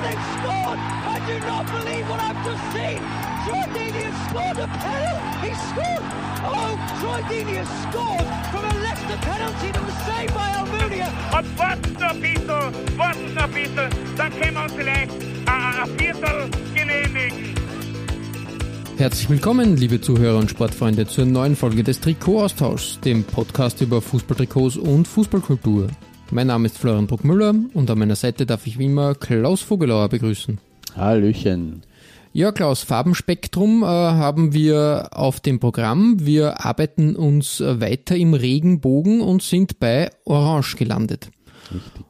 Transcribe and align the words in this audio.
They've 0.00 0.26
scored! 0.40 0.78
I 0.80 1.20
do 1.28 1.36
not 1.44 1.66
believe 1.68 2.08
what 2.08 2.20
I've 2.20 2.40
just 2.42 2.64
seen! 2.72 3.00
Troy 3.44 3.64
Deeney 3.76 4.02
has 4.08 4.16
scored 4.30 4.56
a 4.56 4.68
penalty! 4.80 5.44
He 5.44 5.52
scored! 5.68 6.04
Oh, 6.40 6.72
Troy 7.00 7.20
Deeney 7.28 7.56
has 7.60 7.68
scored 7.84 8.28
from 8.48 8.64
a 8.64 8.74
Leicester 8.80 9.18
penalty 9.20 9.68
that 9.72 9.84
was 9.84 9.98
saved 10.08 10.32
by 10.32 10.48
Almunia! 10.56 11.08
Und 11.36 11.58
warten 11.58 11.92
noch 12.00 12.14
ein 12.14 12.20
bisschen, 12.20 12.48
warten 12.96 13.34
noch 13.34 13.42
ein 13.42 13.52
bisschen, 13.52 13.90
dann 14.16 14.32
können 14.40 14.54
wir 14.54 14.62
uns 14.62 14.72
vielleicht 14.72 15.12
ein 15.46 15.98
Viertel 15.98 16.50
genehmigen. 16.74 17.54
Herzlich 18.96 19.28
willkommen, 19.28 19.76
liebe 19.76 20.00
Zuhörer 20.00 20.38
und 20.38 20.48
Sportfreunde, 20.48 21.06
zur 21.06 21.26
neuen 21.26 21.56
Folge 21.56 21.84
des 21.84 22.00
Trikot-Austauschs, 22.00 23.00
dem 23.00 23.24
Podcast 23.24 23.82
über 23.82 24.00
Fußballtrikots 24.00 24.76
und 24.78 25.06
Fußballkultur. 25.06 25.88
Mein 26.32 26.46
Name 26.46 26.66
ist 26.66 26.78
Florian 26.78 27.08
Bruckmüller 27.08 27.54
und 27.74 27.90
an 27.90 27.98
meiner 27.98 28.14
Seite 28.14 28.46
darf 28.46 28.64
ich 28.68 28.78
wie 28.78 28.84
immer 28.84 29.16
Klaus 29.16 29.62
Vogelauer 29.62 30.08
begrüßen. 30.08 30.58
Hallöchen. 30.94 31.82
Ja, 32.32 32.52
Klaus, 32.52 32.84
Farbenspektrum 32.84 33.82
äh, 33.82 33.86
haben 33.86 34.52
wir 34.52 35.08
auf 35.10 35.40
dem 35.40 35.58
Programm. 35.58 36.24
Wir 36.24 36.64
arbeiten 36.64 37.16
uns 37.16 37.60
weiter 37.60 38.14
im 38.14 38.34
Regenbogen 38.34 39.20
und 39.22 39.42
sind 39.42 39.80
bei 39.80 40.10
Orange 40.24 40.76
gelandet. 40.76 41.30
Richtig. 41.74 42.04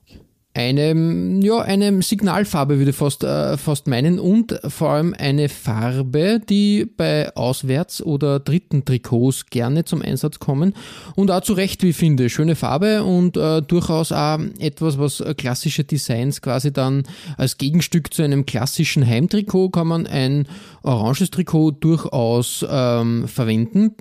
Eine, 0.52 1.38
ja, 1.44 1.60
eine 1.60 2.02
Signalfarbe 2.02 2.78
würde 2.78 2.90
ich 2.90 2.96
fast, 2.96 3.22
äh, 3.22 3.56
fast 3.56 3.86
meinen 3.86 4.18
und 4.18 4.58
vor 4.66 4.90
allem 4.90 5.14
eine 5.16 5.48
Farbe, 5.48 6.40
die 6.40 6.86
bei 6.96 7.32
Auswärts- 7.36 8.02
oder 8.02 8.40
dritten 8.40 8.84
Trikots 8.84 9.46
gerne 9.46 9.84
zum 9.84 10.02
Einsatz 10.02 10.40
kommen 10.40 10.74
und 11.14 11.30
auch 11.30 11.42
zu 11.42 11.52
Recht, 11.52 11.84
wie 11.84 11.90
ich 11.90 11.96
finde. 11.96 12.28
Schöne 12.28 12.56
Farbe 12.56 13.04
und 13.04 13.36
äh, 13.36 13.62
durchaus 13.62 14.10
auch 14.10 14.40
etwas, 14.58 14.98
was 14.98 15.22
klassische 15.36 15.84
Designs 15.84 16.42
quasi 16.42 16.72
dann 16.72 17.04
als 17.36 17.56
Gegenstück 17.56 18.12
zu 18.12 18.22
einem 18.22 18.44
klassischen 18.44 19.06
Heimtrikot 19.06 19.70
kann 19.70 19.86
man 19.86 20.08
ein 20.08 20.48
oranges 20.82 21.30
Trikot 21.30 21.70
durchaus 21.72 22.66
ähm, 22.68 23.28
verwenden. 23.28 23.94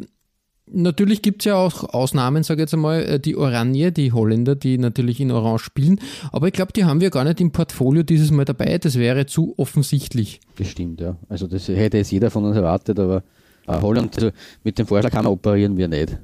Natürlich 0.72 1.22
gibt's 1.22 1.46
ja 1.46 1.56
auch 1.56 1.84
Ausnahmen, 1.84 2.44
sage 2.44 2.60
ich 2.60 2.64
jetzt 2.64 2.74
einmal, 2.74 3.02
äh, 3.04 3.20
die 3.20 3.36
Oranje, 3.36 3.92
die 3.92 4.12
Holländer, 4.12 4.56
die 4.56 4.78
natürlich 4.78 5.20
in 5.20 5.32
Orange 5.32 5.64
spielen. 5.64 6.00
Aber 6.32 6.48
ich 6.48 6.54
glaube, 6.54 6.74
die 6.74 6.86
haben 6.86 7.02
wir 7.02 7.10
gar 7.10 7.24
nicht 7.24 7.42
im 7.42 7.52
Portfolio 7.52 8.04
dieses 8.04 8.32
Mal 8.32 8.46
dabei. 8.46 8.78
Das 8.78 8.96
wäre 8.96 9.26
zu 9.26 9.54
offensichtlich. 9.58 10.40
Das 10.58 10.68
stimmt, 10.68 11.02
ja. 11.02 11.16
Also 11.28 11.48
das 11.48 11.68
hätte 11.68 11.98
jetzt 11.98 12.12
jeder 12.12 12.30
von 12.30 12.46
uns 12.46 12.56
erwartet, 12.56 13.00
aber 13.00 13.24
äh, 13.68 13.82
Holland, 13.82 14.16
also 14.16 14.30
mit 14.64 14.78
dem 14.78 14.86
Vorschlag 14.86 15.14
haben 15.14 15.26
wir 15.26 15.32
operieren 15.32 15.76
wir 15.78 15.88
nicht. 15.88 16.18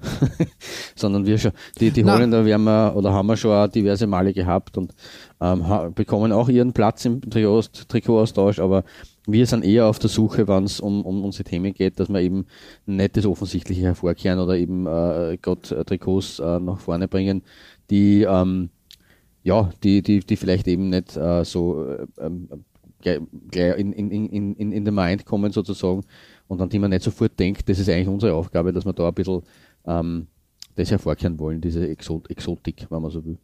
Sondern 0.96 1.26
wir 1.26 1.38
schon, 1.38 1.52
die, 1.80 1.92
die. 1.92 2.04
Holländer 2.04 2.46
werden 2.46 2.64
wir, 2.64 2.94
oder 2.96 3.14
haben 3.14 3.28
wir 3.28 3.38
schon 3.38 3.52
auch 3.52 3.68
diverse 3.68 4.06
Male 4.08 4.34
gehabt 4.34 4.78
und 4.78 4.94
ähm, 5.42 5.64
bekommen 5.96 6.32
auch 6.32 6.50
ihren 6.50 6.74
Platz 6.74 7.06
im 7.06 7.22
Trikot- 7.22 7.88
Trikotaustausch, 7.88 8.60
aber 8.60 8.84
wir 9.28 9.46
sind 9.48 9.66
eher 9.66 9.88
auf 9.88 10.00
der 10.00 10.10
Suche, 10.10 10.48
wenn 10.48 10.66
es 10.66 10.80
um, 10.80 11.06
um 11.06 11.24
unsere 11.24 11.44
Themen 11.44 11.74
geht, 11.74 12.00
dass 12.00 12.10
wir 12.10 12.22
eben 12.22 12.46
nicht 12.86 13.18
das 13.18 13.26
Offensichtliche 13.26 13.82
hervorkehren 13.82 14.40
oder 14.40 14.58
eben 14.58 14.86
äh, 14.86 15.38
Gott 15.42 15.72
äh, 15.72 15.84
Trikots 15.84 16.40
äh, 16.40 16.60
nach 16.60 16.80
vorne 16.80 17.08
bringen, 17.08 17.42
die 17.90 18.24
ähm, 18.24 18.70
ja, 19.44 19.70
die, 19.84 20.02
die, 20.02 20.20
die 20.22 20.36
vielleicht 20.38 20.68
eben 20.68 20.90
nicht 20.90 21.16
äh, 21.16 21.46
so 21.46 21.86
äh, 21.86 22.08
ähm, 22.20 22.50
gleich, 23.00 23.78
in, 23.78 23.94
in, 23.94 24.10
in, 24.10 24.56
in, 24.56 24.72
in 24.72 24.86
the 24.86 24.92
mind 24.92 25.26
kommen 25.26 25.52
sozusagen 25.52 26.02
und 26.48 26.62
an 26.62 26.70
die 26.70 26.80
man 26.80 26.90
nicht 26.90 27.04
sofort 27.04 27.40
denkt, 27.40 27.70
das 27.70 27.80
ist 27.80 27.90
eigentlich 27.90 28.08
unsere 28.08 28.34
Aufgabe, 28.34 28.74
dass 28.74 28.86
wir 28.86 28.94
da 28.94 29.08
ein 29.08 29.14
bisschen 29.14 29.44
ähm, 29.86 30.28
das 30.76 30.92
hervorkehren 30.92 31.40
wollen, 31.40 31.62
diese 31.62 31.88
Exot 31.88 32.30
Exotik, 32.30 32.88
wenn 32.90 33.02
man 33.02 33.12
so 33.12 33.24
will. 33.24 33.38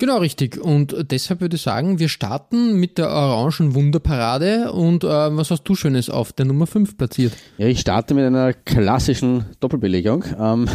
Genau 0.00 0.16
richtig. 0.16 0.58
Und 0.58 0.96
deshalb 1.10 1.42
würde 1.42 1.56
ich 1.56 1.62
sagen, 1.62 1.98
wir 1.98 2.08
starten 2.08 2.80
mit 2.80 2.96
der 2.96 3.10
orangen 3.10 3.74
Wunderparade. 3.74 4.72
Und 4.72 5.04
äh, 5.04 5.08
was 5.08 5.50
hast 5.50 5.64
du 5.64 5.74
Schönes 5.74 6.08
auf 6.08 6.32
der 6.32 6.46
Nummer 6.46 6.66
5 6.66 6.96
platziert? 6.96 7.34
Ja, 7.58 7.66
ich 7.66 7.80
starte 7.80 8.14
mit 8.14 8.24
einer 8.24 8.54
klassischen 8.54 9.44
Doppelbelegung 9.60 10.24
ähm, 10.40 10.70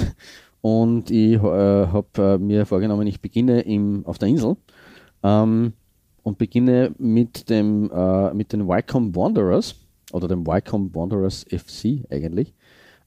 und 0.61 1.09
ich 1.09 1.33
äh, 1.33 1.39
habe 1.39 2.07
äh, 2.17 2.37
mir 2.37 2.67
vorgenommen, 2.67 3.07
ich 3.07 3.19
beginne 3.19 3.61
im, 3.61 4.05
auf 4.05 4.19
der 4.19 4.27
Insel 4.27 4.57
ähm, 5.23 5.73
und 6.21 6.37
beginne 6.37 6.93
mit 6.99 7.49
dem 7.49 7.89
äh, 7.91 8.31
mit 8.31 8.53
den 8.53 8.67
Wycombe 8.67 9.19
Wanderers 9.19 9.73
oder 10.11 10.27
dem 10.27 10.45
Wycombe 10.45 10.93
Wanderers 10.93 11.47
FC 11.49 12.05
eigentlich 12.11 12.53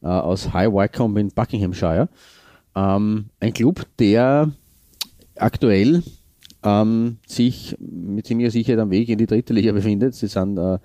äh, 0.03 0.09
aus 0.09 0.53
High 0.53 0.73
Wycombe 0.73 1.21
in 1.21 1.29
Buckinghamshire. 1.29 2.09
Ähm, 2.75 3.27
ein 3.39 3.53
Club, 3.53 3.87
der 4.01 4.51
aktuell 5.41 6.03
ähm, 6.63 7.19
sich 7.27 7.77
mit 7.79 8.27
ziemlicher 8.27 8.51
Sicherheit 8.51 8.81
am 8.81 8.91
Weg 8.91 9.09
in 9.09 9.19
die 9.19 9.27
dritte 9.27 9.53
Liga 9.53 9.73
befindet. 9.73 10.15
Sie 10.15 10.27
sind 10.27 10.59
äh, 10.59 10.79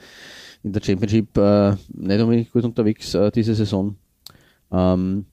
in 0.64 0.72
der 0.72 0.82
Championship 0.82 1.38
äh, 1.38 1.72
nicht 1.94 2.22
unbedingt 2.22 2.52
gut 2.52 2.64
unterwegs 2.64 3.14
äh, 3.14 3.32
diese 3.32 3.56
Saison. 3.56 3.96
Ähm, 4.72 5.26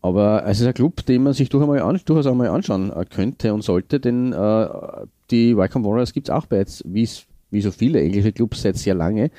aber 0.00 0.44
es 0.46 0.60
ist 0.60 0.66
ein 0.66 0.74
Club, 0.74 1.04
den 1.06 1.22
man 1.22 1.32
sich 1.32 1.48
durchaus 1.48 1.78
einmal, 1.78 1.98
durchaus 2.04 2.26
einmal 2.26 2.48
anschauen 2.48 2.92
äh, 2.92 3.04
könnte 3.06 3.54
und 3.54 3.62
sollte, 3.62 4.00
denn 4.00 4.32
äh, 4.32 4.68
die 5.30 5.56
Wycombe 5.56 5.88
Warriors 5.88 6.12
gibt 6.12 6.28
es 6.28 6.34
auch 6.34 6.46
bereits, 6.46 6.84
wie 6.86 7.06
so 7.60 7.70
viele 7.70 8.00
englische 8.02 8.32
Clubs, 8.32 8.62
seit 8.62 8.76
sehr 8.76 8.94
lange. 8.94 9.30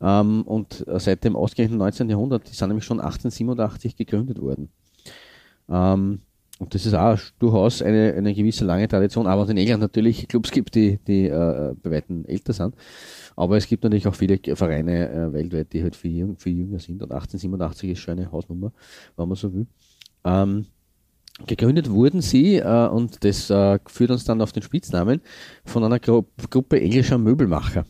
Ähm, 0.00 0.42
und 0.42 0.86
äh, 0.88 0.98
seit 1.00 1.24
dem 1.24 1.36
ausgehenden 1.36 1.78
19. 1.78 2.08
Jahrhundert, 2.08 2.48
die 2.48 2.54
sind 2.54 2.68
nämlich 2.68 2.84
schon 2.84 3.00
1887 3.00 3.96
gegründet 3.96 4.40
worden. 4.40 4.70
Ähm, 5.68 6.20
und 6.58 6.74
das 6.74 6.86
ist 6.86 6.94
auch 6.94 7.18
durchaus 7.38 7.82
eine, 7.82 8.14
eine 8.14 8.32
gewisse 8.32 8.64
lange 8.64 8.88
Tradition, 8.88 9.26
aber 9.26 9.48
in 9.50 9.58
England 9.58 9.82
natürlich 9.82 10.26
Clubs 10.26 10.50
gibt, 10.50 10.74
die, 10.74 10.98
die 11.06 11.26
äh, 11.26 11.74
bei 11.82 11.90
weitem 11.90 12.24
älter 12.24 12.54
sind. 12.54 12.74
Aber 13.36 13.58
es 13.58 13.66
gibt 13.66 13.84
natürlich 13.84 14.08
auch 14.08 14.14
viele 14.14 14.38
Vereine 14.56 15.10
äh, 15.10 15.32
weltweit, 15.34 15.72
die 15.74 15.82
halt 15.82 15.94
viel, 15.94 16.34
viel 16.38 16.56
jünger 16.56 16.78
sind. 16.78 17.02
Und 17.02 17.12
1887 17.12 17.90
ist 17.90 17.98
schon 17.98 18.18
eine 18.18 18.32
Hausnummer, 18.32 18.72
wenn 19.16 19.28
man 19.28 19.36
so 19.36 19.52
will. 19.52 19.66
Ähm, 20.24 20.64
gegründet 21.46 21.90
wurden 21.90 22.22
sie, 22.22 22.56
äh, 22.56 22.88
und 22.88 23.22
das 23.22 23.50
äh, 23.50 23.78
führt 23.86 24.10
uns 24.10 24.24
dann 24.24 24.40
auf 24.40 24.52
den 24.52 24.62
Spitznamen, 24.62 25.20
von 25.66 25.84
einer 25.84 25.98
Gru 25.98 26.24
Gruppe 26.48 26.80
englischer 26.80 27.18
Möbelmacher. 27.18 27.84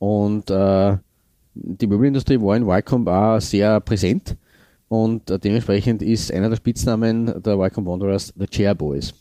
Und 0.00 0.50
äh, 0.50 0.96
die 1.54 1.86
Möbelindustrie 1.86 2.40
war 2.40 2.56
in 2.56 2.66
Wycombe 2.66 3.12
auch 3.12 3.40
sehr 3.40 3.78
präsent. 3.78 4.36
Und 4.92 5.30
äh, 5.30 5.38
dementsprechend 5.38 6.02
ist 6.02 6.30
einer 6.30 6.50
der 6.50 6.56
Spitznamen 6.56 7.24
der 7.42 7.58
Wycombe 7.58 7.90
Wanderers 7.90 8.30
The 8.36 8.44
Chair 8.46 8.74
Boys. 8.74 9.14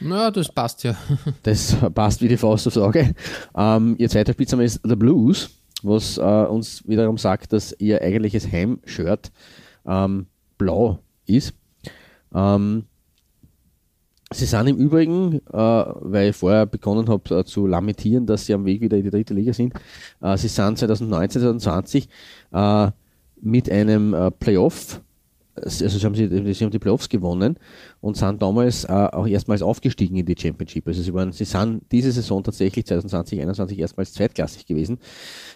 Na, 0.00 0.28
das 0.32 0.48
passt 0.48 0.82
ja. 0.82 0.96
Das 1.44 1.76
passt 1.94 2.20
wie 2.20 2.26
die 2.26 2.36
Faust 2.36 2.66
aufs 2.66 2.76
Auge. 2.76 3.14
Ähm, 3.56 3.94
ihr 3.96 4.08
zweiter 4.08 4.32
Spitzname 4.32 4.64
ist 4.64 4.80
The 4.82 4.96
Blues, 4.96 5.50
was 5.84 6.18
äh, 6.18 6.20
uns 6.20 6.82
wiederum 6.88 7.16
sagt, 7.16 7.52
dass 7.52 7.76
ihr 7.78 8.02
eigentliches 8.02 8.50
Heimshirt 8.50 9.30
ähm, 9.86 10.26
blau 10.58 10.98
ist. 11.26 11.54
Ähm, 12.34 12.86
sie 14.32 14.46
sind 14.46 14.66
im 14.66 14.78
Übrigen, 14.78 15.34
äh, 15.52 15.56
weil 15.56 16.30
ich 16.30 16.36
vorher 16.36 16.66
begonnen 16.66 17.08
habe 17.08 17.38
äh, 17.38 17.44
zu 17.44 17.68
lamentieren, 17.68 18.26
dass 18.26 18.46
sie 18.46 18.54
am 18.54 18.64
Weg 18.64 18.80
wieder 18.80 18.96
in 18.96 19.04
die 19.04 19.10
dritte 19.10 19.32
Liga 19.34 19.52
sind, 19.52 19.74
äh, 20.20 20.36
sie 20.36 20.48
sind 20.48 20.76
2019, 20.76 21.40
2020 21.40 22.08
äh, 22.50 22.90
mit 23.40 23.70
einem 23.70 24.32
Playoff 24.40 25.03
also 25.56 25.88
sie 25.88 26.04
haben, 26.04 26.14
sie, 26.14 26.54
sie 26.54 26.64
haben 26.64 26.70
die 26.70 26.78
Playoffs 26.78 27.08
gewonnen 27.08 27.58
und 28.00 28.16
sind 28.16 28.42
damals 28.42 28.84
äh, 28.84 28.92
auch 28.92 29.26
erstmals 29.26 29.62
aufgestiegen 29.62 30.16
in 30.16 30.26
die 30.26 30.36
Championship. 30.38 30.86
Also 30.86 31.02
sie 31.02 31.14
waren, 31.14 31.32
sie 31.32 31.44
sind 31.44 31.82
diese 31.92 32.10
Saison 32.10 32.42
tatsächlich 32.42 32.86
2020, 32.86 33.38
2021 33.38 33.78
erstmals 33.78 34.12
zweitklassig 34.12 34.66
gewesen. 34.66 34.98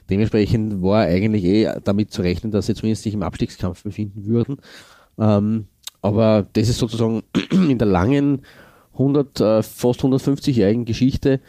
Dementsprechend 0.09 0.83
war 0.83 1.03
eigentlich 1.03 1.45
eh 1.45 1.73
damit 1.83 2.13
zu 2.13 2.23
rechnen, 2.23 2.53
dass 2.53 2.67
sie 2.67 2.75
zumindest 2.75 3.03
sich 3.03 3.15
im 3.15 3.23
Abstiegskampf 3.23 3.83
befinden 3.83 4.27
würden. 4.27 4.59
Ähm, 5.19 5.67
aber 6.01 6.47
das 6.53 6.69
ist 6.69 6.79
sozusagen 6.79 7.23
in 7.51 7.79
der 7.79 7.89
langen 7.89 8.43
100, 8.93 9.41
äh, 9.41 9.63
fast 9.63 10.01
150-jährigen 10.01 10.85
Geschichte 10.85 11.41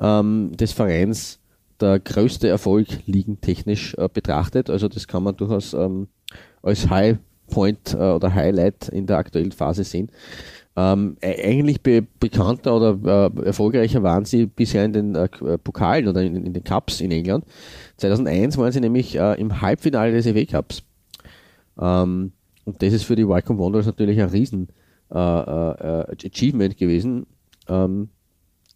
ähm, 0.00 0.52
des 0.56 0.72
Vereins 0.72 1.40
der 1.80 1.98
größte 1.98 2.48
Erfolg 2.48 2.86
ligentechnisch 3.06 3.94
äh, 3.94 4.08
betrachtet. 4.12 4.70
Also 4.70 4.88
das 4.88 5.06
kann 5.06 5.22
man 5.22 5.36
durchaus 5.36 5.74
ähm, 5.74 6.08
als 6.62 6.88
High 6.88 7.18
Point 7.48 7.94
äh, 7.94 7.96
oder 7.96 8.34
Highlight 8.34 8.88
in 8.88 9.06
der 9.06 9.18
aktuellen 9.18 9.52
Phase 9.52 9.84
sehen. 9.84 10.10
Ähm, 10.76 11.16
e- 11.22 11.42
eigentlich 11.42 11.80
be 11.82 12.02
bekannter 12.20 12.76
oder 12.76 13.30
äh, 13.36 13.46
erfolgreicher 13.46 14.02
waren 14.02 14.24
sie 14.26 14.46
bisher 14.46 14.84
in 14.84 14.92
den 14.92 15.14
äh, 15.14 15.24
äh, 15.44 15.58
Pokalen 15.58 16.06
oder 16.08 16.22
in, 16.22 16.36
in 16.36 16.52
den 16.52 16.64
Cups 16.64 17.00
in 17.00 17.10
England. 17.12 17.44
2001 17.98 18.58
waren 18.58 18.72
sie 18.72 18.80
nämlich 18.80 19.16
äh, 19.16 19.40
im 19.40 19.60
Halbfinale 19.62 20.12
des 20.12 20.26
FA 20.26 20.44
Cups 20.44 20.82
Ähm, 21.80 22.32
und 22.64 22.82
das 22.82 22.92
ist 22.92 23.04
für 23.04 23.16
die 23.16 23.28
Wycombe 23.28 23.62
Wanderers 23.62 23.86
natürlich 23.86 24.20
ein 24.20 24.28
riesen 24.28 24.68
äh, 25.12 25.18
äh, 25.18 26.16
Achievement 26.26 26.76
gewesen. 26.76 27.26
Ähm, 27.68 28.08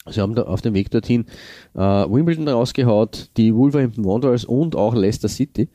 sie 0.08 0.20
haben 0.20 0.38
auf 0.38 0.62
dem 0.62 0.74
Weg 0.74 0.90
dorthin 0.90 1.26
Wimbledon 1.74 2.48
rausgehaut, 2.48 3.30
die 3.36 3.54
Wolverhampton 3.54 4.04
Wanderers 4.04 4.44
und 4.44 4.76
auch 4.76 4.94
Leicester 4.94 5.28
City 5.28 5.68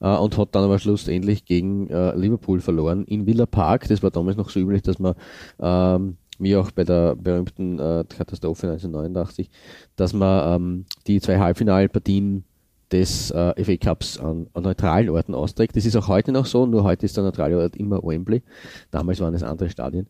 äh, 0.00 0.16
und 0.16 0.36
hat 0.36 0.54
dann 0.54 0.64
aber 0.64 0.78
schlussendlich 0.78 1.44
gegen 1.44 1.88
äh, 1.88 2.14
Liverpool 2.16 2.60
verloren 2.60 3.04
in 3.04 3.26
Villa 3.26 3.46
Park. 3.46 3.88
Das 3.88 4.02
war 4.02 4.10
damals 4.10 4.36
noch 4.36 4.50
so 4.50 4.60
üblich, 4.60 4.82
dass 4.82 4.98
man 4.98 5.14
ähm, 5.60 6.16
wie 6.38 6.56
auch 6.56 6.70
bei 6.70 6.84
der 6.84 7.16
berühmten 7.16 7.78
äh, 7.78 8.04
Katastrophe 8.08 8.68
1989, 8.68 9.50
dass 9.96 10.12
man 10.12 10.54
ähm, 10.54 10.84
die 11.06 11.20
zwei 11.20 11.38
Halbfinalpartien 11.38 12.44
des 12.92 13.30
äh, 13.30 13.64
FA 13.64 13.76
Cups 13.76 14.18
an, 14.18 14.46
an, 14.54 14.62
neutralen 14.62 15.10
Orten 15.10 15.34
austrägt. 15.34 15.76
Das 15.76 15.84
ist 15.84 15.96
auch 15.96 16.08
heute 16.08 16.32
noch 16.32 16.46
so, 16.46 16.66
nur 16.66 16.84
heute 16.84 17.06
ist 17.06 17.16
der 17.16 17.24
neutrale 17.24 17.58
Ort 17.58 17.76
immer 17.76 18.02
Wembley. 18.02 18.42
Damals 18.90 19.20
waren 19.20 19.34
es 19.34 19.42
andere 19.42 19.68
Stadien. 19.68 20.06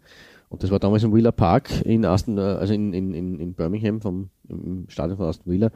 Und 0.49 0.62
das 0.62 0.70
war 0.70 0.79
damals 0.79 1.02
im 1.02 1.14
Wheeler 1.14 1.32
Park 1.32 1.85
in 1.85 2.05
Aston, 2.05 2.38
äh, 2.38 2.40
also 2.40 2.73
in, 2.73 2.93
in, 2.93 3.14
in 3.38 3.55
Birmingham 3.55 4.00
vom 4.00 4.31
im 4.49 4.87
Stadion 4.88 5.17
von 5.17 5.26
Aston 5.26 5.52
Villa. 5.52 5.70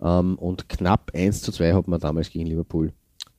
Ähm, 0.00 0.36
und 0.36 0.68
knapp 0.68 1.12
1 1.14 1.42
zu 1.42 1.52
2 1.52 1.74
hat 1.74 1.88
man 1.88 2.00
damals 2.00 2.30
gegen 2.30 2.46
Liverpool 2.46 2.92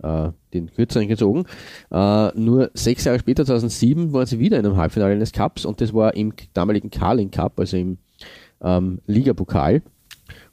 äh, 0.04 0.30
den 0.54 0.72
kürzeren 0.72 1.08
gezogen. 1.08 1.46
Äh, 1.92 2.38
nur 2.40 2.72
sechs 2.74 3.04
Jahre 3.06 3.20
später, 3.20 3.46
2007, 3.46 4.14
waren 4.14 4.26
sie 4.26 4.40
wieder 4.40 4.60
in 4.60 4.66
einem 4.66 4.78
Halbfinale 4.78 5.18
des 5.18 5.32
Cups 5.32 5.66
und 5.66 5.82
das 5.82 5.94
war 5.94 6.16
im 6.16 6.34
damaligen 6.54 6.90
Carling 6.90 7.32
Cup, 7.32 7.60
also 7.60 7.78
im 7.78 7.98
ähm, 8.62 9.00
Ligapokal. 9.08 9.82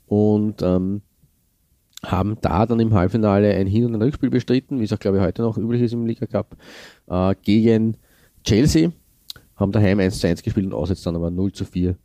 Und 0.07 0.63
ähm, 0.63 1.03
haben 2.05 2.37
da 2.43 2.67
dann 2.67 2.81
im 2.81 2.93
Halbfinale 2.93 3.55
ein 3.55 3.67
Hin- 3.67 3.87
und 3.87 3.95
ein 3.95 4.03
Rückspiel 4.03 4.31
bestritten, 4.31 4.79
wie 4.79 4.85
es 4.85 4.93
auch 4.93 4.99
glaube 4.99 5.17
ich 5.17 5.23
heute 5.23 5.43
noch 5.43 5.57
üblich 5.57 5.83
ist 5.83 5.95
im 5.95 6.07
Liga 6.07 6.27
Cup, 6.27 6.57
äh, 7.09 7.35
gegen 7.43 7.97
Chelsea. 8.45 8.93
Haben 9.57 9.73
daheim 9.73 10.01
1 10.01 10.19
zu 10.19 10.27
1 10.27 10.43
gespielt 10.43 10.67
und 10.67 10.75
auswärts 10.75 11.03
dann 11.03 11.17
aber 11.17 11.31
0 11.31 11.53
zu 11.53 11.65
4 11.65 11.97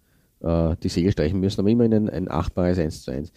äh, 0.42 0.76
die 0.82 0.90
Segel 0.90 1.12
streichen 1.12 1.40
müssen, 1.40 1.62
aber 1.62 1.70
immerhin 1.70 1.94
ein, 1.94 2.10
ein 2.10 2.32
achtbares 2.32 2.80
1 2.80 3.04
zu 3.04 3.12
1. 3.12 3.30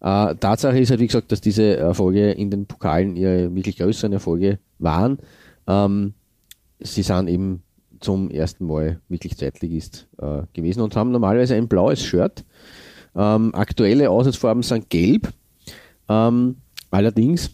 Äh, 0.00 0.34
Tatsache 0.36 0.78
ist 0.78 0.90
halt, 0.90 1.00
wie 1.00 1.06
gesagt, 1.06 1.32
dass 1.32 1.40
diese 1.40 1.76
Erfolge 1.76 2.32
in 2.32 2.50
den 2.50 2.66
Pokalen 2.66 3.16
ihre 3.16 3.54
wirklich 3.54 3.76
größeren 3.76 4.12
Erfolge 4.12 4.58
waren. 4.78 5.18
Ähm, 5.66 6.14
sie 6.80 7.02
sind 7.02 7.28
eben 7.28 7.62
zum 8.00 8.30
ersten 8.30 8.66
Mal 8.66 9.00
wirklich 9.08 9.36
Zweitligist 9.36 10.06
äh, 10.18 10.42
gewesen 10.52 10.82
und 10.82 10.94
haben 10.94 11.10
normalerweise 11.10 11.54
ein 11.54 11.68
blaues 11.68 12.02
Shirt. 12.02 12.44
Ähm, 13.16 13.54
aktuelle 13.54 14.10
Aussatzfarben 14.10 14.62
sind 14.62 14.90
gelb. 14.90 15.32
Ähm, 16.08 16.56
allerdings 16.90 17.50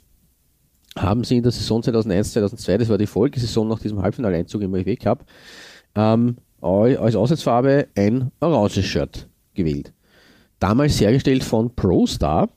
haben 0.98 1.24
sie 1.24 1.36
in 1.36 1.42
der 1.42 1.52
Saison 1.52 1.82
2001, 1.82 2.32
2002, 2.32 2.78
das 2.78 2.88
war 2.88 2.98
die 2.98 3.06
Folgesaison 3.06 3.68
nach 3.68 3.78
diesem 3.78 4.02
Halbfinaleinzug 4.02 4.62
im 4.62 4.72
UEFA 4.72 4.96
Cup, 4.96 5.24
ähm, 5.94 6.36
als 6.60 7.16
Aussatzfarbe 7.16 7.88
ein 7.96 8.30
oranges 8.40 8.84
Shirt 8.84 9.28
gewählt. 9.54 9.92
Damals 10.58 11.00
hergestellt 11.00 11.42
von 11.42 11.74
ProStar. 11.74 12.50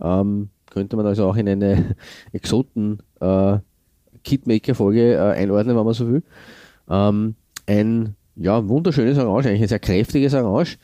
Ähm, 0.00 0.50
könnte 0.70 0.96
man 0.96 1.06
also 1.06 1.26
auch 1.26 1.36
in 1.36 1.48
eine 1.48 1.96
Exoten 2.32 2.98
äh, 3.20 3.58
Kitmaker-Folge 4.24 5.14
äh, 5.14 5.18
einordnen, 5.18 5.76
wenn 5.76 5.84
man 5.84 5.94
so 5.94 6.08
will. 6.08 6.22
Ähm, 6.88 7.34
ein 7.66 8.14
ja, 8.36 8.66
wunderschönes 8.68 9.18
Orange, 9.18 9.48
eigentlich 9.48 9.62
ein 9.62 9.68
sehr 9.68 9.78
kräftiges 9.78 10.34
Orange. 10.34 10.78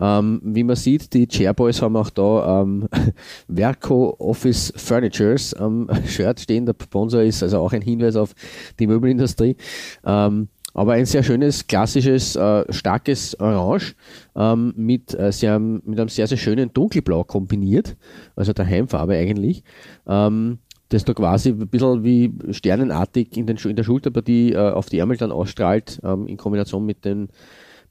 Ähm, 0.00 0.40
wie 0.44 0.62
man 0.62 0.76
sieht, 0.76 1.12
die 1.12 1.26
Chairboys 1.26 1.82
haben 1.82 1.96
auch 1.96 2.10
da 2.10 2.62
ähm, 2.62 2.88
Verco 3.52 4.14
Office 4.18 4.72
Furnitures 4.76 5.52
am 5.54 5.88
Shirt 6.06 6.40
stehen. 6.40 6.66
Der 6.66 6.76
Sponsor 6.80 7.22
ist 7.22 7.42
also 7.42 7.58
auch 7.58 7.72
ein 7.72 7.82
Hinweis 7.82 8.16
auf 8.16 8.34
die 8.78 8.86
Möbelindustrie. 8.86 9.56
Ähm, 10.04 10.48
aber 10.74 10.92
ein 10.92 11.06
sehr 11.06 11.22
schönes, 11.22 11.66
klassisches, 11.66 12.36
äh, 12.36 12.64
starkes 12.72 13.38
Orange 13.40 13.94
ähm, 14.36 14.72
mit, 14.76 15.18
äh, 15.18 15.32
sehr, 15.32 15.58
mit 15.58 15.98
einem 15.98 16.08
sehr, 16.08 16.26
sehr 16.26 16.38
schönen 16.38 16.72
Dunkelblau 16.72 17.24
kombiniert, 17.24 17.96
also 18.36 18.52
der 18.52 18.66
Heimfarbe 18.66 19.14
eigentlich. 19.14 19.64
Ähm, 20.06 20.58
das 20.90 21.04
da 21.04 21.14
quasi 21.14 21.50
ein 21.50 21.68
bisschen 21.68 22.02
wie 22.02 22.32
sternenartig 22.50 23.36
in, 23.36 23.46
den, 23.46 23.56
in 23.56 23.76
der 23.76 23.84
Schulterpartie 23.84 24.52
äh, 24.52 24.70
auf 24.72 24.88
die 24.88 24.98
Ärmel 24.98 25.16
dann 25.16 25.30
ausstrahlt, 25.30 26.00
ähm, 26.02 26.26
in 26.26 26.36
Kombination 26.36 26.84
mit, 26.84 27.04
den, 27.04 27.28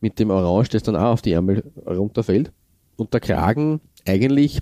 mit 0.01 0.19
dem 0.19 0.29
Orange, 0.29 0.69
das 0.69 0.83
dann 0.83 0.97
auch 0.97 1.13
auf 1.13 1.21
die 1.21 1.31
Ärmel 1.31 1.63
runterfällt. 1.85 2.51
Und 2.97 3.13
der 3.13 3.21
Kragen 3.21 3.79
eigentlich 4.05 4.61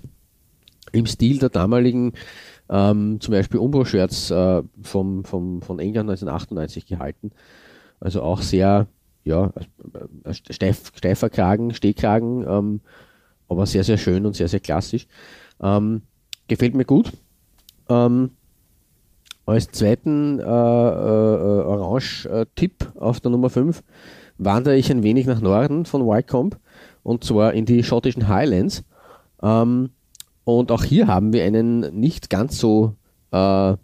im 0.92 1.06
Stil 1.06 1.38
der 1.38 1.48
damaligen 1.48 2.12
ähm, 2.70 3.20
zum 3.20 3.32
Beispiel 3.32 3.58
Umbro-Shirts 3.58 4.30
äh, 4.30 4.62
vom, 4.82 5.24
vom, 5.24 5.60
von 5.62 5.78
England 5.80 6.10
1998 6.10 6.86
gehalten. 6.86 7.32
Also 8.00 8.22
auch 8.22 8.42
sehr, 8.42 8.86
ja, 9.24 9.52
steif, 10.30 10.92
steifer 10.94 11.30
Kragen, 11.30 11.74
Stehkragen, 11.74 12.44
ähm, 12.48 12.80
aber 13.48 13.66
sehr, 13.66 13.84
sehr 13.84 13.98
schön 13.98 14.26
und 14.26 14.36
sehr, 14.36 14.48
sehr 14.48 14.60
klassisch. 14.60 15.06
Ähm, 15.60 16.02
gefällt 16.46 16.74
mir 16.74 16.84
gut. 16.84 17.12
Ähm, 17.88 18.30
als 19.46 19.70
zweiten 19.70 20.40
äh, 20.40 20.42
äh, 20.42 20.46
Orange-Tipp 20.46 22.92
auf 22.96 23.20
der 23.20 23.30
Nummer 23.30 23.48
5 23.48 23.82
wandere 24.36 24.76
ich 24.76 24.90
ein 24.90 25.02
wenig 25.02 25.26
nach 25.26 25.40
Norden 25.40 25.86
von 25.86 26.06
Wycombe 26.06 26.58
und 27.02 27.24
zwar 27.24 27.54
in 27.54 27.64
die 27.64 27.82
schottischen 27.82 28.28
Highlands. 28.28 28.84
Ähm, 29.42 29.88
und 30.44 30.70
auch 30.70 30.84
hier 30.84 31.06
haben 31.06 31.32
wir 31.32 31.44
einen 31.44 31.98
nicht 31.98 32.28
ganz 32.30 32.58
so 32.58 32.94
äh, 33.30 33.76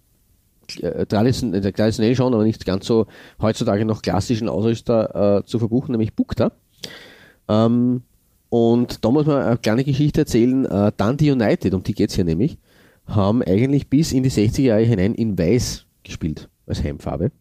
äh, 0.81 1.07
tradition, 1.07 1.55
äh, 1.55 1.73
traditionell 1.73 2.15
schon, 2.17 2.35
aber 2.35 2.45
nicht 2.45 2.65
ganz 2.65 2.87
so 2.87 3.07
heutzutage 3.41 3.85
noch 3.85 4.03
klassischen 4.03 4.49
Ausrüster 4.49 5.39
äh, 5.39 5.45
zu 5.45 5.59
verbuchen, 5.59 5.93
nämlich 5.93 6.15
Bukta. 6.15 6.53
Ähm, 7.49 8.03
und 8.49 9.05
da 9.05 9.11
muss 9.11 9.27
man 9.27 9.43
eine 9.43 9.59
kleine 9.59 9.85
Geschichte 9.85 10.21
erzählen. 10.21 10.65
Äh, 10.65 10.93
Dundee 10.97 11.33
United, 11.33 11.75
um 11.75 11.83
die 11.83 11.95
geht 11.95 12.11
es 12.11 12.17
hier 12.17 12.25
nämlich, 12.25 12.59
haben 13.07 13.43
eigentlich 13.43 13.89
bis 13.89 14.13
in 14.13 14.23
die 14.23 14.31
60er 14.31 14.63
Jahre 14.63 14.83
hinein 14.83 15.15
in 15.15 15.39
Weiß 15.39 15.87
gespielt 16.03 16.49
als 16.67 16.83
Heimfarbe. 16.83 17.33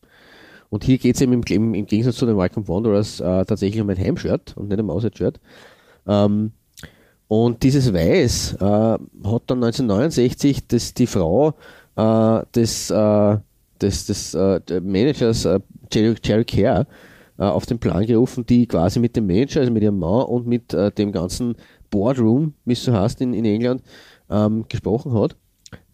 Und 0.70 0.84
hier 0.84 0.98
geht 0.98 1.16
es 1.16 1.22
eben 1.22 1.34
im, 1.34 1.74
im, 1.74 1.86
Gegensatz 1.86 2.16
zu 2.16 2.26
den 2.26 2.36
Wycombe 2.36 2.68
Wanderers 2.68 3.20
äh, 3.20 3.46
tatsächlich 3.46 3.80
um 3.80 3.90
ein 3.90 3.98
Heimshirt 3.98 4.58
und 4.58 4.70
nicht 4.70 4.80
um 4.80 4.88
ein 4.88 4.96
Auswärtsshirt. 4.96 5.40
Ähm, 6.08 6.52
und 7.28 7.64
dieses 7.64 7.94
Weiß 7.94 8.54
äh, 8.54 8.64
hat 8.64 9.44
dann 9.48 9.64
1969 9.64 10.68
das, 10.68 10.94
die 10.94 11.08
Frau 11.08 11.54
des, 11.96 12.90
äh, 12.90 13.38
des, 13.82 14.06
des 14.06 14.34
äh, 14.34 14.60
Managers 14.82 15.46
äh, 15.46 15.60
Jerry, 15.92 16.16
Jerry 16.24 16.46
äh, 16.64 16.84
auf 17.38 17.66
den 17.66 17.80
Plan 17.80 18.06
gerufen, 18.06 18.46
die 18.46 18.68
quasi 18.68 19.00
mit 19.00 19.16
dem 19.16 19.28
Manager, 19.28 19.62
also 19.62 19.72
mit 19.72 19.84
ihrem 19.84 20.00
Mann 20.00 20.26
und 20.26 20.48
mit 20.48 20.74
äh, 20.74 20.92
dem 20.92 21.12
ganzen 21.12 21.56
Boardroom, 21.90 22.54
wie 22.66 22.74
es 22.74 22.84
so 22.84 22.94
heißt 22.94 23.22
in, 23.22 23.34
in 23.34 23.46
England, 23.46 23.84
ähm, 24.30 24.66
gesprochen 24.70 25.14
hat, 25.14 25.36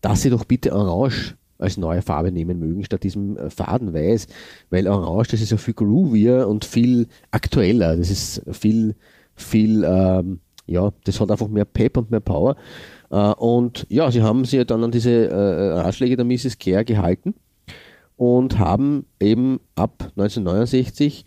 dass 0.02 0.22
sie 0.22 0.30
doch 0.30 0.46
bitte 0.46 0.74
Orange 0.74 1.36
als 1.58 1.78
neue 1.78 2.02
Farbe 2.02 2.32
nehmen 2.32 2.58
mögen, 2.60 2.86
statt 2.86 3.04
diesem 3.04 3.38
äh, 3.38 3.50
Fadenweiß, 3.50 4.28
weil 4.70 4.88
Orange, 4.88 5.32
das 5.32 5.42
ist 5.42 5.52
ja 5.52 5.58
viel 5.58 5.74
groovier 5.74 6.48
und 6.48 6.64
viel 6.64 7.08
aktueller, 7.32 7.98
das 7.98 8.10
ist 8.10 8.42
viel, 8.52 8.96
viel, 9.36 9.84
ähm, 9.84 10.40
ja, 10.68 10.92
das 11.04 11.20
hat 11.20 11.32
einfach 11.32 11.50
mehr 11.50 11.66
Pep 11.66 11.98
und 11.98 12.12
mehr 12.12 12.22
Power. 12.22 12.56
Äh, 13.12 13.34
und 13.34 13.86
ja, 13.90 14.12
sie 14.12 14.22
haben 14.22 14.46
sich 14.46 14.66
dann 14.66 14.84
an 14.84 14.92
diese 14.92 15.30
äh, 15.30 15.80
Ratschläge 15.80 16.16
der 16.16 16.26
Mrs. 16.26 16.58
Care 16.60 16.86
gehalten 16.86 17.36
und 18.18 18.60
haben 18.60 19.06
eben 19.20 19.60
ab 19.76 20.12
1969 20.18 21.26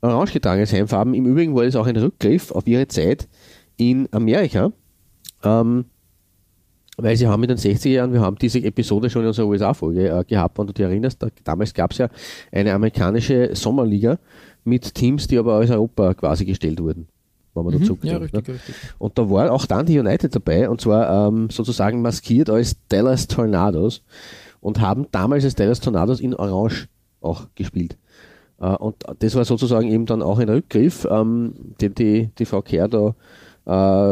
orange 0.00 0.32
getragenes 0.32 0.72
Heimfarben. 0.72 1.14
Im 1.14 1.26
Übrigen 1.26 1.54
war 1.54 1.64
es 1.64 1.76
auch 1.76 1.86
ein 1.86 1.96
Rückgriff 1.96 2.50
auf 2.50 2.66
ihre 2.66 2.88
Zeit 2.88 3.28
in 3.76 4.08
Amerika. 4.12 4.72
Ähm, 5.44 5.86
weil 6.98 7.16
sie 7.16 7.26
haben 7.26 7.42
in 7.42 7.48
den 7.48 7.58
60er 7.58 7.88
Jahren, 7.88 8.12
wir 8.12 8.20
haben 8.20 8.36
diese 8.36 8.62
Episode 8.62 9.08
schon 9.08 9.22
in 9.22 9.28
unserer 9.28 9.46
USA-Folge 9.46 10.08
äh, 10.08 10.24
gehabt, 10.24 10.58
wenn 10.58 10.66
du 10.66 10.74
dich 10.74 10.84
erinnerst, 10.84 11.22
da, 11.22 11.28
damals 11.42 11.72
gab 11.72 11.92
es 11.92 11.98
ja 11.98 12.08
eine 12.52 12.74
amerikanische 12.74 13.56
Sommerliga 13.56 14.18
mit 14.64 14.94
Teams, 14.94 15.26
die 15.26 15.38
aber 15.38 15.56
aus 15.56 15.70
Europa 15.70 16.14
quasi 16.14 16.44
gestellt 16.44 16.80
wurden 16.80 17.08
wenn 17.54 17.64
man 17.64 17.74
mhm. 17.74 17.80
dazu 17.80 17.98
ja, 18.02 18.16
richtig, 18.16 18.48
ne? 18.48 18.54
richtig. 18.54 18.74
Und 18.98 19.18
da 19.18 19.28
war 19.30 19.52
auch 19.52 19.66
dann 19.66 19.86
die 19.86 19.98
United 19.98 20.34
dabei 20.34 20.68
und 20.68 20.80
zwar 20.80 21.28
ähm, 21.28 21.50
sozusagen 21.50 22.02
maskiert 22.02 22.50
als 22.50 22.76
Dallas 22.88 23.26
Tornadoes 23.26 24.02
und 24.60 24.80
haben 24.80 25.06
damals 25.10 25.44
als 25.44 25.54
Dallas 25.54 25.80
Tornadoes 25.80 26.20
in 26.20 26.34
Orange 26.34 26.88
auch 27.20 27.46
gespielt. 27.54 27.96
Äh, 28.60 28.76
und 28.76 28.96
das 29.18 29.34
war 29.34 29.44
sozusagen 29.44 29.88
eben 29.88 30.06
dann 30.06 30.22
auch 30.22 30.38
ein 30.38 30.48
Rückgriff, 30.48 31.06
ähm, 31.10 31.54
den 31.80 31.94
die, 31.94 32.30
die 32.38 32.44
Frau 32.46 32.62
Kerr 32.62 32.88
da 32.88 33.14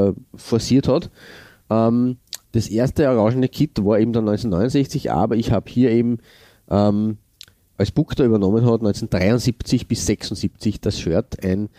äh, 0.09 0.13
forciert 0.35 0.89
hat. 0.89 1.11
Ähm, 1.71 2.19
das 2.53 2.69
erste 2.69 3.09
orangene 3.09 3.49
Kit 3.49 3.85
war 3.85 3.99
eben 3.99 4.13
dann 4.13 4.29
1969, 4.29 5.13
aber 5.13 5.37
ich 5.37 5.53
habe 5.53 5.71
hier 5.71 5.91
eben 5.91 6.19
ähm, 6.69 7.19
als 7.77 7.93
Book 7.93 8.17
da 8.17 8.25
übernommen 8.25 8.65
hat, 8.65 8.81
1973 8.81 9.87
bis 9.87 10.05
76 10.05 10.81
das 10.81 10.99
Shirt, 10.99 11.43
ein 11.45 11.71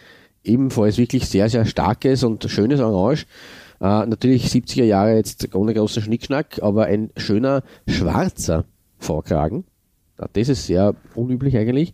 ebenfalls 0.44 0.98
wirklich 0.98 1.28
sehr, 1.28 1.50
sehr 1.50 1.66
starkes 1.66 2.24
und 2.24 2.44
schönes 2.50 2.80
Orange. 2.80 3.26
Äh, 3.80 4.06
natürlich 4.06 4.46
70er 4.46 4.84
Jahre 4.84 5.16
jetzt 5.16 5.54
ohne 5.56 5.74
großen 5.74 6.02
Schnickschnack, 6.02 6.60
aber 6.62 6.86
ein 6.86 7.10
schöner 7.18 7.64
schwarzer 7.88 8.66
Vorkragen. 9.00 9.64
das 10.34 10.50
ist 10.50 10.68
sehr 10.68 10.96
unüblich 11.16 11.58
eigentlich. 11.58 11.94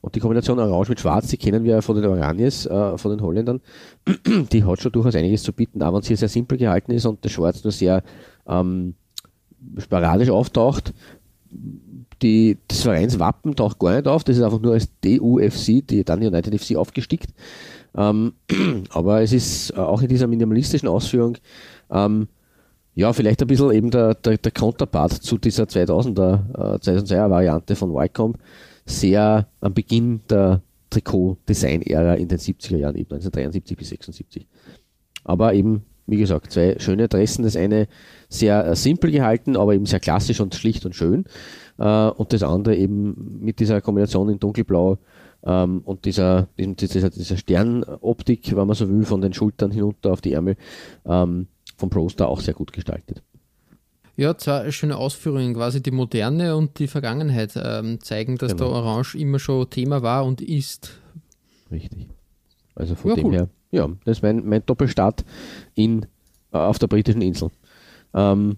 Und 0.00 0.14
die 0.14 0.20
Kombination 0.20 0.60
Orange 0.60 0.90
mit 0.90 1.00
Schwarz, 1.00 1.26
die 1.28 1.36
kennen 1.36 1.64
wir 1.64 1.74
ja 1.74 1.80
von 1.80 1.96
den 1.96 2.04
Oranies, 2.06 2.64
äh, 2.66 2.96
von 2.96 3.10
den 3.10 3.20
Holländern, 3.20 3.60
die 4.52 4.64
hat 4.64 4.80
schon 4.80 4.92
durchaus 4.92 5.16
einiges 5.16 5.42
zu 5.42 5.52
bieten, 5.52 5.82
auch 5.82 5.92
wenn 5.92 6.02
sie 6.02 6.14
sehr 6.14 6.28
simpel 6.28 6.56
gehalten 6.58 6.92
ist 6.92 7.06
und 7.06 7.24
das 7.24 7.32
Schwarz 7.32 7.64
nur 7.64 7.72
sehr 7.72 8.04
ähm, 8.46 8.94
sporadisch 9.78 10.30
auftaucht. 10.30 10.94
Die, 12.22 12.56
das 12.68 12.82
Vereinswappen 12.82 13.56
taucht 13.56 13.78
gar 13.80 13.96
nicht 13.96 14.06
auf, 14.06 14.22
das 14.22 14.36
ist 14.36 14.42
einfach 14.42 14.60
nur 14.60 14.74
als 14.74 14.88
DUFC, 15.00 15.86
die 15.86 16.04
Dundee 16.04 16.28
United 16.28 16.60
FC, 16.60 16.76
aufgestickt. 16.76 17.30
Ähm, 17.96 18.34
aber 18.90 19.22
es 19.22 19.32
ist 19.32 19.70
äh, 19.70 19.76
auch 19.76 20.02
in 20.02 20.08
dieser 20.08 20.26
minimalistischen 20.26 20.88
Ausführung 20.88 21.38
ähm, 21.90 22.28
ja, 22.96 23.12
vielleicht 23.12 23.42
ein 23.42 23.46
bisschen 23.46 23.72
eben 23.72 23.90
der, 23.90 24.14
der, 24.14 24.38
der 24.38 24.52
Counterpart 24.52 25.12
zu 25.12 25.36
dieser 25.36 25.64
2000er, 25.64 26.76
äh, 26.76 26.78
2002er 26.78 27.30
Variante 27.30 27.76
von 27.76 27.92
Wycombe, 27.92 28.38
sehr 28.86 29.46
am 29.60 29.74
Beginn 29.74 30.22
der 30.30 30.62
Trikot-Design-Ära 30.88 32.14
in 32.14 32.28
den 32.28 32.38
70er 32.38 32.78
Jahren, 32.78 32.96
eben 32.96 33.12
1973 33.12 33.76
bis 33.76 33.88
76. 33.90 34.46
Aber 35.24 35.52
eben, 35.52 35.84
wie 36.06 36.16
gesagt, 36.16 36.50
zwei 36.52 36.76
schöne 36.78 37.04
Adressen. 37.04 37.42
Das 37.42 37.56
eine 37.56 37.86
sehr 38.30 38.66
äh, 38.66 38.74
simpel 38.76 39.10
gehalten, 39.10 39.56
aber 39.56 39.74
eben 39.74 39.84
sehr 39.84 40.00
klassisch 40.00 40.40
und 40.40 40.54
schlicht 40.54 40.86
und 40.86 40.94
schön. 40.94 41.26
Äh, 41.78 42.08
und 42.08 42.32
das 42.32 42.42
andere 42.42 42.76
eben 42.76 43.40
mit 43.40 43.60
dieser 43.60 43.82
Kombination 43.82 44.30
in 44.30 44.38
dunkelblau 44.38 44.96
ähm, 45.46 45.80
und 45.84 46.04
dieser, 46.04 46.48
dieser, 46.58 47.10
dieser 47.10 47.36
Sternoptik, 47.36 48.54
wenn 48.56 48.66
man 48.66 48.74
so 48.74 48.88
will, 48.88 49.04
von 49.04 49.20
den 49.20 49.32
Schultern 49.32 49.70
hinunter 49.70 50.12
auf 50.12 50.20
die 50.20 50.32
Ärmel, 50.32 50.56
ähm, 51.06 51.46
vom 51.76 51.88
Proster 51.88 52.28
auch 52.28 52.40
sehr 52.40 52.54
gut 52.54 52.72
gestaltet. 52.72 53.22
Ja, 54.16 54.36
zwei 54.36 54.70
schöne 54.72 54.96
Ausführungen, 54.96 55.54
quasi 55.54 55.82
die 55.82 55.90
Moderne 55.90 56.56
und 56.56 56.78
die 56.78 56.88
Vergangenheit 56.88 57.52
ähm, 57.56 58.00
zeigen, 58.00 58.38
dass 58.38 58.52
genau. 58.52 58.64
der 58.64 58.72
Orange 58.72 59.14
immer 59.14 59.38
schon 59.38 59.68
Thema 59.70 60.02
war 60.02 60.24
und 60.24 60.40
ist. 60.40 60.98
Richtig. 61.70 62.08
Also 62.74 62.94
von 62.94 63.10
ja, 63.10 63.16
dem 63.16 63.26
cool. 63.26 63.34
her, 63.34 63.48
ja, 63.70 63.88
das 64.04 64.18
ist 64.18 64.22
mein, 64.22 64.44
mein 64.46 64.64
Doppelstart 64.64 65.24
in, 65.74 66.06
äh, 66.52 66.56
auf 66.56 66.78
der 66.78 66.86
britischen 66.86 67.20
Insel. 67.22 67.50
Ähm, 68.14 68.56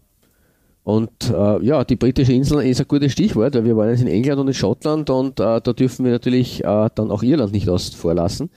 und 0.89 1.11
äh, 1.29 1.63
ja, 1.67 1.85
die 1.85 1.97
britische 1.97 2.33
Insel 2.33 2.63
ist 2.63 2.81
ein 2.81 2.89
gutes 2.89 3.13
Stichwort, 3.13 3.55
weil 3.55 3.67
wir 3.67 3.77
waren 3.77 3.91
jetzt 3.91 4.01
in 4.01 4.07
England 4.07 4.41
und 4.41 4.49
in 4.49 4.55
Schottland 4.55 5.11
und 5.11 5.39
äh, 5.39 5.61
da 5.61 5.75
dürfen 5.75 6.07
wir 6.07 6.13
natürlich 6.13 6.65
äh, 6.65 6.89
dann 6.95 7.11
auch 7.11 7.23
Irland 7.23 7.53
nicht 7.53 7.69
aus 7.69 7.91
vorlassen. 7.91 8.49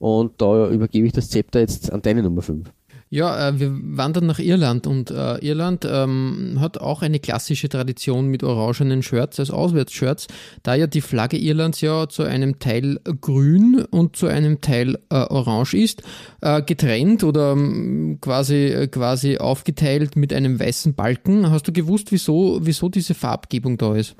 Und 0.00 0.32
da 0.42 0.68
übergebe 0.68 1.06
ich 1.06 1.12
das 1.12 1.30
Zepter 1.30 1.60
jetzt 1.60 1.92
an 1.92 2.02
deine 2.02 2.24
Nummer 2.24 2.42
5. 2.42 2.72
Ja, 3.12 3.48
äh, 3.48 3.58
wir 3.58 3.72
wandern 3.72 4.26
nach 4.26 4.38
Irland 4.38 4.86
und 4.86 5.10
äh, 5.10 5.38
Irland 5.38 5.84
ähm, 5.84 6.58
hat 6.60 6.78
auch 6.78 7.02
eine 7.02 7.18
klassische 7.18 7.68
Tradition 7.68 8.28
mit 8.28 8.44
orangenen 8.44 9.02
Shirts 9.02 9.40
als 9.40 9.50
Auswärtsshirts, 9.50 10.28
da 10.62 10.76
ja 10.76 10.86
die 10.86 11.00
Flagge 11.00 11.36
Irlands 11.36 11.80
ja 11.80 12.08
zu 12.08 12.22
einem 12.22 12.60
Teil 12.60 13.00
grün 13.20 13.84
und 13.90 14.14
zu 14.14 14.28
einem 14.28 14.60
Teil 14.60 14.94
äh, 15.10 15.16
orange 15.16 15.74
ist, 15.74 16.04
äh, 16.40 16.62
getrennt 16.62 17.24
oder 17.24 17.50
ähm, 17.52 18.18
quasi, 18.20 18.66
äh, 18.66 18.86
quasi 18.86 19.38
aufgeteilt 19.38 20.14
mit 20.14 20.32
einem 20.32 20.60
weißen 20.60 20.94
Balken. 20.94 21.50
Hast 21.50 21.66
du 21.66 21.72
gewusst, 21.72 22.12
wieso, 22.12 22.60
wieso 22.62 22.88
diese 22.88 23.14
Farbgebung 23.14 23.76
da 23.76 23.96
ist? 23.96 24.14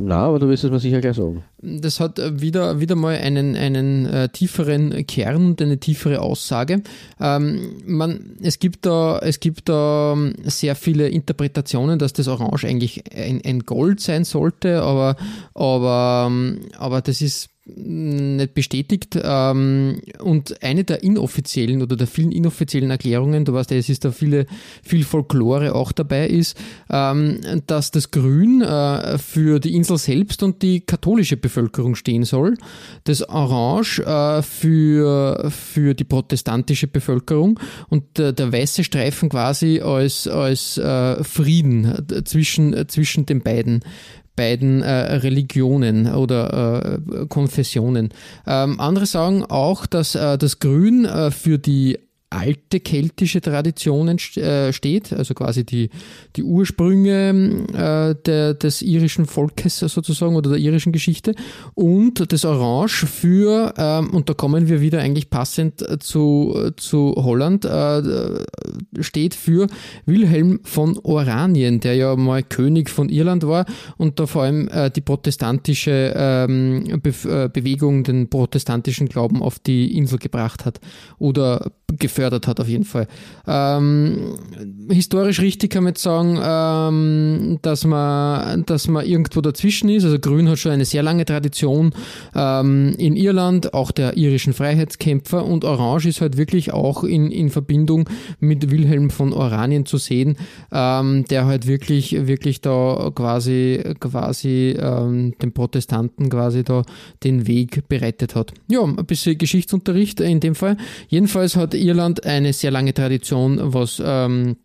Na, 0.00 0.26
aber 0.26 0.38
du 0.38 0.48
wirst 0.48 0.64
es 0.64 0.70
mir 0.70 0.80
sicher 0.80 1.00
gleich 1.00 1.16
sagen. 1.16 1.42
Das 1.62 2.00
hat 2.00 2.18
äh, 2.18 2.40
wieder, 2.40 2.80
wieder 2.80 2.94
mal 2.94 3.16
einen, 3.16 3.56
einen 3.56 4.06
äh, 4.06 4.28
tieferen 4.28 5.06
Kern 5.06 5.36
und 5.36 5.62
eine 5.62 5.78
tiefere 5.78 6.20
Aussage. 6.20 6.82
Ähm, 7.20 7.82
man, 7.86 8.36
es, 8.42 8.58
gibt 8.58 8.86
da, 8.86 9.18
es 9.18 9.40
gibt 9.40 9.68
da 9.68 10.14
ähm, 10.14 10.34
sehr 10.44 10.74
viele 10.74 11.08
Interpretationen, 11.08 11.98
dass 11.98 12.12
das 12.12 12.28
Orange 12.28 12.66
eigentlich 12.66 13.04
ein, 13.14 13.40
ein 13.44 13.60
Gold 13.60 14.00
sein 14.00 14.24
sollte, 14.24 14.82
aber, 14.82 15.16
aber, 15.54 16.26
ähm, 16.28 16.60
aber 16.78 17.00
das 17.00 17.20
ist 17.20 17.50
nicht 17.66 18.54
bestätigt. 18.54 19.18
Ähm, 19.22 20.00
und 20.20 20.62
eine 20.62 20.84
der 20.84 21.02
inoffiziellen 21.02 21.82
oder 21.82 21.96
der 21.96 22.06
vielen 22.06 22.32
inoffiziellen 22.32 22.90
Erklärungen, 22.90 23.44
du 23.44 23.52
weißt 23.52 23.70
ja, 23.70 23.76
es 23.76 23.88
ist 23.88 24.04
da 24.04 24.12
viele, 24.12 24.46
viel 24.82 25.04
Folklore 25.04 25.74
auch 25.74 25.92
dabei 25.92 26.26
ist, 26.26 26.56
ähm, 26.90 27.40
dass 27.66 27.90
das 27.90 28.10
Grün 28.10 28.62
äh, 28.62 29.18
für 29.18 29.60
die 29.60 29.74
Insel 29.74 29.98
selbst 29.98 30.42
und 30.42 30.62
die 30.62 30.80
katholische 30.80 31.36
Bevölkerung 31.36 31.94
stehen 31.94 32.24
soll, 32.24 32.56
das 33.04 33.28
Orange 33.28 34.00
äh, 34.00 34.42
für, 34.42 35.50
für 35.50 35.94
die 35.94 36.04
protestantische 36.04 36.86
Bevölkerung. 36.86 37.60
Und 37.88 38.18
der, 38.18 38.50
weiße 38.50 38.82
Streifen 38.84 39.28
quasi 39.28 39.80
als, 39.80 40.26
als 40.26 40.76
äh, 40.76 41.22
Frieden 41.22 42.24
zwischen, 42.24 42.88
zwischen 42.88 43.26
den 43.26 43.42
beiden 43.42 43.84
beiden 44.40 44.80
äh, 44.80 45.16
Religionen 45.16 46.14
oder 46.14 46.98
äh, 46.98 47.26
Konfessionen. 47.26 48.08
Ähm, 48.46 48.80
andere 48.80 49.04
sagen 49.04 49.44
auch, 49.44 49.84
dass 49.84 50.14
äh, 50.14 50.38
das 50.38 50.60
Grün 50.60 51.04
äh, 51.04 51.30
für 51.30 51.58
die 51.58 51.98
alte 52.30 52.78
keltische 52.78 53.40
Traditionen 53.40 54.18
äh, 54.36 54.72
steht, 54.72 55.12
also 55.12 55.34
quasi 55.34 55.64
die, 55.64 55.90
die 56.36 56.44
Ursprünge 56.44 57.66
äh, 57.72 58.14
der, 58.24 58.54
des 58.54 58.82
irischen 58.82 59.26
Volkes 59.26 59.80
sozusagen 59.80 60.36
oder 60.36 60.50
der 60.50 60.60
irischen 60.60 60.92
Geschichte 60.92 61.34
und 61.74 62.32
das 62.32 62.44
Orange 62.44 63.06
für, 63.06 63.74
ähm, 63.76 64.10
und 64.10 64.28
da 64.28 64.34
kommen 64.34 64.68
wir 64.68 64.80
wieder 64.80 65.00
eigentlich 65.00 65.28
passend 65.28 65.84
zu, 66.00 66.70
zu 66.76 67.14
Holland, 67.16 67.64
äh, 67.64 68.44
steht 69.00 69.34
für 69.34 69.66
Wilhelm 70.06 70.60
von 70.62 70.98
Oranien, 71.02 71.80
der 71.80 71.96
ja 71.96 72.14
mal 72.14 72.44
König 72.44 72.90
von 72.90 73.08
Irland 73.08 73.44
war 73.46 73.66
und 73.96 74.20
da 74.20 74.26
vor 74.26 74.44
allem 74.44 74.70
die 74.94 75.00
protestantische 75.00 76.12
ähm, 76.16 77.00
Be 77.02 77.10
Bewegung, 77.52 78.04
den 78.04 78.30
protestantischen 78.30 79.08
Glauben 79.08 79.42
auf 79.42 79.58
die 79.58 79.96
Insel 79.96 80.18
gebracht 80.18 80.64
hat 80.64 80.80
oder 81.18 81.72
gefördert 81.98 82.19
hat 82.20 82.60
auf 82.60 82.68
jeden 82.68 82.84
Fall. 82.84 83.06
Ähm, 83.46 84.34
historisch 84.88 85.40
richtig 85.40 85.70
kann 85.70 85.84
man 85.84 85.92
jetzt 85.92 86.02
sagen, 86.02 86.38
ähm, 86.42 87.58
dass, 87.62 87.84
man, 87.84 88.64
dass 88.66 88.88
man 88.88 89.06
irgendwo 89.06 89.40
dazwischen 89.40 89.88
ist. 89.88 90.04
Also 90.04 90.18
Grün 90.18 90.48
hat 90.48 90.58
schon 90.58 90.72
eine 90.72 90.84
sehr 90.84 91.02
lange 91.02 91.24
Tradition 91.24 91.92
ähm, 92.34 92.94
in 92.98 93.16
Irland, 93.16 93.74
auch 93.74 93.90
der 93.90 94.16
irischen 94.16 94.52
Freiheitskämpfer 94.52 95.44
und 95.44 95.64
Orange 95.64 96.06
ist 96.06 96.20
halt 96.20 96.36
wirklich 96.36 96.72
auch 96.72 97.04
in, 97.04 97.30
in 97.30 97.50
Verbindung 97.50 98.08
mit 98.38 98.70
Wilhelm 98.70 99.10
von 99.10 99.32
Oranien 99.32 99.86
zu 99.86 99.96
sehen, 99.98 100.36
ähm, 100.72 101.24
der 101.30 101.46
halt 101.46 101.66
wirklich, 101.66 102.26
wirklich 102.26 102.60
da 102.60 103.10
quasi, 103.14 103.82
quasi 104.00 104.76
ähm, 104.78 105.34
den 105.40 105.52
Protestanten 105.52 106.28
quasi 106.28 106.64
da 106.64 106.82
den 107.24 107.46
Weg 107.46 107.88
bereitet 107.88 108.34
hat. 108.34 108.52
Ja, 108.68 108.82
ein 108.82 108.96
bisschen 109.06 109.38
Geschichtsunterricht 109.38 110.20
in 110.20 110.40
dem 110.40 110.54
Fall. 110.54 110.76
Jedenfalls 111.08 111.56
hat 111.56 111.74
Irland 111.74 112.09
eine 112.18 112.52
sehr 112.52 112.70
lange 112.70 112.94
Tradition, 112.94 113.58
was 113.72 114.02
ähm, 114.04 114.56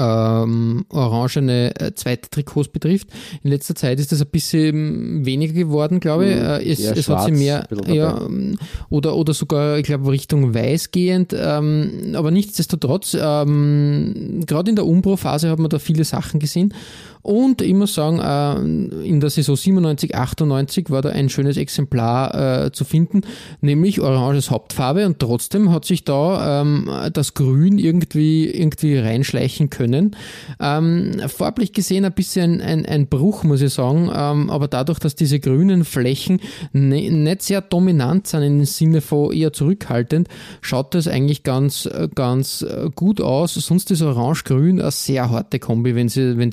ähm, 0.00 0.86
orangene 0.88 1.78
äh, 1.78 1.94
zweite 1.94 2.30
Trikots 2.30 2.68
betrifft. 2.68 3.08
In 3.42 3.50
letzter 3.50 3.74
Zeit 3.74 4.00
ist 4.00 4.12
das 4.12 4.22
ein 4.22 4.28
bisschen 4.30 5.26
weniger 5.26 5.52
geworden, 5.52 6.00
glaube 6.00 6.28
ich. 6.28 6.36
Mhm. 6.36 6.42
Äh, 6.42 6.70
es, 6.70 6.80
es 6.80 7.08
hat 7.08 7.24
sich 7.24 7.34
mehr, 7.34 7.66
ja, 7.86 8.26
oder, 8.88 9.14
oder 9.16 9.34
sogar, 9.34 9.78
ich 9.78 9.84
glaube, 9.84 10.10
Richtung 10.10 10.54
weiß 10.54 10.90
gehend. 10.90 11.34
Ähm, 11.36 12.14
aber 12.14 12.30
nichtsdestotrotz, 12.30 13.16
ähm, 13.20 14.42
gerade 14.46 14.70
in 14.70 14.76
der 14.76 14.86
Umbro-Phase 14.86 15.50
hat 15.50 15.58
man 15.58 15.68
da 15.68 15.78
viele 15.78 16.04
Sachen 16.04 16.40
gesehen. 16.40 16.72
Und 17.22 17.60
ich 17.60 17.74
muss 17.74 17.94
sagen, 17.94 18.18
äh, 18.18 19.06
in 19.06 19.20
der 19.20 19.30
Saison 19.30 19.56
97, 19.56 20.14
98 20.14 20.90
war 20.90 21.02
da 21.02 21.10
ein 21.10 21.28
schönes 21.28 21.56
Exemplar 21.56 22.66
äh, 22.66 22.72
zu 22.72 22.84
finden, 22.84 23.22
nämlich 23.60 24.00
oranges 24.00 24.50
Hauptfarbe 24.50 25.06
und 25.06 25.18
trotzdem 25.18 25.70
hat 25.70 25.84
sich 25.84 26.04
da 26.04 26.62
ähm, 26.62 26.90
das 27.12 27.34
Grün 27.34 27.78
irgendwie, 27.78 28.46
irgendwie 28.46 28.98
reinschleichen 28.98 29.68
können. 29.70 30.16
Ähm, 30.60 31.20
farblich 31.28 31.72
gesehen 31.72 32.04
ein 32.04 32.12
bisschen 32.12 32.60
ein, 32.60 32.86
ein 32.86 33.06
Bruch, 33.06 33.44
muss 33.44 33.60
ich 33.60 33.74
sagen, 33.74 34.10
ähm, 34.14 34.48
aber 34.48 34.68
dadurch, 34.68 34.98
dass 34.98 35.14
diese 35.14 35.40
grünen 35.40 35.84
Flächen 35.84 36.40
ne, 36.72 37.10
nicht 37.10 37.42
sehr 37.42 37.60
dominant 37.60 38.26
sind 38.26 38.42
im 38.42 38.64
Sinne 38.64 39.00
von 39.00 39.32
eher 39.32 39.52
zurückhaltend, 39.52 40.28
schaut 40.62 40.94
das 40.94 41.06
eigentlich 41.06 41.42
ganz, 41.42 41.88
ganz 42.14 42.64
gut 42.94 43.20
aus. 43.20 43.54
Sonst 43.54 43.90
ist 43.90 44.02
Orange-Grün 44.02 44.80
eine 44.80 44.90
sehr 44.90 45.30
harte 45.30 45.58
Kombi, 45.58 45.94
wenn 45.94 46.08
sie, 46.08 46.38
wenn 46.38 46.52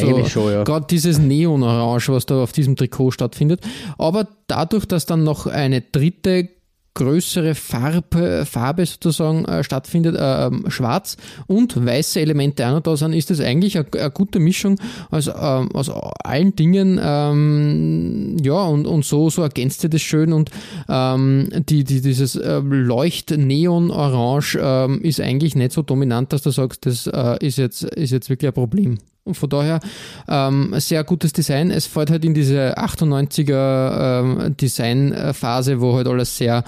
so, 0.00 0.06
eigentlich 0.08 0.32
so, 0.32 0.50
ja. 0.50 0.64
Gerade 0.64 0.86
dieses 0.88 1.18
Neon-Orange, 1.18 2.12
was 2.12 2.26
da 2.26 2.42
auf 2.42 2.52
diesem 2.52 2.76
Trikot 2.76 3.12
stattfindet. 3.12 3.60
Aber 3.98 4.28
dadurch, 4.46 4.86
dass 4.86 5.06
dann 5.06 5.24
noch 5.24 5.46
eine 5.46 5.80
dritte 5.80 6.48
größere 6.96 7.54
Farbe, 7.54 8.44
Farbe 8.46 8.86
sozusagen 8.86 9.44
äh, 9.44 9.62
stattfindet, 9.62 10.16
äh, 10.16 10.50
schwarz 10.70 11.16
und 11.46 11.84
weiße 11.84 12.20
Elemente 12.20 12.66
auch 12.66 12.72
noch 12.72 12.80
da 12.80 12.96
sind, 12.96 13.12
ist 13.12 13.30
das 13.30 13.40
eigentlich 13.40 13.76
eine, 13.78 14.10
gute 14.10 14.40
Mischung 14.40 14.80
aus, 15.10 15.28
äh, 15.28 15.30
aus 15.30 15.90
allen 16.24 16.56
Dingen. 16.56 16.98
Ähm, 17.00 18.38
ja, 18.42 18.64
und, 18.64 18.86
und 18.86 19.04
so, 19.04 19.30
so 19.30 19.42
ergänzt 19.42 19.82
sie 19.82 19.90
das 19.90 20.00
schön 20.00 20.32
und 20.32 20.50
ähm, 20.88 21.50
die, 21.68 21.84
die, 21.84 22.00
dieses 22.00 22.34
äh, 22.34 22.60
Leucht-Neon-Orange 22.60 24.58
ähm, 24.60 25.02
ist 25.02 25.20
eigentlich 25.20 25.54
nicht 25.54 25.72
so 25.72 25.82
dominant, 25.82 26.32
dass 26.32 26.42
du 26.42 26.50
sagst, 26.50 26.86
das 26.86 27.06
äh, 27.06 27.36
ist, 27.46 27.58
jetzt, 27.58 27.84
ist 27.84 28.10
jetzt 28.10 28.30
wirklich 28.30 28.48
ein 28.48 28.54
Problem. 28.54 28.98
Und 29.26 29.34
von 29.34 29.48
daher 29.50 29.80
ähm, 30.28 30.72
sehr 30.78 31.02
gutes 31.04 31.32
Design. 31.32 31.70
Es 31.70 31.86
fällt 31.86 32.10
halt 32.10 32.24
in 32.24 32.32
diese 32.32 32.78
98er 32.78 34.20
ähm, 34.20 34.56
Designphase, 34.56 35.80
wo 35.80 35.96
halt 35.96 36.06
alles 36.06 36.36
sehr 36.36 36.62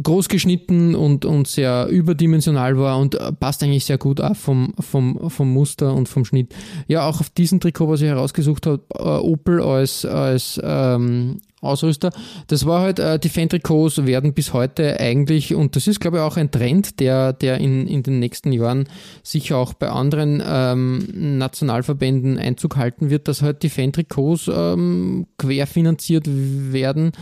groß 0.00 0.28
geschnitten 0.28 0.94
und, 0.94 1.24
und 1.24 1.48
sehr 1.48 1.88
überdimensional 1.88 2.78
war 2.78 2.98
und 2.98 3.18
passt 3.40 3.62
eigentlich 3.62 3.84
sehr 3.84 3.98
gut 3.98 4.20
auch 4.20 4.36
vom, 4.36 4.72
vom, 4.78 5.30
vom 5.30 5.52
Muster 5.52 5.94
und 5.94 6.08
vom 6.08 6.24
Schnitt. 6.24 6.54
Ja, 6.86 7.08
auch 7.08 7.20
auf 7.20 7.30
diesem 7.30 7.60
Trikot, 7.60 7.88
was 7.88 8.00
ich 8.00 8.08
herausgesucht 8.08 8.66
habe, 8.66 8.82
äh, 8.94 9.02
Opel 9.02 9.60
als, 9.60 10.04
als 10.04 10.60
ähm, 10.62 11.40
Ausrüster. 11.60 12.10
Das 12.46 12.66
war 12.66 12.80
halt, 12.80 12.98
äh, 12.98 13.18
die 13.18 13.28
Fan-Trikots 13.28 14.06
werden 14.06 14.32
bis 14.32 14.52
heute 14.52 14.98
eigentlich, 14.98 15.54
und 15.54 15.76
das 15.76 15.86
ist 15.86 16.00
glaube 16.00 16.18
ich 16.18 16.22
auch 16.22 16.36
ein 16.36 16.50
Trend, 16.50 17.00
der, 17.00 17.32
der 17.32 17.58
in, 17.58 17.86
in 17.86 18.02
den 18.02 18.18
nächsten 18.18 18.52
Jahren 18.52 18.88
sicher 19.22 19.58
auch 19.58 19.74
bei 19.74 19.90
anderen 19.90 20.42
ähm, 20.46 21.38
Nationalverbänden 21.38 22.38
Einzug 22.38 22.76
halten 22.76 23.10
wird, 23.10 23.28
dass 23.28 23.42
halt 23.42 23.62
die 23.62 23.68
Fan-Trikots 23.68 24.50
ähm, 24.54 25.26
querfinanziert 25.36 26.26
werden 26.28 27.12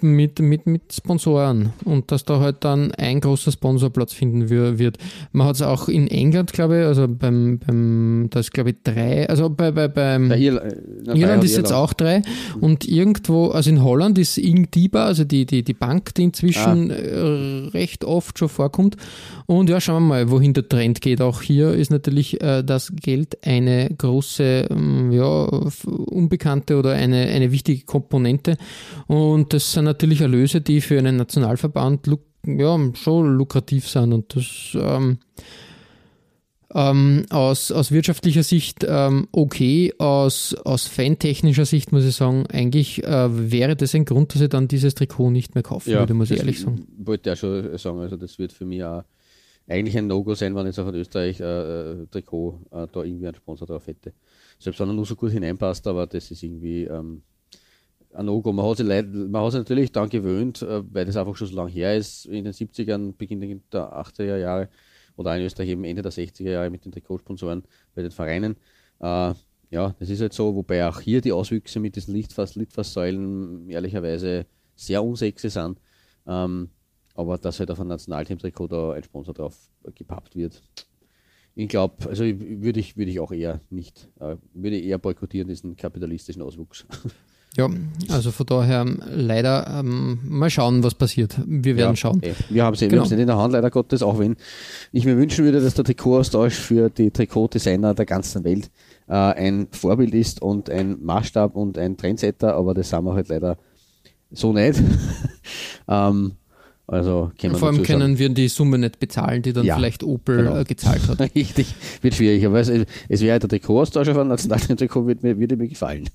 mit, 0.00 0.38
mit, 0.40 0.66
mit 0.66 0.92
Sponsoren 0.92 1.72
und 1.84 2.12
dass 2.12 2.24
da 2.24 2.40
halt 2.40 2.64
dann 2.64 2.92
ein 2.92 3.20
großer 3.20 3.52
Sponsor 3.52 3.90
Platz 3.90 4.12
finden 4.12 4.50
wird. 4.50 4.98
Man 5.32 5.46
hat 5.46 5.56
es 5.56 5.62
auch 5.62 5.88
in 5.88 6.08
England, 6.08 6.52
glaube 6.52 6.80
ich, 6.80 6.86
also 6.86 7.08
beim, 7.08 7.58
beim 7.58 8.28
da 8.30 8.40
ist 8.40 8.52
glaube 8.52 8.70
ich 8.70 8.76
drei, 8.84 9.28
also 9.28 9.48
bei, 9.48 9.70
bei, 9.70 9.88
beim 9.88 10.28
bei 10.28 10.38
Ir 10.38 10.76
na, 11.04 11.14
Irland 11.14 11.42
ist 11.44 11.56
jetzt 11.56 11.72
auch 11.72 11.94
drei 11.94 12.22
und 12.60 12.86
irgendwo, 12.86 13.48
also 13.48 13.70
in 13.70 13.82
Holland 13.82 14.18
ist 14.18 14.36
Ingdiba, 14.36 15.06
also 15.06 15.24
die, 15.24 15.46
die, 15.46 15.62
die 15.62 15.74
Bank, 15.74 16.14
die 16.14 16.24
inzwischen 16.24 16.90
ah. 16.90 17.68
recht 17.68 18.04
oft 18.04 18.38
schon 18.38 18.48
vorkommt. 18.48 18.96
Und 19.46 19.70
ja, 19.70 19.80
schauen 19.80 20.02
wir 20.02 20.08
mal, 20.08 20.30
wohin 20.30 20.52
der 20.52 20.68
Trend 20.68 21.00
geht. 21.00 21.22
Auch 21.22 21.40
hier 21.40 21.72
ist 21.72 21.90
natürlich 21.90 22.42
äh, 22.42 22.62
das 22.62 22.92
Geld 22.94 23.38
eine 23.46 23.88
große, 23.96 24.68
ähm, 24.70 25.10
ja, 25.10 25.44
unbekannte 25.84 26.76
oder 26.76 26.92
eine, 26.92 27.26
eine 27.28 27.50
wichtige 27.50 27.86
Komponente 27.86 28.58
und 29.06 29.54
das 29.54 29.77
sind 29.78 29.84
natürlich 29.84 30.20
Erlöse, 30.20 30.60
die 30.60 30.80
für 30.80 30.98
einen 30.98 31.16
Nationalverband 31.16 32.10
ja, 32.46 32.78
schon 32.94 33.36
lukrativ 33.36 33.88
sind 33.88 34.12
und 34.12 34.34
das 34.34 34.72
ähm, 34.74 35.18
ähm, 36.74 37.26
aus, 37.30 37.70
aus 37.70 37.92
wirtschaftlicher 37.92 38.42
Sicht 38.42 38.84
ähm, 38.86 39.28
okay, 39.30 39.94
aus, 39.98 40.54
aus 40.64 40.88
fantechnischer 40.88 41.64
Sicht 41.64 41.92
muss 41.92 42.04
ich 42.04 42.16
sagen, 42.16 42.46
eigentlich 42.48 43.04
äh, 43.04 43.52
wäre 43.52 43.76
das 43.76 43.94
ein 43.94 44.04
Grund, 44.04 44.34
dass 44.34 44.42
ich 44.42 44.48
dann 44.48 44.66
dieses 44.66 44.96
Trikot 44.96 45.30
nicht 45.30 45.54
mehr 45.54 45.62
kaufen 45.62 45.90
ja, 45.90 46.00
würde, 46.00 46.14
muss 46.14 46.32
ich 46.32 46.40
ehrlich 46.40 46.60
sagen. 46.60 46.84
Wollte 46.98 47.30
ja 47.30 47.36
schon 47.36 47.78
sagen, 47.78 48.00
also 48.00 48.16
das 48.16 48.36
wird 48.38 48.52
für 48.52 48.64
mich 48.64 48.82
auch 48.82 49.04
eigentlich 49.68 49.96
ein 49.96 50.08
No-Go 50.08 50.34
sein, 50.34 50.56
wenn 50.56 50.66
jetzt 50.66 50.80
auch 50.80 50.88
ein 50.88 50.94
Österreich-Trikot 50.94 52.58
äh, 52.72 52.82
äh, 52.82 52.88
da 52.92 53.02
irgendwie 53.04 53.28
einen 53.28 53.36
Sponsor 53.36 53.68
drauf 53.68 53.86
hätte. 53.86 54.12
Selbst 54.58 54.80
wenn 54.80 54.88
er 54.88 54.94
nur 54.94 55.06
so 55.06 55.14
gut 55.14 55.30
hineinpasst, 55.30 55.86
aber 55.86 56.08
das 56.08 56.32
ist 56.32 56.42
irgendwie 56.42 56.82
ähm, 56.84 57.22
ein 58.14 58.26
No-Go. 58.26 58.52
Man, 58.52 58.66
hat 58.66 58.78
sich 58.78 58.86
man 58.86 59.42
hat 59.42 59.52
sich 59.52 59.58
natürlich 59.58 59.92
daran 59.92 60.08
gewöhnt, 60.08 60.62
äh, 60.62 60.82
weil 60.92 61.04
das 61.04 61.16
einfach 61.16 61.36
schon 61.36 61.48
so 61.48 61.56
lange 61.56 61.70
her 61.70 61.96
ist, 61.96 62.26
in 62.26 62.44
den 62.44 62.52
70ern, 62.52 63.12
Beginn 63.16 63.62
der 63.72 63.92
80er 63.92 64.36
Jahre 64.36 64.68
oder 65.16 65.36
in 65.36 65.42
Österreich 65.42 65.70
eben 65.70 65.84
Ende 65.84 66.02
der 66.02 66.12
60er 66.12 66.50
Jahre 66.50 66.70
mit 66.70 66.84
den 66.84 66.92
Trikotsponsoren 66.92 67.64
bei 67.94 68.02
den 68.02 68.10
Vereinen. 68.10 68.56
Äh, 69.00 69.34
ja, 69.70 69.94
das 69.98 70.08
ist 70.08 70.20
halt 70.20 70.32
so, 70.32 70.54
wobei 70.54 70.86
auch 70.88 71.00
hier 71.00 71.20
die 71.20 71.32
Auswüchse 71.32 71.80
mit 71.80 71.96
diesen 71.96 72.14
Lichtfass, 72.14 72.54
Litfaßsäulen 72.54 73.68
ehrlicherweise 73.68 74.46
sehr 74.74 75.02
unsexy 75.02 75.50
sind. 75.50 75.78
Ähm, 76.26 76.70
aber 77.14 77.36
dass 77.36 77.58
halt 77.58 77.70
auf 77.70 77.80
ein 77.80 77.88
Nationalteam-Trikot 77.88 78.68
da 78.68 78.92
ein 78.92 79.02
Sponsor 79.02 79.34
drauf 79.34 79.58
gepappt 79.94 80.36
wird. 80.36 80.62
Ich 81.56 81.68
glaube, 81.68 82.08
also 82.08 82.22
würde 82.24 82.78
ich, 82.78 82.96
würde 82.96 83.10
ich 83.10 83.18
auch 83.18 83.32
eher 83.32 83.60
nicht, 83.70 84.08
äh, 84.20 84.36
würde 84.54 84.78
eher 84.78 84.98
boykottieren, 84.98 85.48
diesen 85.48 85.76
kapitalistischen 85.76 86.42
Auswuchs. 86.42 86.86
Ja, 87.56 87.68
also 88.08 88.30
von 88.30 88.46
daher 88.46 88.84
leider 88.84 89.80
ähm, 89.80 90.20
mal 90.22 90.48
schauen, 90.48 90.84
was 90.84 90.94
passiert. 90.94 91.36
Wir 91.44 91.76
werden 91.76 91.90
ja, 91.90 91.96
schauen. 91.96 92.22
Ey, 92.22 92.34
wir 92.50 92.64
haben 92.64 92.74
es 92.74 92.80
genau. 92.80 93.02
nicht 93.02 93.12
in 93.12 93.26
der 93.26 93.36
Hand, 93.36 93.52
leider 93.52 93.70
Gottes, 93.70 94.02
auch 94.02 94.18
wenn 94.18 94.36
ich 94.92 95.04
mir 95.04 95.16
wünschen 95.16 95.44
würde, 95.44 95.60
dass 95.60 95.74
der 95.74 95.84
Trikotaustausch 95.84 96.54
für 96.54 96.88
die 96.88 97.10
Trikotdesigner 97.10 97.94
der 97.94 98.06
ganzen 98.06 98.44
Welt 98.44 98.70
äh, 99.08 99.14
ein 99.14 99.68
Vorbild 99.72 100.14
ist 100.14 100.40
und 100.40 100.70
ein 100.70 101.02
Maßstab 101.02 101.56
und 101.56 101.78
ein 101.78 101.96
Trendsetter, 101.96 102.54
aber 102.54 102.74
das 102.74 102.90
sind 102.90 103.04
wir 103.04 103.14
halt 103.14 103.28
leider 103.28 103.58
so 104.30 104.52
nicht. 104.52 104.80
ähm, 105.88 106.32
also 106.90 107.30
Vor 107.52 107.68
allem 107.68 107.82
können 107.82 108.18
wir 108.18 108.30
die 108.30 108.48
Summe 108.48 108.78
nicht 108.78 108.98
bezahlen, 108.98 109.42
die 109.42 109.52
dann 109.52 109.66
ja, 109.66 109.76
vielleicht 109.76 110.02
Opel 110.02 110.38
genau. 110.38 110.56
Äh, 110.56 110.64
gezahlt 110.64 111.06
hat. 111.06 111.20
Richtig, 111.34 111.74
wird 112.00 112.14
schwierig, 112.14 112.46
aber 112.46 112.60
es, 112.60 112.72
es 113.10 113.20
wäre 113.20 113.38
der 113.38 113.46
Trikotaustausch 113.46 114.08
auf 114.08 114.16
einem 114.16 114.30
Nationaltrikot, 114.30 115.06
würde 115.06 115.26
mir, 115.26 115.38
würde 115.38 115.58
mir 115.58 115.68
gefallen. 115.68 116.08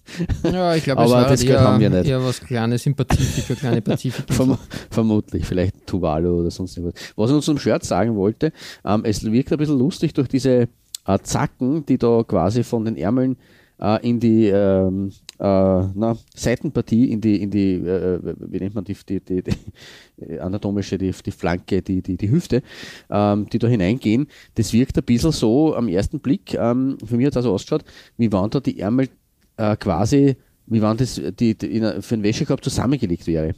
Ja, 0.44 0.74
ich 0.74 0.86
glaube, 0.86 1.02
aber 1.04 1.30
das 1.30 1.44
eher, 1.44 1.62
haben 1.62 1.80
wir 1.80 1.92
nicht. 1.92 2.08
eher 2.08 2.24
was 2.24 2.42
kleines, 2.42 2.82
Sympathie 2.82 3.54
kleine 3.54 3.84
Pazifik. 3.84 4.26
Verm 4.34 4.58
vermutlich, 4.90 5.46
vielleicht 5.46 5.86
Tuvalu 5.86 6.40
oder 6.40 6.50
sonst 6.50 6.76
irgendwas. 6.76 7.00
Was 7.16 7.30
ich 7.30 7.36
uns 7.36 7.46
zum 7.46 7.60
Shirt 7.60 7.84
sagen 7.84 8.16
wollte, 8.16 8.52
ähm, 8.84 9.02
es 9.06 9.24
wirkt 9.24 9.52
ein 9.52 9.60
bisschen 9.60 9.78
lustig 9.78 10.16
durch 10.16 10.28
diese 10.28 10.70
äh, 11.06 11.20
Zacken, 11.22 11.86
die 11.86 12.00
da 12.00 12.24
quasi 12.24 12.64
von 12.64 12.86
den 12.86 12.98
Ärmeln 12.98 13.38
äh, 13.80 14.08
in 14.08 14.20
die 14.20 14.48
ähm, 14.48 15.10
äh, 15.10 15.23
na, 15.48 16.16
Seitenpartie, 16.36 17.12
in 17.12 17.20
die, 17.20 17.42
in 17.42 17.52
die 17.52 17.74
äh, 17.74 18.20
wie 18.24 18.60
nennt 18.60 18.76
man 18.76 18.84
die, 18.86 18.96
die, 19.08 19.20
die, 19.20 19.44
die 19.44 20.40
anatomische, 20.40 20.98
die, 20.98 21.12
die 21.12 21.32
Flanke, 21.32 21.82
die, 21.82 22.02
die, 22.02 22.16
die 22.16 22.32
Hüfte, 22.32 22.64
ähm, 23.10 23.48
die 23.52 23.60
da 23.60 23.68
hineingehen. 23.68 24.28
Das 24.56 24.72
wirkt 24.72 24.98
ein 24.98 25.04
bisschen 25.04 25.34
so 25.34 25.76
am 25.76 25.88
ersten 25.90 26.20
Blick, 26.20 26.54
ähm, 26.54 26.98
für 27.04 27.18
mich 27.18 27.26
hat 27.26 27.36
das 27.36 27.44
so 27.44 27.54
ausgeschaut, 27.54 27.84
wie 28.18 28.32
waren 28.32 28.50
da 28.50 28.62
die 28.62 28.80
Ärmel 28.80 29.10
äh, 29.58 29.76
quasi, 29.76 30.38
wie 30.68 30.82
waren 30.82 30.98
das 30.98 31.22
die, 31.40 31.58
die 31.58 31.68
in, 31.68 32.02
für 32.02 32.16
einen 32.16 32.24
Wäschekorb 32.24 32.64
zusammengelegt 32.64 33.28
wäre. 33.28 33.54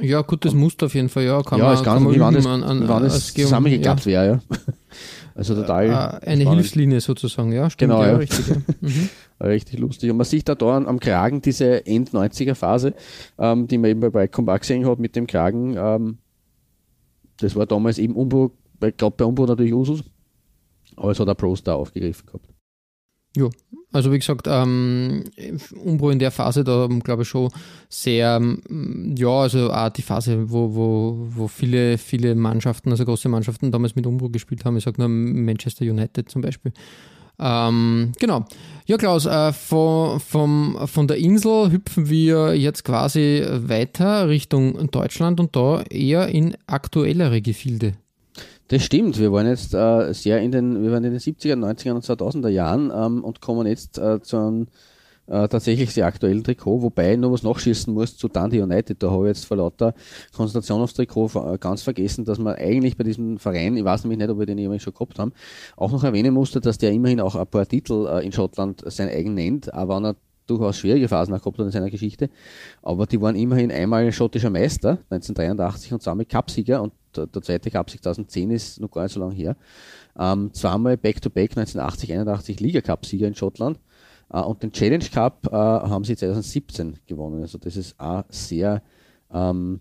Ja, 0.00 0.22
gutes 0.22 0.54
Muster 0.54 0.86
auf 0.86 0.94
jeden 0.94 1.08
Fall, 1.10 1.24
ja. 1.24 1.42
Kann 1.42 1.58
ja, 1.58 1.66
man, 1.66 1.74
ist 1.74 1.84
ganz, 1.84 1.96
kann 1.96 2.04
man 2.04 2.14
wie 2.14 2.20
wann 2.20 2.34
das, 2.34 2.46
an, 2.46 2.62
an, 2.62 2.88
wann 2.88 3.02
das 3.02 3.34
zusammengeklappt 3.34 4.06
ja. 4.06 4.06
wäre, 4.06 4.26
ja. 4.26 4.40
Also 5.34 5.54
total. 5.54 6.20
Äh, 6.22 6.26
eine 6.26 6.50
Hilfslinie 6.50 7.00
sozusagen, 7.00 7.52
ja. 7.52 7.70
Stimmt, 7.70 7.92
genau, 7.92 8.02
ja, 8.02 8.12
ja. 8.12 8.16
Richtig, 8.16 8.48
ja. 8.48 8.56
Mhm. 8.80 9.08
richtig 9.42 9.78
lustig. 9.78 10.10
Und 10.10 10.16
man 10.16 10.26
sieht 10.26 10.48
da, 10.48 10.54
da 10.54 10.76
am 10.76 11.00
Kragen 11.00 11.40
diese 11.40 11.86
End-90er-Phase, 11.86 12.94
ähm, 13.38 13.66
die 13.66 13.78
man 13.78 13.90
eben 13.90 14.00
bei 14.00 14.10
Breitcom 14.10 14.46
gesehen 14.46 14.86
hat 14.86 14.98
mit 14.98 15.16
dem 15.16 15.26
Kragen. 15.26 15.76
Ähm, 15.76 16.18
das 17.38 17.56
war 17.56 17.66
damals 17.66 17.98
eben 17.98 18.14
Umbro, 18.14 18.52
gerade 18.80 19.14
bei 19.16 19.24
Umbro 19.24 19.46
natürlich 19.46 19.72
Usus, 19.72 20.04
aber 20.96 21.10
es 21.10 21.20
hat 21.20 21.28
der 21.28 21.34
Pros 21.34 21.62
da 21.62 21.74
aufgegriffen 21.74 22.26
gehabt. 22.26 22.51
Ja, 23.34 23.48
also 23.92 24.12
wie 24.12 24.18
gesagt, 24.18 24.46
ähm, 24.48 25.24
Umbro 25.84 26.10
in 26.10 26.18
der 26.18 26.30
Phase, 26.30 26.64
da 26.64 26.86
glaube 27.02 27.22
ich 27.22 27.28
schon 27.28 27.50
sehr, 27.88 28.36
ähm, 28.36 29.14
ja, 29.16 29.28
also 29.28 29.72
auch 29.72 29.88
die 29.90 30.02
Phase, 30.02 30.50
wo, 30.50 30.74
wo, 30.74 31.28
wo 31.34 31.48
viele, 31.48 31.98
viele 31.98 32.34
Mannschaften, 32.34 32.90
also 32.90 33.04
große 33.04 33.28
Mannschaften 33.28 33.70
damals 33.70 33.94
mit 33.94 34.06
Umbro 34.06 34.28
gespielt 34.28 34.64
haben. 34.64 34.76
Ich 34.76 34.84
sage 34.84 35.00
nur 35.00 35.08
Manchester 35.08 35.84
United 35.84 36.30
zum 36.30 36.42
Beispiel. 36.42 36.72
Ähm, 37.38 38.12
genau. 38.18 38.44
Ja, 38.86 38.96
Klaus, 38.98 39.26
äh, 39.26 39.52
von, 39.52 40.20
vom, 40.20 40.78
von 40.86 41.08
der 41.08 41.16
Insel 41.16 41.72
hüpfen 41.72 42.08
wir 42.08 42.54
jetzt 42.54 42.84
quasi 42.84 43.44
weiter 43.48 44.28
Richtung 44.28 44.90
Deutschland 44.90 45.40
und 45.40 45.56
da 45.56 45.82
eher 45.82 46.28
in 46.28 46.56
aktuellere 46.66 47.40
Gefilde. 47.40 47.94
Das 48.72 48.84
stimmt, 48.84 49.18
wir 49.18 49.30
waren 49.30 49.46
jetzt 49.46 49.74
äh, 49.74 50.14
sehr 50.14 50.40
in 50.40 50.50
den, 50.50 50.82
wir 50.82 50.92
waren 50.92 51.04
in 51.04 51.10
den 51.10 51.20
70er, 51.20 51.56
90er 51.56 51.92
und 51.92 52.06
2000er 52.06 52.48
Jahren 52.48 52.90
ähm, 52.90 53.22
und 53.22 53.42
kommen 53.42 53.66
jetzt 53.66 53.98
äh, 53.98 54.22
zu 54.22 54.38
einem 54.38 54.66
äh, 55.26 55.46
tatsächlich 55.46 55.92
sehr 55.92 56.06
aktuellen 56.06 56.42
Trikot, 56.42 56.80
wobei 56.80 57.12
ich 57.12 57.18
noch 57.18 57.30
was 57.32 57.42
nachschießen 57.42 57.92
muss 57.92 58.16
zu 58.16 58.28
Dundee 58.28 58.62
United. 58.62 59.02
Da 59.02 59.10
habe 59.10 59.24
ich 59.24 59.36
jetzt 59.36 59.44
vor 59.44 59.58
lauter 59.58 59.92
Konzentration 60.34 60.80
aufs 60.80 60.94
Trikot 60.94 61.32
äh, 61.34 61.58
ganz 61.58 61.82
vergessen, 61.82 62.24
dass 62.24 62.38
man 62.38 62.54
eigentlich 62.54 62.96
bei 62.96 63.04
diesem 63.04 63.38
Verein, 63.38 63.76
ich 63.76 63.84
weiß 63.84 64.04
nämlich 64.04 64.20
nicht, 64.20 64.30
ob 64.30 64.38
wir 64.38 64.46
den 64.46 64.56
jemals 64.56 64.82
schon 64.82 64.94
gehabt 64.94 65.18
haben, 65.18 65.34
auch 65.76 65.92
noch 65.92 66.02
erwähnen 66.02 66.32
musste, 66.32 66.62
dass 66.62 66.78
der 66.78 66.92
immerhin 66.92 67.20
auch 67.20 67.34
ein 67.34 67.46
paar 67.46 67.68
Titel 67.68 68.08
äh, 68.10 68.24
in 68.24 68.32
Schottland 68.32 68.82
sein 68.86 69.10
eigen 69.10 69.34
nennt, 69.34 69.74
aber 69.74 69.96
wenn 69.96 70.06
er 70.06 70.16
durchaus 70.46 70.78
schwierige 70.78 71.08
Phasen 71.08 71.34
gehabt 71.34 71.58
hat 71.58 71.66
in 71.66 71.72
seiner 71.72 71.90
Geschichte. 71.90 72.30
Aber 72.80 73.04
die 73.04 73.20
waren 73.20 73.36
immerhin 73.36 73.70
einmal 73.70 74.10
schottischer 74.12 74.48
Meister 74.48 74.92
1983 75.10 75.92
und 75.92 76.02
zweimal 76.02 76.24
Cupsieger 76.24 76.80
und 76.80 76.94
der, 77.16 77.26
der 77.26 77.42
zweite 77.42 77.70
Cup 77.70 77.90
2010 77.90 78.50
ist 78.50 78.80
noch 78.80 78.90
gar 78.90 79.04
nicht 79.04 79.12
so 79.12 79.20
lange 79.20 79.34
her. 79.34 79.56
Ähm, 80.18 80.52
zweimal 80.52 80.96
Back-to-Back 80.96 81.52
1980, 81.56 82.12
81 82.12 82.60
Liga-Cup-Sieger 82.60 83.26
in 83.26 83.34
Schottland. 83.34 83.78
Äh, 84.32 84.40
und 84.40 84.62
den 84.62 84.72
Challenge 84.72 85.04
Cup 85.12 85.48
äh, 85.50 85.54
haben 85.54 86.04
sie 86.04 86.16
2017 86.16 86.98
gewonnen. 87.06 87.42
Also 87.42 87.58
das 87.58 87.76
ist 87.76 87.98
auch 87.98 88.24
sehr, 88.28 88.82
ähm, 89.32 89.80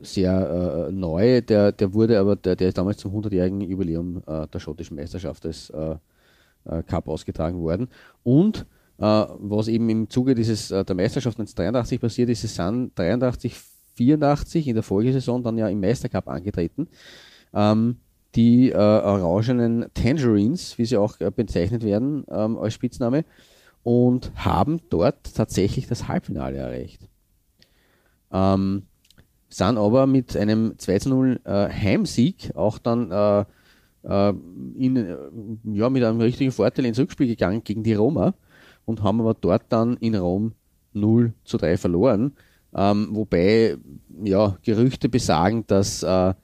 sehr 0.00 0.88
äh, 0.88 0.92
neu. 0.92 1.40
Der, 1.42 1.72
der 1.72 1.92
wurde 1.92 2.18
aber, 2.18 2.36
der, 2.36 2.56
der 2.56 2.68
ist 2.68 2.78
damals 2.78 2.98
zum 2.98 3.12
100-jährigen 3.14 3.60
Jubiläum 3.60 4.22
äh, 4.26 4.46
der 4.48 4.58
schottischen 4.60 4.96
Meisterschaft 4.96 5.44
des 5.44 5.70
äh, 5.70 5.96
äh, 6.64 6.82
Cup 6.84 7.08
ausgetragen 7.08 7.60
worden. 7.60 7.88
Und 8.22 8.66
was 8.98 9.66
eben 9.66 9.88
im 9.88 10.08
Zuge 10.10 10.36
dieses 10.36 10.68
der 10.68 10.94
Meisterschaft 10.94 11.36
1983 11.36 12.00
passiert 12.00 12.28
ist, 12.28 12.44
es 12.44 12.54
sind 12.54 12.92
83 12.94 13.58
84 13.94 14.68
in 14.68 14.74
der 14.74 14.82
Folgesaison 14.82 15.42
dann 15.42 15.58
ja 15.58 15.68
im 15.68 15.80
Meistercup 15.80 16.28
angetreten. 16.28 16.88
Ähm, 17.54 17.96
die 18.34 18.70
äh, 18.70 18.76
orangenen 18.76 19.86
Tangerines, 19.94 20.78
wie 20.78 20.86
sie 20.86 20.96
auch 20.96 21.20
äh, 21.20 21.30
bezeichnet 21.30 21.84
werden 21.84 22.24
ähm, 22.30 22.58
als 22.58 22.74
Spitzname, 22.74 23.24
und 23.82 24.32
haben 24.36 24.80
dort 24.90 25.34
tatsächlich 25.34 25.86
das 25.86 26.08
Halbfinale 26.08 26.56
erreicht. 26.56 27.08
Ähm, 28.32 28.84
sind 29.48 29.76
aber 29.76 30.06
mit 30.06 30.36
einem 30.36 30.78
2 30.78 30.98
zu 31.00 31.08
0 31.10 31.40
äh, 31.44 31.68
Heimsieg 31.68 32.52
auch 32.54 32.78
dann 32.78 33.10
äh, 33.10 33.44
äh, 34.04 34.32
in, 34.76 34.96
äh, 34.96 35.16
ja, 35.74 35.90
mit 35.90 36.02
einem 36.02 36.20
richtigen 36.20 36.52
Vorteil 36.52 36.86
ins 36.86 36.98
Rückspiel 36.98 37.26
gegangen 37.26 37.62
gegen 37.64 37.82
die 37.82 37.94
Roma 37.94 38.34
und 38.84 39.02
haben 39.02 39.20
aber 39.20 39.34
dort 39.34 39.64
dann 39.68 39.96
in 39.98 40.14
Rom 40.14 40.52
0 40.94 41.32
zu 41.44 41.58
3 41.58 41.76
verloren. 41.76 42.32
Ähm, 42.74 43.08
wobei 43.12 43.76
ja, 44.24 44.56
Gerüchte 44.62 45.08
besagen, 45.08 45.64
dass 45.66 46.02
äh, 46.02 46.34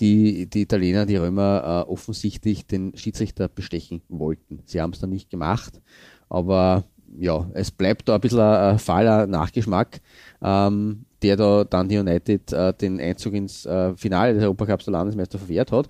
die, 0.00 0.46
die 0.46 0.62
Italiener, 0.62 1.06
die 1.06 1.16
Römer 1.16 1.84
äh, 1.86 1.90
offensichtlich 1.90 2.66
den 2.66 2.96
Schiedsrichter 2.96 3.48
bestechen 3.48 4.00
wollten. 4.08 4.60
Sie 4.64 4.80
haben 4.80 4.92
es 4.92 5.00
dann 5.00 5.10
nicht 5.10 5.30
gemacht, 5.30 5.80
aber 6.28 6.84
ja, 7.16 7.48
es 7.54 7.70
bleibt 7.70 8.08
da 8.08 8.16
ein 8.16 8.20
bisschen 8.20 8.40
ein 8.40 8.78
fahler 8.78 9.26
Nachgeschmack, 9.26 10.00
ähm, 10.42 11.04
der 11.22 11.36
da 11.36 11.64
dann 11.64 11.88
die 11.88 11.98
United 11.98 12.52
äh, 12.52 12.72
den 12.74 13.00
Einzug 13.00 13.34
ins 13.34 13.66
äh, 13.66 13.96
Finale 13.96 14.34
des 14.34 14.42
Europacups 14.44 14.84
der 14.84 14.92
Landesmeister 14.92 15.38
verwehrt 15.38 15.72
hat. 15.72 15.88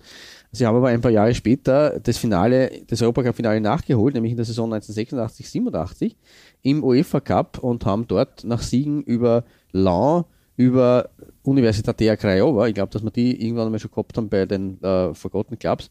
Sie 0.53 0.65
haben 0.65 0.77
aber 0.77 0.89
ein 0.89 1.01
paar 1.01 1.11
Jahre 1.11 1.35
später 1.35 2.01
das 2.01 2.17
Finale, 2.17 2.71
das 2.87 3.03
Europacup-Finale 3.03 3.61
nachgeholt, 3.61 4.15
nämlich 4.15 4.31
in 4.31 4.37
der 4.37 4.47
Saison 4.47 4.73
1986-87 4.73 6.15
im 6.63 6.83
UEFA 6.85 7.21
Cup 7.21 7.59
und 7.59 7.85
haben 7.87 8.07
dort 8.07 8.45
nach 8.45 8.63
Siegen 8.63 9.03
über 9.03 9.45
Laon, 9.73 10.25
über 10.57 11.11
Universitatea 11.43 12.17
Craiova, 12.17 12.67
ich 12.67 12.75
glaube, 12.75 12.93
dass 12.93 13.03
wir 13.03 13.11
die 13.11 13.43
irgendwann 13.43 13.67
einmal 13.67 13.79
schon 13.79 13.91
gehabt 13.91 14.17
haben 14.17 14.29
bei 14.29 14.45
den 14.45 14.83
äh, 14.83 15.15
Forgotten 15.15 15.59
Clubs, 15.59 15.91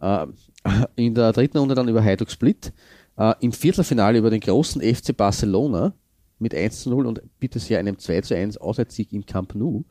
äh, 0.00 0.26
in 0.96 1.14
der 1.14 1.32
dritten 1.32 1.58
Runde 1.58 1.74
dann 1.74 1.88
über 1.88 2.02
Hajduk 2.02 2.30
Split, 2.30 2.72
äh, 3.16 3.34
im 3.40 3.52
Viertelfinale 3.52 4.18
über 4.18 4.30
den 4.30 4.40
großen 4.40 4.82
FC 4.82 5.16
Barcelona 5.16 5.94
mit 6.38 6.54
1 6.54 6.82
zu 6.82 6.90
0 6.90 7.06
und 7.06 7.22
bitte 7.38 7.58
sehr 7.58 7.78
einem 7.78 7.98
2 7.98 8.20
zu 8.22 8.34
1 8.34 8.56
Auswärtssieg 8.58 9.12
im 9.12 9.24
Camp 9.26 9.54
Nou 9.54 9.84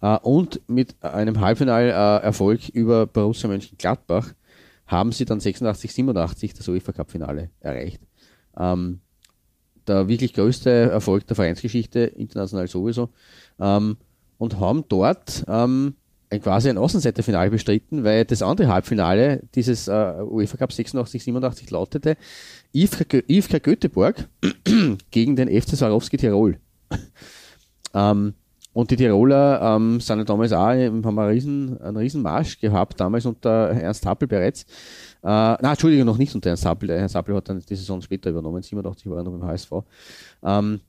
äh, 0.00 0.18
und 0.18 0.60
mit 0.66 0.96
einem 1.02 1.40
Halbfinalerfolg 1.40 2.68
über 2.70 3.06
Borussia 3.06 3.48
Mönchengladbach 3.48 4.34
haben 4.86 5.12
sie 5.12 5.24
dann 5.24 5.40
86, 5.40 5.92
87 5.92 6.54
das 6.54 6.68
UEFA 6.68 6.92
Cup 6.92 7.10
Finale 7.10 7.50
erreicht. 7.60 8.02
Ähm, 8.56 9.00
der 9.86 10.08
wirklich 10.08 10.32
größte 10.34 10.70
Erfolg 10.70 11.26
der 11.26 11.36
Vereinsgeschichte, 11.36 12.00
international 12.00 12.68
sowieso, 12.68 13.10
ähm, 13.60 13.96
und 14.38 14.58
haben 14.60 14.84
dort 14.88 15.44
ähm, 15.48 15.94
ein, 16.30 16.40
quasi 16.40 16.68
ein 16.68 16.78
Außenseiterfinale 16.78 17.50
bestritten, 17.50 18.04
weil 18.04 18.24
das 18.24 18.42
andere 18.42 18.68
Halbfinale 18.68 19.42
dieses 19.54 19.88
äh, 19.88 20.14
UEFA 20.22 20.56
Cup 20.56 20.72
86, 20.72 21.24
87 21.24 21.70
lautete 21.70 22.16
IFK, 22.72 23.62
Göteborg 23.62 24.28
gegen 25.10 25.36
den 25.36 25.48
FC 25.48 25.76
Swarovski 25.76 26.16
Tirol. 26.16 26.58
ähm, 27.94 28.34
und 28.74 28.90
die 28.90 28.96
Tiroler 28.96 29.76
ähm, 29.76 30.00
sind 30.00 30.18
ja 30.18 30.24
damals 30.24 30.52
auch, 30.52 30.66
haben 30.66 31.04
einen 31.06 31.30
riesen, 31.30 31.80
einen 31.80 31.96
riesen 31.96 32.22
Marsch 32.22 32.60
gehabt, 32.60 33.00
damals 33.00 33.24
unter 33.24 33.70
Ernst 33.70 34.04
Happel 34.04 34.28
bereits. 34.28 34.64
Äh, 35.22 35.26
na, 35.26 35.70
Entschuldigung, 35.70 36.04
noch 36.04 36.18
nicht 36.18 36.34
unter 36.34 36.50
Ernst 36.50 36.66
Happel. 36.66 36.90
Ernst 36.90 37.14
Happel 37.14 37.36
hat 37.36 37.48
dann 37.48 37.60
die 37.60 37.76
Saison 37.76 38.02
später 38.02 38.30
übernommen, 38.30 38.60
87 38.60 39.08
war 39.08 39.18
er 39.18 39.24
noch 39.24 39.30
beim 39.30 39.46
HSV. 39.46 39.72
Ähm, 40.42 40.80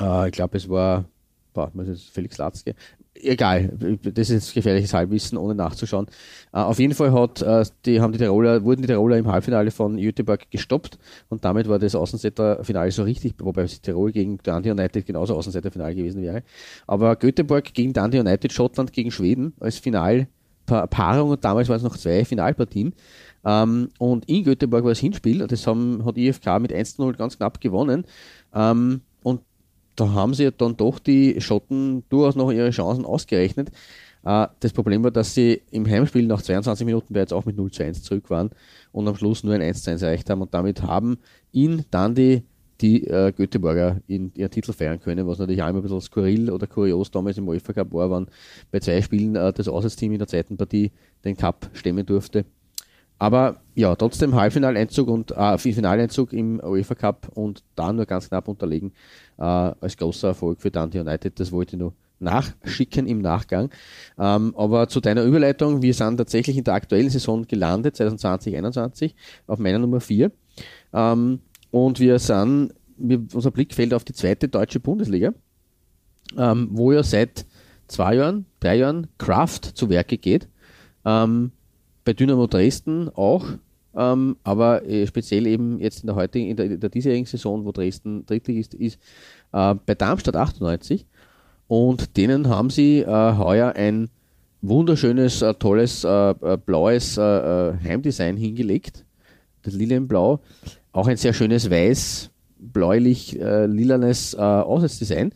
äh, 0.00 0.28
ich 0.28 0.32
glaube, 0.32 0.56
es 0.56 0.68
war, 0.68 1.04
boah, 1.52 1.70
Felix 2.10 2.38
Latzke 2.38 2.74
egal, 3.14 3.70
das 4.02 4.30
ist 4.30 4.54
gefährliches 4.54 4.92
Halbwissen, 4.92 5.38
ohne 5.38 5.54
nachzuschauen. 5.54 6.06
Uh, 6.52 6.58
auf 6.58 6.78
jeden 6.78 6.94
Fall 6.94 7.12
hat, 7.12 7.42
uh, 7.42 7.62
die, 7.84 8.00
haben 8.00 8.12
die 8.12 8.18
Tiroler, 8.18 8.64
wurden 8.64 8.82
die 8.82 8.88
Tiroler 8.88 9.16
im 9.16 9.28
Halbfinale 9.28 9.70
von 9.70 9.98
Jüteborg 9.98 10.50
gestoppt 10.50 10.98
und 11.28 11.44
damit 11.44 11.68
war 11.68 11.78
das 11.78 11.94
Außenseiterfinale 11.94 12.90
so 12.90 13.02
richtig, 13.02 13.34
wobei 13.38 13.66
Tirol 13.66 14.12
gegen 14.12 14.38
Dundee 14.38 14.70
United 14.70 15.06
genauso 15.06 15.34
Außenseiterfinale 15.34 15.94
gewesen 15.94 16.22
wäre. 16.22 16.42
Aber 16.86 17.16
Göteborg 17.16 17.72
gegen 17.72 17.92
Dundee 17.92 18.20
United, 18.20 18.52
Schottland 18.52 18.92
gegen 18.92 19.10
Schweden 19.10 19.54
als 19.60 19.78
Finalpaarung 19.78 21.30
und 21.30 21.44
damals 21.44 21.68
waren 21.68 21.76
es 21.76 21.82
noch 21.82 21.96
zwei 21.96 22.24
Finalpartien. 22.24 22.94
Um, 23.42 23.50
ähm, 23.50 23.88
und 23.98 24.26
in 24.26 24.42
Göteborg 24.42 24.84
war 24.84 24.92
das 24.92 25.00
Hinspiel, 25.00 25.46
das 25.46 25.66
haben, 25.66 26.02
hat 26.06 26.16
IFK 26.16 26.60
mit 26.60 26.72
1-0 26.72 27.14
ganz 27.14 27.36
knapp 27.36 27.60
gewonnen. 27.60 28.06
Um, 28.52 28.60
ähm, 28.60 29.00
da 29.96 30.12
haben 30.12 30.34
sie 30.34 30.50
dann 30.52 30.76
doch 30.76 30.98
die 30.98 31.40
Schotten 31.40 32.04
durchaus 32.08 32.36
noch 32.36 32.50
ihre 32.50 32.70
Chancen 32.70 33.04
ausgerechnet. 33.04 33.70
Äh, 34.24 34.48
das 34.60 34.72
Problem 34.72 35.04
war, 35.04 35.10
dass 35.10 35.34
sie 35.34 35.62
im 35.70 35.86
Heimspiel 35.86 36.26
nach 36.26 36.42
22 36.42 36.86
Minuten 36.86 37.12
bereits 37.12 37.32
auch 37.32 37.44
mit 37.44 37.56
0 37.56 37.70
zu 37.70 37.84
1 37.84 38.02
zurück 38.02 38.30
waren 38.30 38.50
und 38.92 39.06
am 39.06 39.16
Schluss 39.16 39.44
nur 39.44 39.54
ein 39.54 39.62
1 39.62 39.82
zu 39.82 39.90
1 39.90 40.02
erreicht 40.02 40.30
haben 40.30 40.42
und 40.42 40.54
damit 40.54 40.82
haben 40.82 41.18
ihn 41.52 41.84
dann 41.90 42.14
die, 42.14 42.42
die 42.80 43.06
äh, 43.06 43.32
Göteborger 43.32 44.00
in 44.06 44.32
ihren 44.34 44.50
Titel 44.50 44.72
feiern 44.72 45.00
können, 45.00 45.26
was 45.26 45.38
natürlich 45.38 45.62
auch 45.62 45.68
immer 45.68 45.80
ein 45.80 45.82
bisschen 45.82 46.00
skurril 46.00 46.50
oder 46.50 46.66
kurios 46.66 47.10
damals 47.10 47.38
im 47.38 47.48
UEFA 47.48 47.72
Cup 47.72 47.92
war, 47.92 48.10
wann 48.10 48.26
bei 48.70 48.80
zwei 48.80 49.00
Spielen 49.02 49.36
äh, 49.36 49.52
das 49.52 49.68
Auswärtsteam 49.68 50.12
in 50.12 50.18
der 50.18 50.28
zweiten 50.28 50.56
Partie 50.56 50.90
den 51.24 51.36
Cup 51.36 51.70
stemmen 51.74 52.04
durfte. 52.04 52.44
Aber 53.18 53.60
ja, 53.74 53.94
trotzdem 53.94 54.34
Halbfinaleinzug 54.34 55.08
und 55.08 55.30
äh, 55.30 55.58
Finaleinzug 55.58 56.32
im 56.32 56.60
UEFA 56.60 56.94
Cup 56.94 57.30
und 57.34 57.62
da 57.74 57.92
nur 57.92 58.06
ganz 58.06 58.28
knapp 58.28 58.48
unterlegen 58.48 58.92
äh, 59.38 59.42
als 59.42 59.96
großer 59.96 60.28
Erfolg 60.28 60.60
für 60.60 60.70
Dundee 60.70 61.00
United. 61.00 61.38
Das 61.38 61.52
wollte 61.52 61.76
ich 61.76 61.80
nur 61.80 61.94
nachschicken 62.20 63.06
im 63.06 63.20
Nachgang. 63.20 63.70
Ähm, 64.18 64.54
aber 64.56 64.88
zu 64.88 65.00
deiner 65.00 65.22
Überleitung, 65.22 65.82
wir 65.82 65.94
sind 65.94 66.16
tatsächlich 66.16 66.56
in 66.56 66.64
der 66.64 66.74
aktuellen 66.74 67.10
Saison 67.10 67.46
gelandet, 67.46 67.96
2020-21, 67.96 69.14
auf 69.46 69.58
meiner 69.58 69.78
Nummer 69.78 70.00
4. 70.00 70.30
Ähm, 70.92 71.40
und 71.70 72.00
wir 72.00 72.18
sind, 72.18 72.72
unser 72.98 73.50
Blick 73.50 73.74
fällt 73.74 73.94
auf 73.94 74.04
die 74.04 74.12
zweite 74.12 74.48
deutsche 74.48 74.80
Bundesliga, 74.80 75.34
ähm, 76.36 76.68
wo 76.72 76.92
ja 76.92 77.02
seit 77.02 77.46
zwei 77.88 78.16
Jahren, 78.16 78.46
drei 78.60 78.76
Jahren 78.76 79.08
Kraft 79.18 79.64
zu 79.64 79.88
Werke 79.90 80.18
geht. 80.18 80.48
Ähm, 81.04 81.52
bei 82.04 82.12
Dynamo 82.12 82.46
Dresden 82.46 83.08
auch, 83.14 83.46
ähm, 83.96 84.36
aber 84.42 84.84
äh, 84.86 85.06
speziell 85.06 85.46
eben 85.46 85.78
jetzt 85.78 86.02
in 86.02 86.08
der 86.08 86.16
heutigen, 86.16 86.48
in 86.48 86.56
der, 86.56 86.66
in 86.66 86.80
der 86.80 86.90
diesjährigen 86.90 87.26
Saison, 87.26 87.64
wo 87.64 87.72
Dresden 87.72 88.26
Drittligist 88.26 88.74
ist, 88.74 88.98
äh, 89.52 89.74
bei 89.86 89.94
Darmstadt 89.94 90.36
98. 90.36 91.06
Und 91.66 92.16
denen 92.16 92.48
haben 92.48 92.70
sie 92.70 93.00
äh, 93.00 93.06
heuer 93.06 93.74
ein 93.74 94.10
wunderschönes, 94.62 95.42
äh, 95.42 95.54
tolles, 95.54 96.04
äh, 96.04 96.30
äh, 96.30 96.56
blaues 96.56 97.16
Heimdesign 97.16 98.36
hingelegt. 98.36 99.04
Das 99.62 99.74
Lilienblau. 99.74 100.40
Auch 100.92 101.08
ein 101.08 101.16
sehr 101.16 101.32
schönes 101.32 101.70
weiß, 101.70 102.30
bläulich-lilanes 102.58 104.34
Auswärtsdesign. 104.36 105.32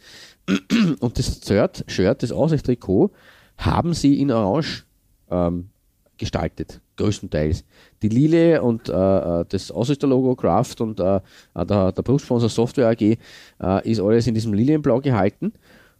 Und 1.00 1.18
das 1.18 1.40
Shirt, 1.46 1.85
Shirt 1.88 2.22
das 2.22 2.33
Auswärtstrikot, 2.33 3.11
haben 3.57 3.94
sie 3.94 4.20
in 4.20 4.31
Orange 4.31 4.85
ähm, 5.31 5.70
gestaltet, 6.18 6.81
größtenteils. 6.96 7.64
Die 8.02 8.09
Lile 8.09 8.62
und 8.62 8.88
äh, 8.88 8.92
äh 8.92 9.44
das 9.48 9.70
Ausrüsterlogo 9.70 10.35
Craft 10.37 10.76
und 10.81 11.00
äh, 11.00 11.16
äh, 11.16 11.66
der, 11.66 11.92
der 11.92 12.02
Brustsponsor 12.02 12.48
Software 12.48 12.88
AG 12.88 13.00
äh, 13.02 13.90
ist 13.90 14.00
alles 14.00 14.26
in 14.26 14.35
diesem 14.35 14.52
Lilienblau 14.52 15.00
gehalten. 15.00 15.52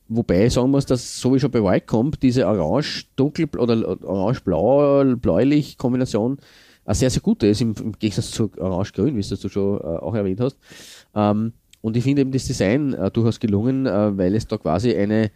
Wobei 0.09 0.48
sagen 0.48 0.70
muss, 0.70 0.87
dass 0.87 1.20
so 1.20 1.35
wie 1.35 1.40
schon 1.40 1.50
bei 1.50 1.81
kommt, 1.81 2.22
diese 2.22 2.46
orange 2.46 3.07
dunkel 3.16 3.46
oder 3.59 3.98
orange-blau, 4.04 5.04
bläulich 5.16 5.76
Kombination 5.76 6.38
eine 6.87 6.94
sehr, 6.94 7.11
sehr 7.11 7.20
gute 7.20 7.46
ist, 7.46 7.61
im, 7.61 7.74
im 7.78 7.92
Gegensatz 7.92 8.31
zu 8.31 8.50
orange-grün, 8.57 9.16
wie 9.16 9.37
du 9.37 9.48
schon 9.48 9.78
äh, 9.78 9.85
auch 9.85 10.14
erwähnt 10.14 10.40
hast. 10.40 10.59
Ähm, 11.14 11.52
und 11.83 11.96
ich 11.96 12.04
finde 12.04 12.22
eben 12.22 12.33
das 12.33 12.46
Design 12.46 12.94
äh, 12.94 13.11
durchaus 13.11 13.38
gelungen, 13.38 13.85
äh, 13.85 14.16
weil 14.16 14.35
es 14.35 14.46
da 14.46 14.57
quasi 14.57 14.94
eine 14.94 15.31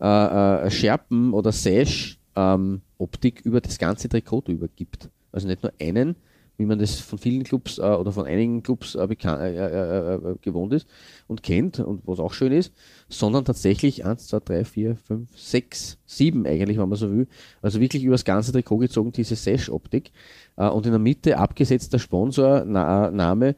äh, 0.00 0.70
Scherpen- 0.70 1.32
oder 1.32 1.52
Sash 1.52 2.18
ähm, 2.34 2.82
Optik 2.98 3.40
über 3.44 3.60
das 3.60 3.78
ganze 3.78 4.08
Trikot 4.08 4.44
übergibt. 4.48 5.10
Also 5.32 5.48
nicht 5.48 5.62
nur 5.62 5.72
einen, 5.80 6.16
wie 6.56 6.64
man 6.64 6.78
das 6.78 6.98
von 6.98 7.18
vielen 7.18 7.44
Clubs 7.44 7.78
äh, 7.78 7.82
oder 7.82 8.12
von 8.12 8.24
einigen 8.26 8.62
Clubs 8.62 8.94
äh, 8.94 9.04
äh, 9.04 9.06
äh, 9.06 10.14
äh, 10.14 10.36
gewohnt 10.40 10.72
ist 10.72 10.86
und 11.26 11.42
kennt 11.42 11.80
und 11.80 12.00
was 12.06 12.18
auch 12.18 12.32
schön 12.32 12.52
ist, 12.52 12.72
sondern 13.08 13.44
tatsächlich 13.44 14.06
1, 14.06 14.28
2, 14.28 14.40
3, 14.40 14.64
4, 14.64 14.96
5, 14.96 15.38
6, 15.38 15.98
7 16.06 16.46
eigentlich, 16.46 16.78
wenn 16.78 16.88
man 16.88 16.96
so 16.98 17.10
will. 17.10 17.26
Also 17.60 17.80
wirklich 17.80 18.04
über 18.04 18.14
das 18.14 18.24
ganze 18.24 18.52
Trikot 18.52 18.78
gezogen, 18.78 19.12
diese 19.12 19.36
Sash-Optik. 19.36 20.12
Äh, 20.56 20.68
und 20.68 20.86
in 20.86 20.92
der 20.92 20.98
Mitte 20.98 21.38
abgesetzt 21.38 21.92
der 21.92 21.98
Sponsorname 21.98 23.56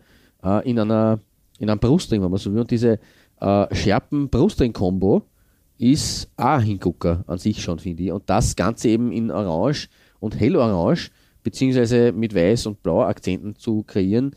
in 0.64 0.78
einer 0.78 1.20
in 1.58 1.68
einem 1.68 1.80
Brustring, 1.80 2.22
wenn 2.22 2.30
man 2.30 2.38
so 2.38 2.52
will. 2.52 2.60
Und 2.60 2.70
diese 2.70 3.00
Scherpen-Brustring-Kombo 3.40 5.24
ist 5.78 6.30
auch 6.36 6.58
ein 6.58 6.62
Hingucker 6.62 7.24
an 7.26 7.38
sich 7.38 7.62
schon, 7.62 7.78
finde 7.78 8.02
ich. 8.02 8.12
Und 8.12 8.28
das 8.28 8.56
Ganze 8.56 8.88
eben 8.88 9.12
in 9.12 9.30
Orange 9.30 9.88
und 10.20 10.38
Hellorange, 10.38 11.10
beziehungsweise 11.42 12.12
mit 12.12 12.34
Weiß 12.34 12.66
und 12.66 12.82
Blau 12.82 13.02
Akzenten 13.02 13.54
zu 13.56 13.84
kreieren, 13.84 14.32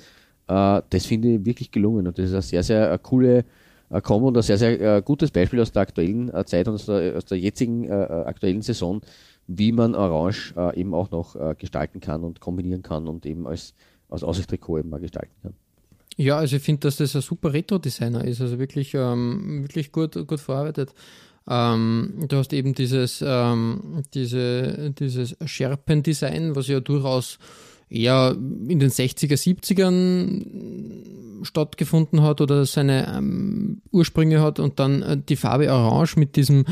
äh, 0.47 0.82
das 0.89 1.06
finde 1.06 1.36
ich 1.36 1.45
wirklich 1.45 1.71
gelungen. 1.71 2.08
Und 2.08 2.17
das 2.17 2.27
ist 2.27 2.34
eine 2.34 2.41
sehr, 2.41 2.63
sehr 2.63 2.89
eine 2.89 2.99
coole 2.99 3.45
äh, 3.89 4.01
Kombo 4.01 4.27
und 4.27 4.38
ein 4.38 4.43
sehr, 4.43 4.58
sehr 4.58 4.97
äh, 4.97 5.01
gutes 5.01 5.32
Beispiel 5.32 5.60
aus 5.60 5.71
der 5.71 5.82
aktuellen 5.82 6.34
äh, 6.34 6.45
Zeit 6.45 6.67
und 6.67 6.75
aus 6.75 6.86
der, 6.86 7.17
aus 7.17 7.25
der 7.25 7.39
jetzigen 7.39 7.86
äh, 7.86 8.04
äh, 8.04 8.25
aktuellen 8.25 8.62
Saison, 8.62 9.01
wie 9.47 9.71
man 9.71 9.95
Orange 9.95 10.54
äh, 10.56 10.80
eben 10.80 10.93
auch 10.93 11.12
noch 11.12 11.36
äh, 11.36 11.56
gestalten 11.58 11.99
kann 11.99 12.23
und 12.23 12.39
kombinieren 12.39 12.84
kann 12.84 13.08
und 13.08 13.25
eben 13.25 13.47
als, 13.47 13.73
als 14.10 14.23
Aussichtstrikot 14.23 14.80
eben 14.80 14.89
mal 14.89 14.99
gestalten 14.99 15.34
kann. 15.41 15.54
Ja, 16.17 16.38
also 16.38 16.58
ich 16.58 16.62
finde, 16.62 16.82
dass 16.82 16.97
das 16.97 17.15
ein 17.15 17.21
super 17.21 17.54
Retro-Designer 17.54 18.25
ist, 18.25 18.41
also 18.41 18.60
wirklich, 18.60 18.93
ähm, 18.93 19.63
wirklich 19.63 19.91
gut, 19.91 20.15
gut 20.27 20.39
verarbeitet. 20.39 20.93
Ähm, 21.49 22.25
du 22.27 22.38
hast 22.38 22.54
eben 22.54 22.73
dieses, 22.73 23.23
ähm, 23.25 24.04
diese, 24.13 24.91
dieses 24.91 25.36
Scherpen-Design, 25.43 26.56
was 26.56 26.67
ja 26.67 26.80
durchaus 26.80 27.39
eher 27.89 28.36
in 28.67 28.80
den 28.80 28.89
60er, 28.89 29.36
70ern 29.36 31.43
stattgefunden 31.43 32.21
hat 32.21 32.39
oder 32.39 32.65
seine 32.65 33.13
ähm, 33.17 33.82
Ursprünge 33.91 34.41
hat 34.41 34.60
und 34.60 34.80
dann 34.80 35.01
äh, 35.01 35.17
die 35.17 35.36
Farbe 35.36 35.71
Orange 35.71 36.17
mit 36.17 36.36
diesem 36.36 36.65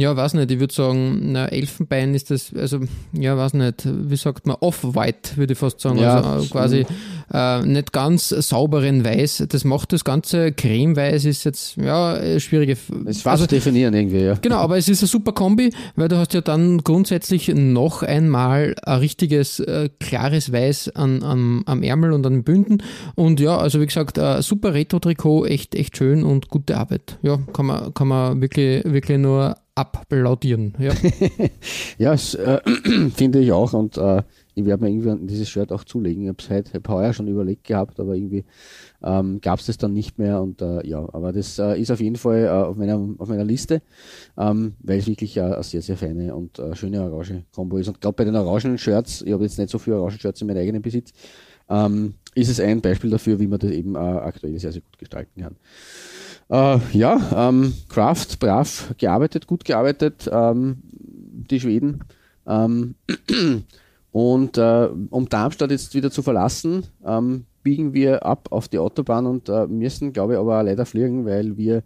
ja, 0.00 0.16
weiß 0.16 0.34
nicht, 0.34 0.50
ich 0.50 0.60
würde 0.60 0.74
sagen, 0.74 1.32
na, 1.32 1.46
Elfenbein 1.46 2.14
ist 2.14 2.30
das, 2.30 2.52
also, 2.54 2.80
ja, 3.12 3.36
weiß 3.36 3.54
nicht, 3.54 3.86
wie 3.86 4.16
sagt 4.16 4.46
man, 4.46 4.56
off-white, 4.60 5.36
würde 5.36 5.52
ich 5.52 5.58
fast 5.58 5.80
sagen. 5.80 5.98
Ja, 5.98 6.20
also 6.20 6.46
äh, 6.46 6.48
quasi 6.48 6.86
äh, 7.32 7.62
nicht 7.62 7.92
ganz 7.92 8.28
sauberen 8.28 9.04
Weiß. 9.04 9.44
Das 9.48 9.64
macht 9.64 9.92
das 9.92 10.04
Ganze 10.04 10.52
cremeweiß, 10.52 11.24
ist 11.24 11.44
jetzt, 11.44 11.76
ja, 11.76 12.38
schwierige. 12.38 12.76
Es 13.06 13.18
ist 13.18 13.26
also, 13.26 13.44
zu 13.44 13.54
definieren 13.54 13.94
irgendwie, 13.94 14.20
ja. 14.20 14.34
Genau, 14.40 14.56
aber 14.56 14.78
es 14.78 14.88
ist 14.88 15.02
eine 15.02 15.08
super 15.08 15.32
Kombi, 15.32 15.72
weil 15.96 16.08
du 16.08 16.16
hast 16.16 16.34
ja 16.34 16.40
dann 16.40 16.78
grundsätzlich 16.78 17.48
noch 17.48 18.02
einmal 18.02 18.74
ein 18.82 18.98
richtiges, 18.98 19.60
äh, 19.60 19.88
klares 20.00 20.52
Weiß 20.52 20.94
an, 20.94 21.22
an, 21.22 21.62
am 21.66 21.82
Ärmel 21.82 22.12
und 22.12 22.26
an 22.26 22.34
den 22.34 22.44
Bünden. 22.44 22.82
Und 23.14 23.40
ja, 23.40 23.56
also 23.56 23.80
wie 23.80 23.86
gesagt, 23.86 24.18
äh, 24.18 24.42
super 24.42 24.74
Retro-Trikot, 24.74 25.46
echt, 25.46 25.74
echt 25.74 25.96
schön 25.96 26.24
und 26.24 26.48
gute 26.48 26.76
Arbeit. 26.76 27.18
Ja, 27.22 27.38
kann 27.52 27.66
man, 27.66 27.94
kann 27.94 28.08
man 28.08 28.40
wirklich, 28.40 28.84
wirklich 28.84 29.18
nur 29.18 29.56
applaudieren. 29.76 30.74
Ja, 30.78 30.92
ja 31.98 32.14
äh, 32.14 33.10
finde 33.10 33.40
ich 33.40 33.52
auch 33.52 33.72
und 33.74 33.96
äh, 33.98 34.22
ich 34.54 34.64
werde 34.64 34.82
mir 34.82 34.90
irgendwie 34.90 35.26
dieses 35.26 35.50
Shirt 35.50 35.70
auch 35.70 35.84
zulegen. 35.84 36.22
Ich 36.22 36.28
habe 36.30 36.38
es 36.40 36.50
heute 36.50 36.72
hab 36.72 36.88
heuer 36.88 37.12
schon 37.12 37.28
überlegt 37.28 37.64
gehabt, 37.64 38.00
aber 38.00 38.14
irgendwie 38.14 38.44
ähm, 39.02 39.38
gab 39.42 39.60
es 39.60 39.66
das 39.66 39.76
dann 39.76 39.92
nicht 39.92 40.18
mehr 40.18 40.40
und 40.40 40.62
äh, 40.62 40.84
ja, 40.86 41.06
aber 41.12 41.32
das 41.32 41.58
äh, 41.58 41.78
ist 41.78 41.90
auf 41.90 42.00
jeden 42.00 42.16
Fall 42.16 42.44
äh, 42.44 42.48
auf, 42.48 42.76
meiner, 42.76 42.98
auf 43.18 43.28
meiner 43.28 43.44
Liste, 43.44 43.82
ähm, 44.38 44.72
weil 44.80 44.98
es 44.98 45.06
wirklich 45.06 45.38
eine 45.38 45.62
sehr, 45.62 45.82
sehr 45.82 45.98
feine 45.98 46.34
und 46.34 46.58
äh, 46.58 46.74
schöne 46.74 47.02
Orange-Kombo 47.02 47.76
ist. 47.76 47.88
Und 47.88 48.00
gerade 48.00 48.16
bei 48.16 48.24
den 48.24 48.34
orangen 48.34 48.78
Shirts, 48.78 49.20
ich 49.20 49.32
habe 49.32 49.44
jetzt 49.44 49.58
nicht 49.58 49.70
so 49.70 49.78
viele 49.78 50.00
Orangen-Shirts 50.00 50.40
in 50.40 50.46
meinem 50.46 50.58
eigenen 50.58 50.80
Besitz, 50.80 51.12
ähm, 51.68 52.14
ist 52.34 52.48
es 52.48 52.58
ein 52.58 52.80
Beispiel 52.80 53.10
dafür, 53.10 53.38
wie 53.38 53.46
man 53.46 53.58
das 53.58 53.70
eben 53.70 53.94
aktuell 53.96 54.58
sehr, 54.58 54.72
sehr 54.72 54.82
gut 54.82 54.98
gestalten 54.98 55.42
kann. 55.42 55.56
Äh, 56.48 56.78
ja, 56.92 57.48
ähm, 57.48 57.74
Kraft, 57.88 58.38
brav 58.38 58.94
gearbeitet, 58.98 59.46
gut 59.46 59.64
gearbeitet, 59.64 60.28
ähm, 60.32 60.78
die 60.82 61.60
Schweden. 61.60 62.04
Ähm, 62.46 62.94
und 64.12 64.56
äh, 64.56 64.88
um 65.10 65.28
Darmstadt 65.28 65.72
jetzt 65.72 65.94
wieder 65.94 66.10
zu 66.10 66.22
verlassen, 66.22 66.84
ähm, 67.04 67.46
biegen 67.62 67.94
wir 67.94 68.24
ab 68.24 68.48
auf 68.50 68.68
die 68.68 68.78
Autobahn 68.78 69.26
und 69.26 69.48
äh, 69.48 69.66
müssen, 69.66 70.12
glaube 70.12 70.34
ich, 70.34 70.38
aber 70.38 70.62
leider 70.62 70.86
fliegen, 70.86 71.26
weil 71.26 71.56
wir 71.56 71.82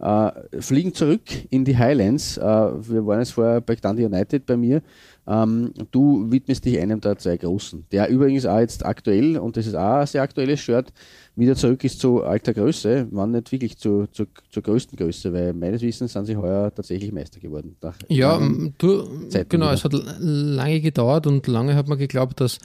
äh, 0.00 0.30
fliegen 0.60 0.92
zurück 0.92 1.22
in 1.48 1.64
die 1.64 1.78
Highlands. 1.78 2.36
Äh, 2.36 2.42
wir 2.42 3.06
waren 3.06 3.20
jetzt 3.20 3.32
vorher 3.32 3.62
bei 3.62 3.74
Gandhi 3.76 4.04
United 4.04 4.44
bei 4.44 4.58
mir 4.58 4.82
ähm, 5.26 5.72
du 5.90 6.30
widmest 6.30 6.64
dich 6.64 6.78
einem 6.78 7.00
der 7.00 7.16
zwei 7.16 7.36
Großen, 7.36 7.86
der 7.92 8.08
übrigens 8.08 8.44
auch 8.46 8.58
jetzt 8.58 8.84
aktuell, 8.84 9.38
und 9.38 9.56
das 9.56 9.66
ist 9.66 9.74
auch 9.74 10.00
ein 10.00 10.06
sehr 10.06 10.22
aktuelles 10.22 10.60
Shirt, 10.60 10.92
wieder 11.36 11.56
zurück 11.56 11.82
ist 11.84 12.00
zu 12.00 12.22
alter 12.22 12.54
Größe, 12.54 13.08
wann 13.10 13.32
nicht 13.32 13.50
wirklich 13.50 13.76
zu, 13.78 14.06
zu, 14.12 14.26
zur 14.50 14.62
größten 14.62 14.96
Größe, 14.96 15.32
weil 15.32 15.52
meines 15.52 15.82
Wissens 15.82 16.12
sind 16.12 16.26
sie 16.26 16.36
heuer 16.36 16.72
tatsächlich 16.74 17.12
Meister 17.12 17.40
geworden. 17.40 17.76
ja, 18.08 18.38
du, 18.78 19.28
genau, 19.48 19.66
wieder. 19.66 19.72
es 19.72 19.84
hat 19.84 19.92
lange 20.20 20.80
gedauert 20.80 21.26
und 21.26 21.46
lange 21.46 21.74
hat 21.74 21.88
man 21.88 21.98
geglaubt, 21.98 22.40
dass 22.40 22.58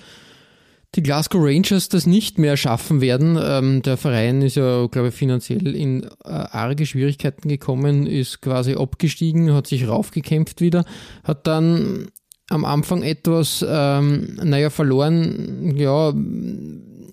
die 0.95 1.03
Glasgow 1.03 1.41
Rangers 1.43 1.89
das 1.89 2.07
nicht 2.07 2.39
mehr 2.39 2.57
schaffen 2.57 3.01
werden. 3.01 3.37
Ähm, 3.41 3.81
der 3.83 3.97
Verein 3.97 4.41
ist 4.41 4.55
ja, 4.55 4.87
glaube 4.87 5.09
ich, 5.09 5.13
finanziell 5.13 5.75
in 5.75 6.03
äh, 6.03 6.07
arge 6.25 6.85
Schwierigkeiten 6.85 7.47
gekommen, 7.47 8.07
ist 8.07 8.41
quasi 8.41 8.73
abgestiegen, 8.73 9.53
hat 9.53 9.67
sich 9.67 9.87
raufgekämpft 9.87 10.61
wieder, 10.61 10.85
hat 11.23 11.45
dann 11.45 12.07
am 12.49 12.65
Anfang 12.65 13.03
etwas, 13.03 13.63
ähm, 13.67 14.39
naja, 14.43 14.71
verloren. 14.71 15.75
Ja, 15.75 16.11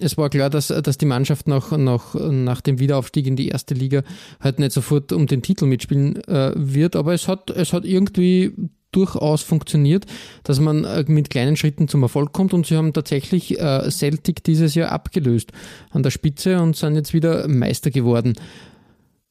es 0.01 0.17
war 0.17 0.31
klar, 0.31 0.51
dass, 0.51 0.69
dass 0.69 0.99
die 0.99 1.07
Mannschaft 1.07 1.49
nach, 1.49 1.77
nach, 1.77 2.15
nach 2.15 2.61
dem 2.61 2.79
Wiederaufstieg 2.79 3.27
in 3.27 3.37
die 3.37 3.49
erste 3.49 3.75
Liga 3.75 4.03
halt 4.41 4.59
nicht 4.59 4.73
sofort 4.73 5.13
um 5.13 5.27
den 5.27 5.43
Titel 5.43 5.67
mitspielen 5.67 6.17
äh, 6.25 6.53
wird, 6.55 6.97
aber 6.97 7.15
es 7.15 7.29
hat, 7.29 7.51
es 7.51 7.73
hat 7.73 7.85
irgendwie 7.85 8.53
durchaus 8.93 9.43
funktioniert, 9.43 10.07
dass 10.43 10.61
man 10.61 10.85
äh, 10.85 11.05
mit 11.07 11.31
kleinen 11.31 11.57
Schritten 11.57 11.89
zum 11.89 12.03
Erfolg 12.03 12.33
kommt 12.33 12.55
und 12.55 12.67
sie 12.67 12.77
haben 12.77 12.93
tatsächlich 12.93 13.59
äh, 13.61 13.91
Celtic 13.91 14.43
dieses 14.45 14.75
Jahr 14.75 14.91
abgelöst 14.91 15.53
an 15.91 16.03
der 16.03 16.11
Spitze 16.11 16.61
und 16.61 16.77
sind 16.77 16.95
jetzt 16.95 17.13
wieder 17.13 17.47
Meister 17.47 17.91
geworden. 17.91 18.35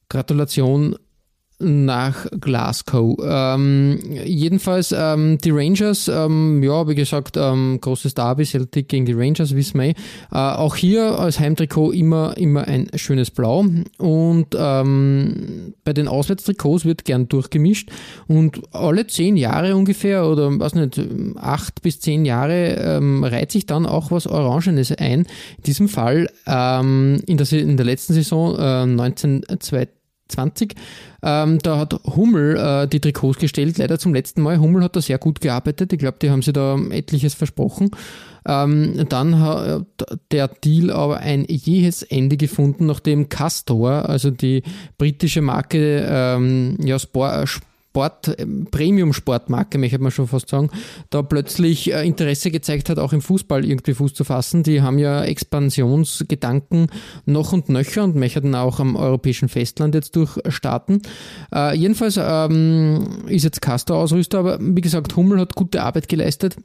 Gratulation 0.08 0.96
nach 1.58 2.26
Glasgow. 2.40 3.18
Ähm, 3.22 3.98
jedenfalls 4.24 4.94
ähm, 4.96 5.38
die 5.42 5.50
Rangers, 5.50 6.08
ähm, 6.08 6.62
ja, 6.62 6.86
wie 6.86 6.94
gesagt, 6.94 7.36
ähm, 7.36 7.78
großes 7.80 8.14
Derby, 8.14 8.44
Celtic 8.44 8.88
gegen 8.88 9.06
die 9.06 9.14
Rangers, 9.14 9.54
wissen 9.54 9.80
wir. 9.80 9.86
Eh. 9.86 9.94
Äh, 10.32 10.36
auch 10.36 10.76
hier 10.76 11.18
als 11.18 11.40
Heimtrikot 11.40 11.92
immer, 11.92 12.36
immer 12.36 12.66
ein 12.68 12.88
schönes 12.94 13.30
Blau. 13.30 13.64
Und 13.98 14.48
ähm, 14.56 15.74
bei 15.84 15.92
den 15.92 16.08
Auswärtstrikots 16.08 16.84
wird 16.84 17.04
gern 17.04 17.28
durchgemischt. 17.28 17.90
Und 18.26 18.60
alle 18.72 19.06
zehn 19.06 19.36
Jahre 19.36 19.76
ungefähr, 19.76 20.26
oder 20.26 20.58
was 20.58 20.74
nicht, 20.74 21.00
acht 21.36 21.80
bis 21.82 22.00
zehn 22.00 22.24
Jahre, 22.24 22.74
ähm, 22.74 23.24
reiht 23.24 23.50
sich 23.52 23.66
dann 23.66 23.86
auch 23.86 24.10
was 24.10 24.26
Orangenes 24.26 24.92
ein. 24.92 25.20
In 25.56 25.62
diesem 25.64 25.88
Fall 25.88 26.28
in, 26.46 27.36
der, 27.36 27.52
in 27.52 27.76
der 27.76 27.86
letzten 27.86 28.14
Saison 28.14 28.56
äh, 28.56 28.82
1920 28.82 29.95
20. 30.28 30.74
Ähm, 31.22 31.58
da 31.62 31.78
hat 31.78 31.94
Hummel 32.04 32.56
äh, 32.56 32.88
die 32.88 33.00
Trikots 33.00 33.38
gestellt, 33.38 33.78
leider 33.78 33.98
zum 33.98 34.14
letzten 34.14 34.42
Mal. 34.42 34.58
Hummel 34.58 34.82
hat 34.82 34.96
da 34.96 35.00
sehr 35.00 35.18
gut 35.18 35.40
gearbeitet. 35.40 35.92
Ich 35.92 35.98
glaube, 35.98 36.18
die 36.20 36.30
haben 36.30 36.42
sich 36.42 36.52
da 36.52 36.78
etliches 36.90 37.34
versprochen. 37.34 37.90
Ähm, 38.46 39.06
dann 39.08 39.40
hat 39.40 39.86
der 40.30 40.48
Deal 40.48 40.90
aber 40.90 41.18
ein 41.18 41.44
jähes 41.48 42.02
Ende 42.02 42.36
gefunden, 42.36 42.86
nachdem 42.86 43.28
Castor, 43.28 44.08
also 44.08 44.30
die 44.30 44.62
britische 44.98 45.42
Marke 45.42 46.06
ähm, 46.08 46.76
ja, 46.80 46.98
Sport, 46.98 47.60
Sport, 47.96 48.38
ähm, 48.38 48.68
Premium-Sportmarke, 48.70 49.78
möchte 49.78 49.98
man 49.98 50.10
schon 50.10 50.28
fast 50.28 50.50
sagen, 50.50 50.68
da 51.08 51.22
plötzlich 51.22 51.90
äh, 51.90 52.06
Interesse 52.06 52.50
gezeigt 52.50 52.90
hat, 52.90 52.98
auch 52.98 53.14
im 53.14 53.22
Fußball 53.22 53.64
irgendwie 53.64 53.94
Fuß 53.94 54.12
zu 54.12 54.24
fassen. 54.24 54.62
Die 54.62 54.82
haben 54.82 54.98
ja 54.98 55.24
Expansionsgedanken 55.24 56.88
noch 57.24 57.54
und 57.54 57.70
nöcher 57.70 58.04
und 58.04 58.14
möchten 58.14 58.54
auch 58.54 58.80
am 58.80 58.96
europäischen 58.96 59.48
Festland 59.48 59.94
jetzt 59.94 60.14
durchstarten. 60.14 61.00
Äh, 61.54 61.74
jedenfalls 61.74 62.20
ähm, 62.22 63.24
ist 63.28 63.44
jetzt 63.44 63.62
Castor 63.62 63.96
Ausrüster, 63.96 64.40
aber 64.40 64.58
wie 64.60 64.82
gesagt, 64.82 65.16
Hummel 65.16 65.40
hat 65.40 65.54
gute 65.54 65.82
Arbeit 65.82 66.06
geleistet. 66.06 66.56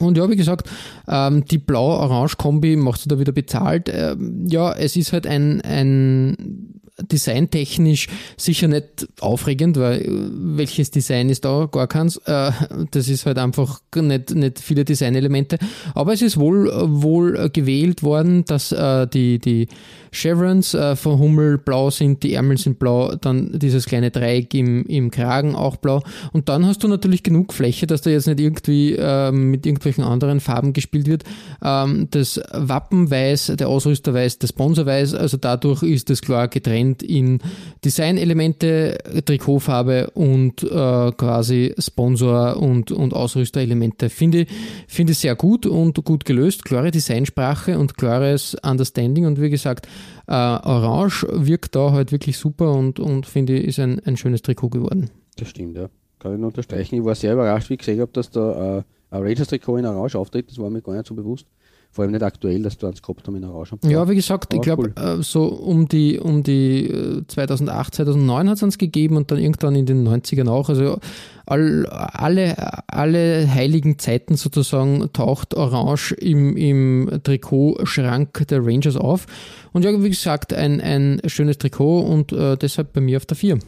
Und 0.00 0.16
ja, 0.16 0.28
wie 0.30 0.36
gesagt, 0.36 0.68
ähm, 1.06 1.44
die 1.44 1.58
blau-orange-Kombi 1.58 2.74
macht 2.74 3.02
sie 3.02 3.08
da 3.08 3.20
wieder 3.20 3.32
bezahlt. 3.32 3.88
Ähm, 3.88 4.46
ja, 4.48 4.72
es 4.72 4.96
ist 4.96 5.12
halt 5.12 5.28
ein, 5.28 5.60
ein 5.60 6.79
designtechnisch 7.02 8.08
sicher 8.36 8.68
nicht 8.68 9.08
aufregend, 9.20 9.78
weil 9.78 10.02
äh, 10.02 10.08
welches 10.10 10.90
Design 10.90 11.28
ist 11.28 11.44
da? 11.44 11.68
Gar 11.70 11.86
keins. 11.86 12.16
Äh, 12.24 12.52
das 12.90 13.08
ist 13.08 13.26
halt 13.26 13.38
einfach 13.38 13.80
nicht, 13.94 14.34
nicht 14.34 14.58
viele 14.58 14.84
Designelemente. 14.84 15.58
Aber 15.94 16.12
es 16.12 16.22
ist 16.22 16.36
wohl, 16.38 16.70
wohl 17.02 17.50
gewählt 17.52 18.02
worden, 18.02 18.44
dass 18.44 18.72
äh, 18.72 19.06
die, 19.06 19.38
die 19.38 19.68
Chevrons 20.12 20.76
von 20.94 21.18
Hummel 21.18 21.58
blau 21.58 21.90
sind, 21.90 22.22
die 22.22 22.34
Ärmel 22.34 22.58
sind 22.58 22.78
blau, 22.78 23.14
dann 23.14 23.58
dieses 23.58 23.86
kleine 23.86 24.10
Dreieck 24.10 24.54
im, 24.54 24.84
im 24.86 25.10
Kragen 25.10 25.54
auch 25.54 25.76
blau. 25.76 26.02
Und 26.32 26.48
dann 26.48 26.66
hast 26.66 26.82
du 26.82 26.88
natürlich 26.88 27.22
genug 27.22 27.52
Fläche, 27.52 27.86
dass 27.86 28.02
da 28.02 28.10
jetzt 28.10 28.26
nicht 28.26 28.40
irgendwie 28.40 28.98
mit 29.32 29.66
irgendwelchen 29.66 30.04
anderen 30.04 30.40
Farben 30.40 30.72
gespielt 30.72 31.06
wird. 31.06 31.24
Ähm, 31.62 32.08
das 32.10 32.40
Wappen 32.52 33.10
weiß, 33.10 33.52
der 33.58 33.68
Ausrüster 33.68 34.14
weiß, 34.14 34.38
der 34.38 34.48
Sponsor 34.48 34.86
weiß, 34.86 35.14
also 35.14 35.36
dadurch 35.36 35.82
ist 35.82 36.10
das 36.10 36.22
klar 36.22 36.48
getrennt 36.48 36.70
getrennt 36.70 37.02
in 37.02 37.38
Designelemente, 37.84 38.98
Trikotfarbe 39.24 40.10
und 40.10 40.62
äh, 40.62 41.12
quasi 41.12 41.74
Sponsor- 41.78 42.56
und, 42.56 42.92
und 42.92 43.14
Ausrüsterelemente. 43.14 44.10
Finde, 44.10 44.46
finde 44.86 45.12
ich 45.12 45.18
sehr 45.18 45.34
gut 45.34 45.66
und 45.66 46.04
gut 46.04 46.24
gelöst. 46.24 46.64
Klare 46.64 46.90
Designsprache 46.90 47.78
und 47.78 47.96
klares 47.96 48.56
Understanding. 48.62 49.26
Und 49.26 49.40
wie 49.40 49.50
gesagt, 49.50 49.88
äh, 50.26 50.32
Orange 50.32 51.26
wirkt 51.30 51.74
da 51.76 51.92
halt 51.92 52.12
wirklich 52.12 52.38
super 52.38 52.72
und, 52.72 53.00
und 53.00 53.26
finde 53.26 53.54
ich, 53.54 53.66
ist 53.66 53.78
ein, 53.78 54.00
ein 54.04 54.16
schönes 54.16 54.42
Trikot 54.42 54.70
geworden. 54.70 55.10
Das 55.36 55.48
stimmt, 55.48 55.76
ja. 55.76 55.88
Kann 56.18 56.34
ich 56.34 56.38
nur 56.38 56.48
unterstreichen. 56.48 56.96
Ich 56.96 57.04
war 57.04 57.14
sehr 57.14 57.32
überrascht, 57.32 57.70
wie 57.70 57.74
ich 57.74 57.78
gesehen 57.78 58.00
habe, 58.00 58.12
dass 58.12 58.30
da 58.30 58.78
äh, 58.78 58.82
ein 59.10 59.22
Rangers-Trikot 59.22 59.78
in 59.78 59.86
Orange 59.86 60.16
auftritt. 60.16 60.50
Das 60.50 60.58
war 60.58 60.70
mir 60.70 60.82
gar 60.82 60.94
nicht 60.94 61.06
so 61.06 61.14
bewusst. 61.14 61.46
Vor 61.92 62.04
allem 62.04 62.12
nicht 62.12 62.22
aktuell, 62.22 62.62
dass 62.62 62.78
du 62.78 62.86
eins 62.86 63.02
gehabt 63.02 63.26
haben 63.26 63.36
in 63.36 63.44
Orange. 63.44 63.76
Ja, 63.82 64.08
wie 64.08 64.14
gesagt, 64.14 64.54
ich 64.54 64.60
glaube, 64.60 64.92
cool. 64.96 65.18
äh, 65.20 65.22
so 65.22 65.46
um 65.46 65.88
die, 65.88 66.20
um 66.20 66.44
die 66.44 66.86
äh, 66.86 67.26
2008, 67.26 67.96
2009 67.96 68.48
hat 68.48 68.56
es 68.56 68.62
uns 68.62 68.78
gegeben 68.78 69.16
und 69.16 69.30
dann 69.30 69.38
irgendwann 69.38 69.74
in 69.74 69.86
den 69.86 70.06
90ern 70.06 70.48
auch. 70.48 70.68
Also 70.68 71.00
all, 71.46 71.86
alle, 71.86 72.56
alle 72.88 73.52
heiligen 73.52 73.98
Zeiten 73.98 74.36
sozusagen 74.36 75.12
taucht 75.12 75.54
Orange 75.54 76.12
im, 76.14 76.56
im 76.56 77.20
Trikotschrank 77.24 78.46
der 78.46 78.64
Rangers 78.64 78.96
auf. 78.96 79.26
Und 79.72 79.84
ja, 79.84 80.02
wie 80.02 80.10
gesagt, 80.10 80.54
ein, 80.54 80.80
ein 80.80 81.20
schönes 81.26 81.58
Trikot 81.58 82.00
und 82.02 82.32
äh, 82.32 82.56
deshalb 82.56 82.92
bei 82.92 83.00
mir 83.00 83.16
auf 83.16 83.26
der 83.26 83.36
4. 83.36 83.58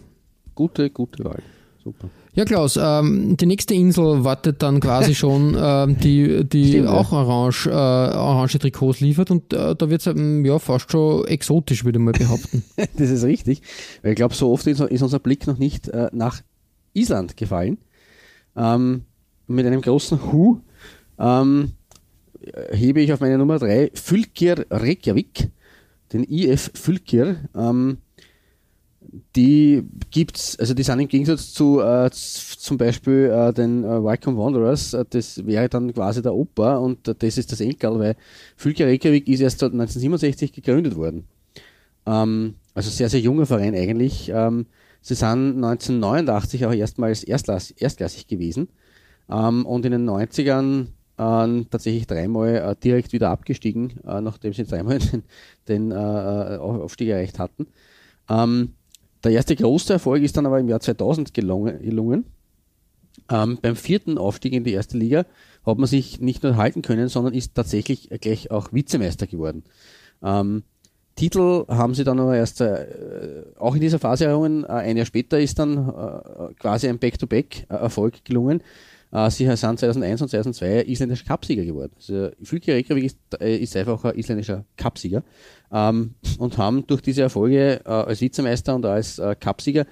Gute, 0.54 0.90
gute 0.90 1.24
Wahl. 1.24 1.42
Super. 1.82 2.10
Ja, 2.34 2.44
Klaus, 2.44 2.78
ähm, 2.80 3.36
die 3.36 3.46
nächste 3.46 3.74
Insel 3.74 4.22
wartet 4.24 4.62
dann 4.62 4.78
quasi 4.78 5.14
schon, 5.16 5.56
ähm, 5.58 5.98
die, 5.98 6.44
die 6.44 6.68
Stimmt, 6.68 6.88
auch 6.88 7.10
orange, 7.12 7.66
äh, 7.66 7.72
orange 7.72 8.58
Trikots 8.58 9.00
liefert 9.00 9.30
und 9.32 9.52
äh, 9.52 9.74
da 9.74 9.90
wird 9.90 10.00
es 10.00 10.06
ähm, 10.06 10.44
ja 10.44 10.58
fast 10.60 10.92
schon 10.92 11.26
exotisch, 11.26 11.84
würde 11.84 11.98
ich 11.98 12.04
mal 12.04 12.12
behaupten. 12.12 12.62
Das 12.96 13.10
ist 13.10 13.24
richtig, 13.24 13.62
weil 14.02 14.12
ich 14.12 14.16
glaube, 14.16 14.34
so 14.34 14.52
oft 14.52 14.66
ist, 14.66 14.80
ist 14.80 15.02
unser 15.02 15.18
Blick 15.18 15.46
noch 15.46 15.58
nicht 15.58 15.88
äh, 15.88 16.08
nach 16.12 16.42
Island 16.94 17.36
gefallen. 17.36 17.78
Ähm, 18.56 19.02
mit 19.48 19.66
einem 19.66 19.80
großen 19.80 20.30
Hu 20.30 20.60
ähm, 21.18 21.72
hebe 22.70 23.00
ich 23.00 23.12
auf 23.12 23.20
meine 23.20 23.38
Nummer 23.38 23.58
3 23.58 23.90
Fylkir 23.94 24.66
Reykjavik, 24.70 25.50
den 26.12 26.24
IF 26.24 26.70
Fylkir. 26.74 27.36
Ähm, 27.56 27.98
die 29.36 29.82
gibt's, 30.10 30.58
also 30.58 30.74
die 30.74 30.82
sind 30.82 31.00
im 31.00 31.08
Gegensatz 31.08 31.52
zu 31.52 31.80
äh, 31.80 32.10
zum 32.12 32.78
Beispiel 32.78 33.30
äh, 33.30 33.52
den 33.52 33.84
äh, 33.84 34.02
Wycombe 34.02 34.40
Wanderers, 34.40 34.94
äh, 34.94 35.04
das 35.08 35.44
wäre 35.46 35.68
dann 35.68 35.92
quasi 35.92 36.22
der 36.22 36.34
Opa 36.34 36.76
und 36.76 37.08
äh, 37.08 37.14
das 37.14 37.38
ist 37.38 37.52
das 37.52 37.60
Enkel, 37.60 37.98
weil 37.98 38.16
Fylkir 38.56 38.86
Reykjavik 38.86 39.28
ist 39.28 39.40
erst 39.40 39.62
1967 39.62 40.52
gegründet 40.52 40.96
worden. 40.96 41.26
Ähm, 42.06 42.54
also 42.74 42.90
sehr, 42.90 43.08
sehr 43.08 43.20
junger 43.20 43.46
Verein 43.46 43.74
eigentlich. 43.74 44.30
Ähm, 44.34 44.66
sie 45.00 45.14
sind 45.14 45.56
1989 45.62 46.66
auch 46.66 46.72
erstmals 46.72 47.24
erstklass, 47.24 47.70
erstklassig 47.70 48.26
gewesen 48.26 48.68
ähm, 49.30 49.66
und 49.66 49.84
in 49.84 49.92
den 49.92 50.08
90ern 50.08 50.86
äh, 51.18 51.64
tatsächlich 51.70 52.06
dreimal 52.06 52.54
äh, 52.56 52.76
direkt 52.82 53.12
wieder 53.12 53.30
abgestiegen, 53.30 54.00
äh, 54.06 54.20
nachdem 54.20 54.52
sie 54.52 54.64
dreimal 54.64 54.98
den, 54.98 55.22
den 55.68 55.92
Aufstieg 55.92 57.08
erreicht 57.08 57.38
hatten. 57.38 57.66
Ähm, 58.28 58.74
der 59.24 59.32
erste 59.32 59.56
große 59.56 59.92
Erfolg 59.92 60.22
ist 60.22 60.36
dann 60.36 60.46
aber 60.46 60.60
im 60.60 60.68
Jahr 60.68 60.80
2000 60.80 61.34
gelungen. 61.34 61.80
gelungen. 61.82 62.24
Ähm, 63.30 63.58
beim 63.60 63.76
vierten 63.76 64.18
Aufstieg 64.18 64.52
in 64.52 64.64
die 64.64 64.72
erste 64.72 64.98
Liga 64.98 65.26
hat 65.64 65.78
man 65.78 65.86
sich 65.86 66.20
nicht 66.20 66.42
nur 66.42 66.56
halten 66.56 66.82
können, 66.82 67.08
sondern 67.08 67.34
ist 67.34 67.54
tatsächlich 67.54 68.08
gleich 68.20 68.50
auch 68.50 68.72
Vizemeister 68.72 69.26
geworden. 69.26 69.64
Ähm, 70.22 70.64
Titel 71.14 71.66
haben 71.68 71.94
sie 71.94 72.04
dann 72.04 72.18
aber 72.18 72.36
erst 72.36 72.60
äh, 72.62 73.44
auch 73.58 73.74
in 73.74 73.80
dieser 73.80 73.98
Phase 73.98 74.24
errungen. 74.24 74.64
Äh, 74.64 74.68
ein 74.68 74.96
Jahr 74.96 75.06
später 75.06 75.38
ist 75.38 75.58
dann 75.58 75.76
äh, 75.76 76.54
quasi 76.54 76.88
ein 76.88 76.98
Back-to-Back-Erfolg 76.98 78.24
gelungen. 78.24 78.62
Äh, 79.12 79.30
sie 79.30 79.46
sind 79.46 79.78
2001 79.78 80.22
und 80.22 80.28
2002 80.28 80.84
isländischer 80.84 81.26
Cupsieger 81.26 81.64
geworden. 81.64 81.92
Also 81.96 82.30
Fylkir 82.42 82.74
Reykjavik 82.74 83.04
ist, 83.04 83.18
äh, 83.40 83.56
ist 83.56 83.76
einfach 83.76 84.04
ein 84.04 84.18
isländischer 84.18 84.64
Cupsieger 84.76 85.22
ähm, 85.70 86.14
und 86.38 86.58
haben 86.58 86.86
durch 86.86 87.02
diese 87.02 87.22
Erfolge 87.22 87.80
äh, 87.84 87.88
als 87.88 88.20
Vizemeister 88.20 88.74
und 88.74 88.86
als 88.86 89.18
äh, 89.18 89.36
Cupsieger, 89.38 89.86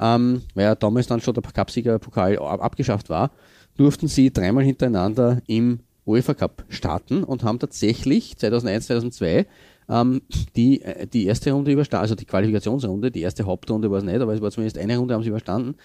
ähm, 0.00 0.42
weil 0.54 0.64
ja 0.64 0.74
damals 0.74 1.06
dann 1.06 1.20
schon 1.20 1.34
der 1.34 1.42
Cupsieger-Pokal 1.42 2.38
ab 2.38 2.62
abgeschafft 2.62 3.10
war, 3.10 3.30
durften 3.76 4.08
sie 4.08 4.32
dreimal 4.32 4.64
hintereinander 4.64 5.42
im 5.46 5.80
UEFA 6.06 6.34
Cup 6.34 6.64
starten 6.68 7.24
und 7.24 7.44
haben 7.44 7.58
tatsächlich 7.58 8.36
2001, 8.36 8.86
2002 8.86 9.46
ähm, 9.88 10.22
die, 10.56 10.82
äh, 10.82 11.06
die 11.06 11.26
erste 11.26 11.52
Runde 11.52 11.72
überstanden, 11.72 12.02
also 12.02 12.14
die 12.14 12.24
Qualifikationsrunde, 12.24 13.10
die 13.10 13.20
erste 13.20 13.44
Hauptrunde 13.44 13.90
war 13.90 13.98
es 13.98 14.04
nicht, 14.04 14.20
aber 14.20 14.32
es 14.32 14.40
war 14.40 14.50
zumindest 14.50 14.78
eine 14.78 14.96
Runde, 14.96 15.14
haben 15.14 15.22
sie 15.22 15.28
überstanden. 15.28 15.76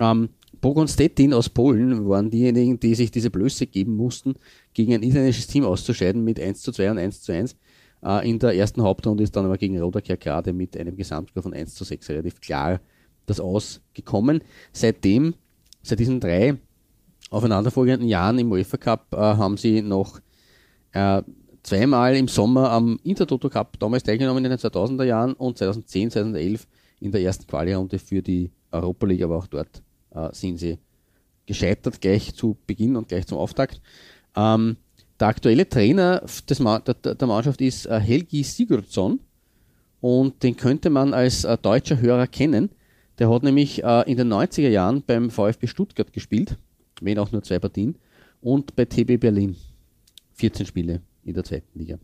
Ähm, 0.00 0.28
Bogon 0.60 0.88
Stettin 0.88 1.34
aus 1.34 1.48
Polen 1.48 2.08
waren 2.08 2.30
diejenigen, 2.30 2.80
die 2.80 2.94
sich 2.94 3.10
diese 3.10 3.30
Blöße 3.30 3.66
geben 3.66 3.96
mussten, 3.96 4.34
gegen 4.74 4.94
ein 4.94 5.02
isländisches 5.02 5.46
Team 5.46 5.64
auszuscheiden 5.64 6.24
mit 6.24 6.40
1 6.40 6.62
zu 6.62 6.72
2 6.72 6.90
und 6.92 6.98
1 6.98 7.22
zu 7.22 7.32
1. 7.32 7.56
Äh, 8.02 8.28
in 8.28 8.38
der 8.38 8.54
ersten 8.54 8.82
Hauptrunde 8.82 9.24
ist 9.24 9.36
dann 9.36 9.44
aber 9.44 9.58
gegen 9.58 9.78
Rodaker 9.80 10.16
gerade 10.16 10.52
mit 10.52 10.76
einem 10.76 10.96
Gesamtscore 10.96 11.42
von 11.42 11.54
1 11.54 11.74
zu 11.74 11.84
6 11.84 12.10
relativ 12.10 12.40
klar 12.40 12.80
das 13.26 13.40
Ausgekommen. 13.40 14.42
Seitdem, 14.72 15.34
seit 15.82 15.98
diesen 15.98 16.20
drei 16.20 16.56
aufeinanderfolgenden 17.30 18.08
Jahren 18.08 18.38
im 18.38 18.50
UEFA 18.50 18.78
Cup 18.78 19.06
äh, 19.12 19.16
haben 19.16 19.56
sie 19.56 19.82
noch 19.82 20.20
äh, 20.92 21.22
zweimal 21.62 22.16
im 22.16 22.28
Sommer 22.28 22.70
am 22.70 22.98
Intertoto 23.04 23.50
Cup 23.50 23.78
damals 23.78 24.02
teilgenommen 24.02 24.44
in 24.44 24.50
den 24.50 24.58
2000er 24.58 25.04
Jahren 25.04 25.34
und 25.34 25.58
2010, 25.58 26.10
2011 26.10 26.66
in 27.00 27.12
der 27.12 27.20
ersten 27.20 27.46
Quali-Runde 27.46 27.98
für 27.98 28.22
die 28.22 28.50
Europa 28.70 29.06
League, 29.06 29.22
aber 29.22 29.36
auch 29.36 29.46
dort 29.46 29.82
äh, 30.18 30.34
sind 30.34 30.58
sie 30.58 30.78
gescheitert 31.46 32.00
gleich 32.00 32.34
zu 32.34 32.56
Beginn 32.66 32.96
und 32.96 33.08
gleich 33.08 33.26
zum 33.26 33.38
Auftakt. 33.38 33.80
Ähm, 34.36 34.76
der 35.18 35.28
aktuelle 35.28 35.68
Trainer 35.68 36.22
des 36.48 36.60
Ma 36.60 36.78
der, 36.78 36.94
der 36.94 37.28
Mannschaft 37.28 37.60
ist 37.60 37.86
äh, 37.86 37.98
Helgi 37.98 38.42
Sigurdsson 38.44 39.20
und 40.00 40.42
den 40.42 40.56
könnte 40.56 40.90
man 40.90 41.14
als 41.14 41.44
äh, 41.44 41.56
deutscher 41.58 42.00
Hörer 42.00 42.26
kennen. 42.26 42.70
Der 43.18 43.30
hat 43.30 43.42
nämlich 43.42 43.82
äh, 43.82 44.10
in 44.10 44.16
den 44.16 44.32
90er 44.32 44.68
Jahren 44.68 45.02
beim 45.02 45.30
VfB 45.30 45.66
Stuttgart 45.66 46.12
gespielt, 46.12 46.56
wenn 47.00 47.18
auch 47.18 47.32
nur 47.32 47.42
zwei 47.42 47.58
Partien, 47.58 47.96
und 48.40 48.76
bei 48.76 48.84
TB 48.84 49.18
Berlin 49.18 49.56
14 50.34 50.66
Spiele 50.66 51.00
in 51.24 51.34
der 51.34 51.42
zweiten 51.42 51.76
Liga. 51.76 51.98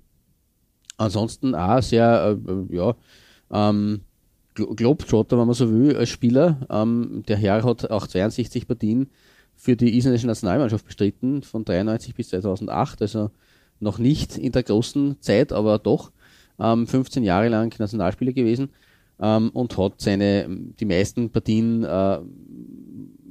Ansonsten 0.96 1.54
auch 1.54 1.82
sehr, 1.82 2.36
äh, 2.48 2.74
ja, 2.74 2.96
ähm, 3.52 4.00
Globetrotter, 4.54 5.38
wenn 5.38 5.46
man 5.46 5.54
so 5.54 5.70
will, 5.70 5.96
als 5.96 6.08
Spieler. 6.08 6.66
Ähm, 6.70 7.24
der 7.28 7.36
Herr 7.36 7.62
hat 7.64 7.90
auch 7.90 8.06
62 8.06 8.66
Partien 8.66 9.10
für 9.56 9.76
die 9.76 9.96
isländische 9.96 10.26
Nationalmannschaft 10.26 10.86
bestritten, 10.86 11.42
von 11.42 11.64
93 11.64 12.14
bis 12.14 12.28
2008, 12.28 13.02
also 13.02 13.30
noch 13.80 13.98
nicht 13.98 14.38
in 14.38 14.52
der 14.52 14.62
großen 14.62 15.16
Zeit, 15.20 15.52
aber 15.52 15.78
doch 15.78 16.12
ähm, 16.60 16.86
15 16.86 17.22
Jahre 17.22 17.48
lang 17.48 17.74
Nationalspieler 17.78 18.32
gewesen 18.32 18.70
ähm, 19.20 19.50
und 19.50 19.76
hat 19.78 20.00
seine, 20.00 20.46
die 20.48 20.84
meisten 20.84 21.30
Partien 21.30 21.84
äh, 21.84 22.18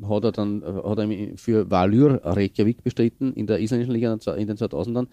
hat 0.05 0.23
er 0.23 0.31
dann 0.33 0.63
hat 0.63 0.99
er 0.99 1.37
für 1.37 1.69
Valur 1.71 2.19
Reykjavik 2.23 2.83
bestritten 2.83 3.33
in 3.33 3.47
der 3.47 3.59
isländischen 3.59 3.93
Liga 3.93 4.11
in 4.11 4.47
den 4.47 4.57
2000ern. 4.57 5.07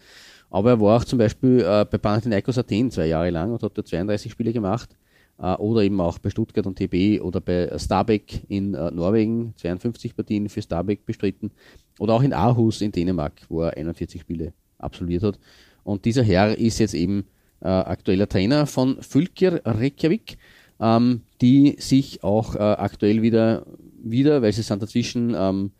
Aber 0.50 0.70
er 0.70 0.80
war 0.80 0.96
auch 0.96 1.04
zum 1.04 1.18
Beispiel 1.18 1.60
äh, 1.60 1.86
bei 1.88 1.98
Panathinaikos 1.98 2.58
Athen 2.58 2.90
zwei 2.90 3.06
Jahre 3.06 3.30
lang 3.30 3.52
und 3.52 3.62
hat 3.62 3.78
da 3.78 3.84
32 3.84 4.32
Spiele 4.32 4.52
gemacht. 4.52 4.96
Äh, 5.40 5.54
oder 5.54 5.82
eben 5.82 6.00
auch 6.00 6.18
bei 6.18 6.30
Stuttgart 6.30 6.66
und 6.66 6.76
TB 6.76 7.22
oder 7.22 7.40
bei 7.40 7.70
Stabæk 7.78 8.42
in 8.48 8.74
äh, 8.74 8.90
Norwegen 8.90 9.54
52 9.56 10.14
Partien 10.14 10.48
für 10.48 10.62
Stabæk 10.62 11.06
bestritten. 11.06 11.50
Oder 11.98 12.14
auch 12.14 12.22
in 12.22 12.32
Aarhus 12.32 12.80
in 12.80 12.92
Dänemark, 12.92 13.42
wo 13.48 13.62
er 13.62 13.76
41 13.76 14.20
Spiele 14.20 14.52
absolviert 14.78 15.22
hat. 15.22 15.38
Und 15.82 16.04
dieser 16.04 16.22
Herr 16.22 16.56
ist 16.58 16.78
jetzt 16.78 16.94
eben 16.94 17.24
äh, 17.60 17.68
aktueller 17.68 18.28
Trainer 18.28 18.66
von 18.66 19.02
Fylkir 19.02 19.60
Reykjavik, 19.64 20.38
ähm, 20.78 21.22
die 21.40 21.76
sich 21.78 22.22
auch 22.22 22.54
äh, 22.54 22.58
aktuell 22.58 23.22
wieder, 23.22 23.66
wieder, 24.02 24.42
weil 24.42 24.52
sie 24.52 24.62
sind 24.62 24.82
dazwischen 24.82 25.34
ähm, 25.36 25.72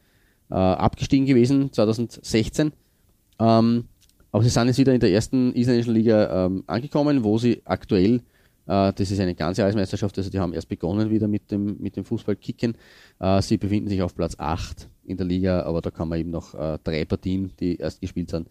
äh, 0.51 0.55
abgestiegen 0.55 1.27
gewesen, 1.27 1.73
2016. 1.73 2.73
Ähm, 3.39 3.85
aber 4.33 4.45
sie 4.45 4.51
sind 4.51 4.69
jetzt 4.69 4.79
wieder 4.79 4.95
in 4.95 5.01
der 5.01 5.11
ersten 5.11 5.55
isländischen 5.55 5.95
Liga 5.95 6.47
ähm, 6.47 6.65
angekommen, 6.67 7.25
wo 7.25 7.39
sie 7.39 7.63
aktuell, 7.65 8.21
das 8.71 9.11
ist 9.11 9.19
eine 9.19 9.35
ganze 9.35 9.63
Jahresmeisterschaft, 9.63 10.17
also 10.17 10.31
die 10.31 10.39
haben 10.39 10.53
erst 10.53 10.69
begonnen 10.69 11.11
wieder 11.11 11.27
mit 11.27 11.51
dem, 11.51 11.77
mit 11.81 11.97
dem 11.97 12.05
Fußballkicken. 12.05 12.77
Äh, 13.19 13.43
sie 13.43 13.57
befinden 13.57 13.89
sich 13.89 14.01
auf 14.03 14.15
Platz 14.15 14.37
8 14.39 14.89
in 15.05 15.17
der 15.17 15.27
Liga, 15.27 15.63
aber 15.63 15.81
da 15.81 15.91
kann 15.91 16.09
man 16.09 16.21
eben 16.21 16.31
noch 16.31 16.55
äh, 16.55 16.79
drei 16.85 17.05
Partien, 17.05 17.53
die 17.59 17.77
erst 17.77 18.01
gespielt 18.01 18.31
sind, 18.31 18.49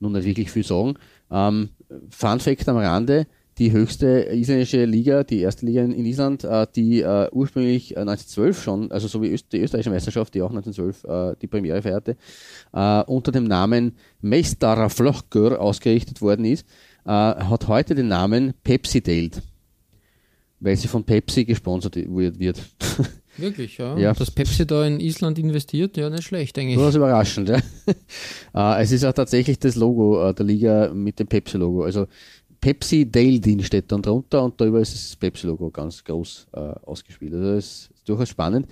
nun 0.00 0.12
nicht 0.12 0.24
wirklich 0.24 0.50
viel 0.50 0.64
sagen. 0.64 0.94
Ähm, 1.30 1.68
Fun 2.10 2.40
Fact 2.40 2.68
am 2.68 2.78
Rande, 2.78 3.26
die 3.58 3.72
höchste 3.72 4.28
isländische 4.32 4.84
Liga, 4.84 5.24
die 5.24 5.40
erste 5.40 5.66
Liga 5.66 5.82
in, 5.82 5.92
Island, 6.06 6.44
äh, 6.44 6.66
die 6.74 7.00
äh, 7.00 7.28
ursprünglich 7.32 7.96
äh, 7.96 8.00
1912 8.00 8.62
schon, 8.62 8.92
also 8.92 9.08
so 9.08 9.20
wie 9.20 9.36
die 9.52 9.60
österreichische 9.60 9.90
Meisterschaft, 9.90 10.34
die 10.34 10.42
auch 10.42 10.50
1912 10.50 11.04
äh, 11.04 11.36
die 11.42 11.46
Premiere 11.48 11.82
feierte, 11.82 12.16
äh, 12.72 13.02
unter 13.02 13.32
dem 13.32 13.44
Namen 13.44 13.96
Meistaraflokkur 14.20 15.60
ausgerichtet 15.60 16.22
worden 16.22 16.44
ist, 16.44 16.66
äh, 17.04 17.10
hat 17.10 17.68
heute 17.68 17.94
den 17.94 18.08
Namen 18.08 18.54
Pepsi 18.62 19.02
Dale, 19.02 19.42
weil 20.60 20.76
sie 20.76 20.88
von 20.88 21.04
Pepsi 21.04 21.44
gesponsert 21.44 21.96
wird. 21.96 22.60
Wirklich, 23.36 23.78
ja. 23.78 23.96
Ja. 23.96 24.12
Dass 24.12 24.30
Pepsi 24.30 24.66
da 24.66 24.84
in 24.84 24.98
Island 24.98 25.38
investiert, 25.38 25.96
ja, 25.96 26.10
nicht 26.10 26.24
schlecht 26.24 26.58
eigentlich. 26.58 26.74
Durchaus 26.74 26.96
überraschend, 26.96 27.48
ja. 27.48 27.58
äh, 28.78 28.82
es 28.82 28.90
ist 28.90 29.04
auch 29.04 29.12
tatsächlich 29.12 29.58
das 29.58 29.76
Logo 29.76 30.28
äh, 30.28 30.34
der 30.34 30.44
Liga 30.44 30.92
mit 30.92 31.20
dem 31.20 31.28
Pepsi-Logo. 31.28 31.84
Also 31.84 32.06
Pepsi 32.60 33.08
Dale 33.08 33.38
Dean 33.38 33.62
steht 33.62 33.92
dann 33.92 34.02
drunter 34.02 34.42
und 34.42 34.60
darüber 34.60 34.80
ist 34.80 34.92
das 34.92 35.14
Pepsi-Logo 35.14 35.70
ganz 35.70 36.02
groß 36.02 36.48
äh, 36.52 36.58
ausgespielt. 36.58 37.34
Also 37.34 37.54
das 37.54 37.64
ist 37.64 37.90
durchaus 38.08 38.28
spannend. 38.28 38.66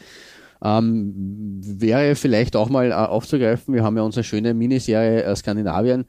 Ähm, 0.62 1.12
wäre 1.60 2.16
vielleicht 2.16 2.56
auch 2.56 2.68
mal 2.68 2.90
äh, 2.90 2.94
aufzugreifen, 2.94 3.74
wir 3.74 3.84
haben 3.84 3.96
ja 3.96 4.02
unsere 4.02 4.24
schöne 4.24 4.54
Miniserie 4.54 5.22
äh, 5.22 5.36
Skandinavien 5.36 6.06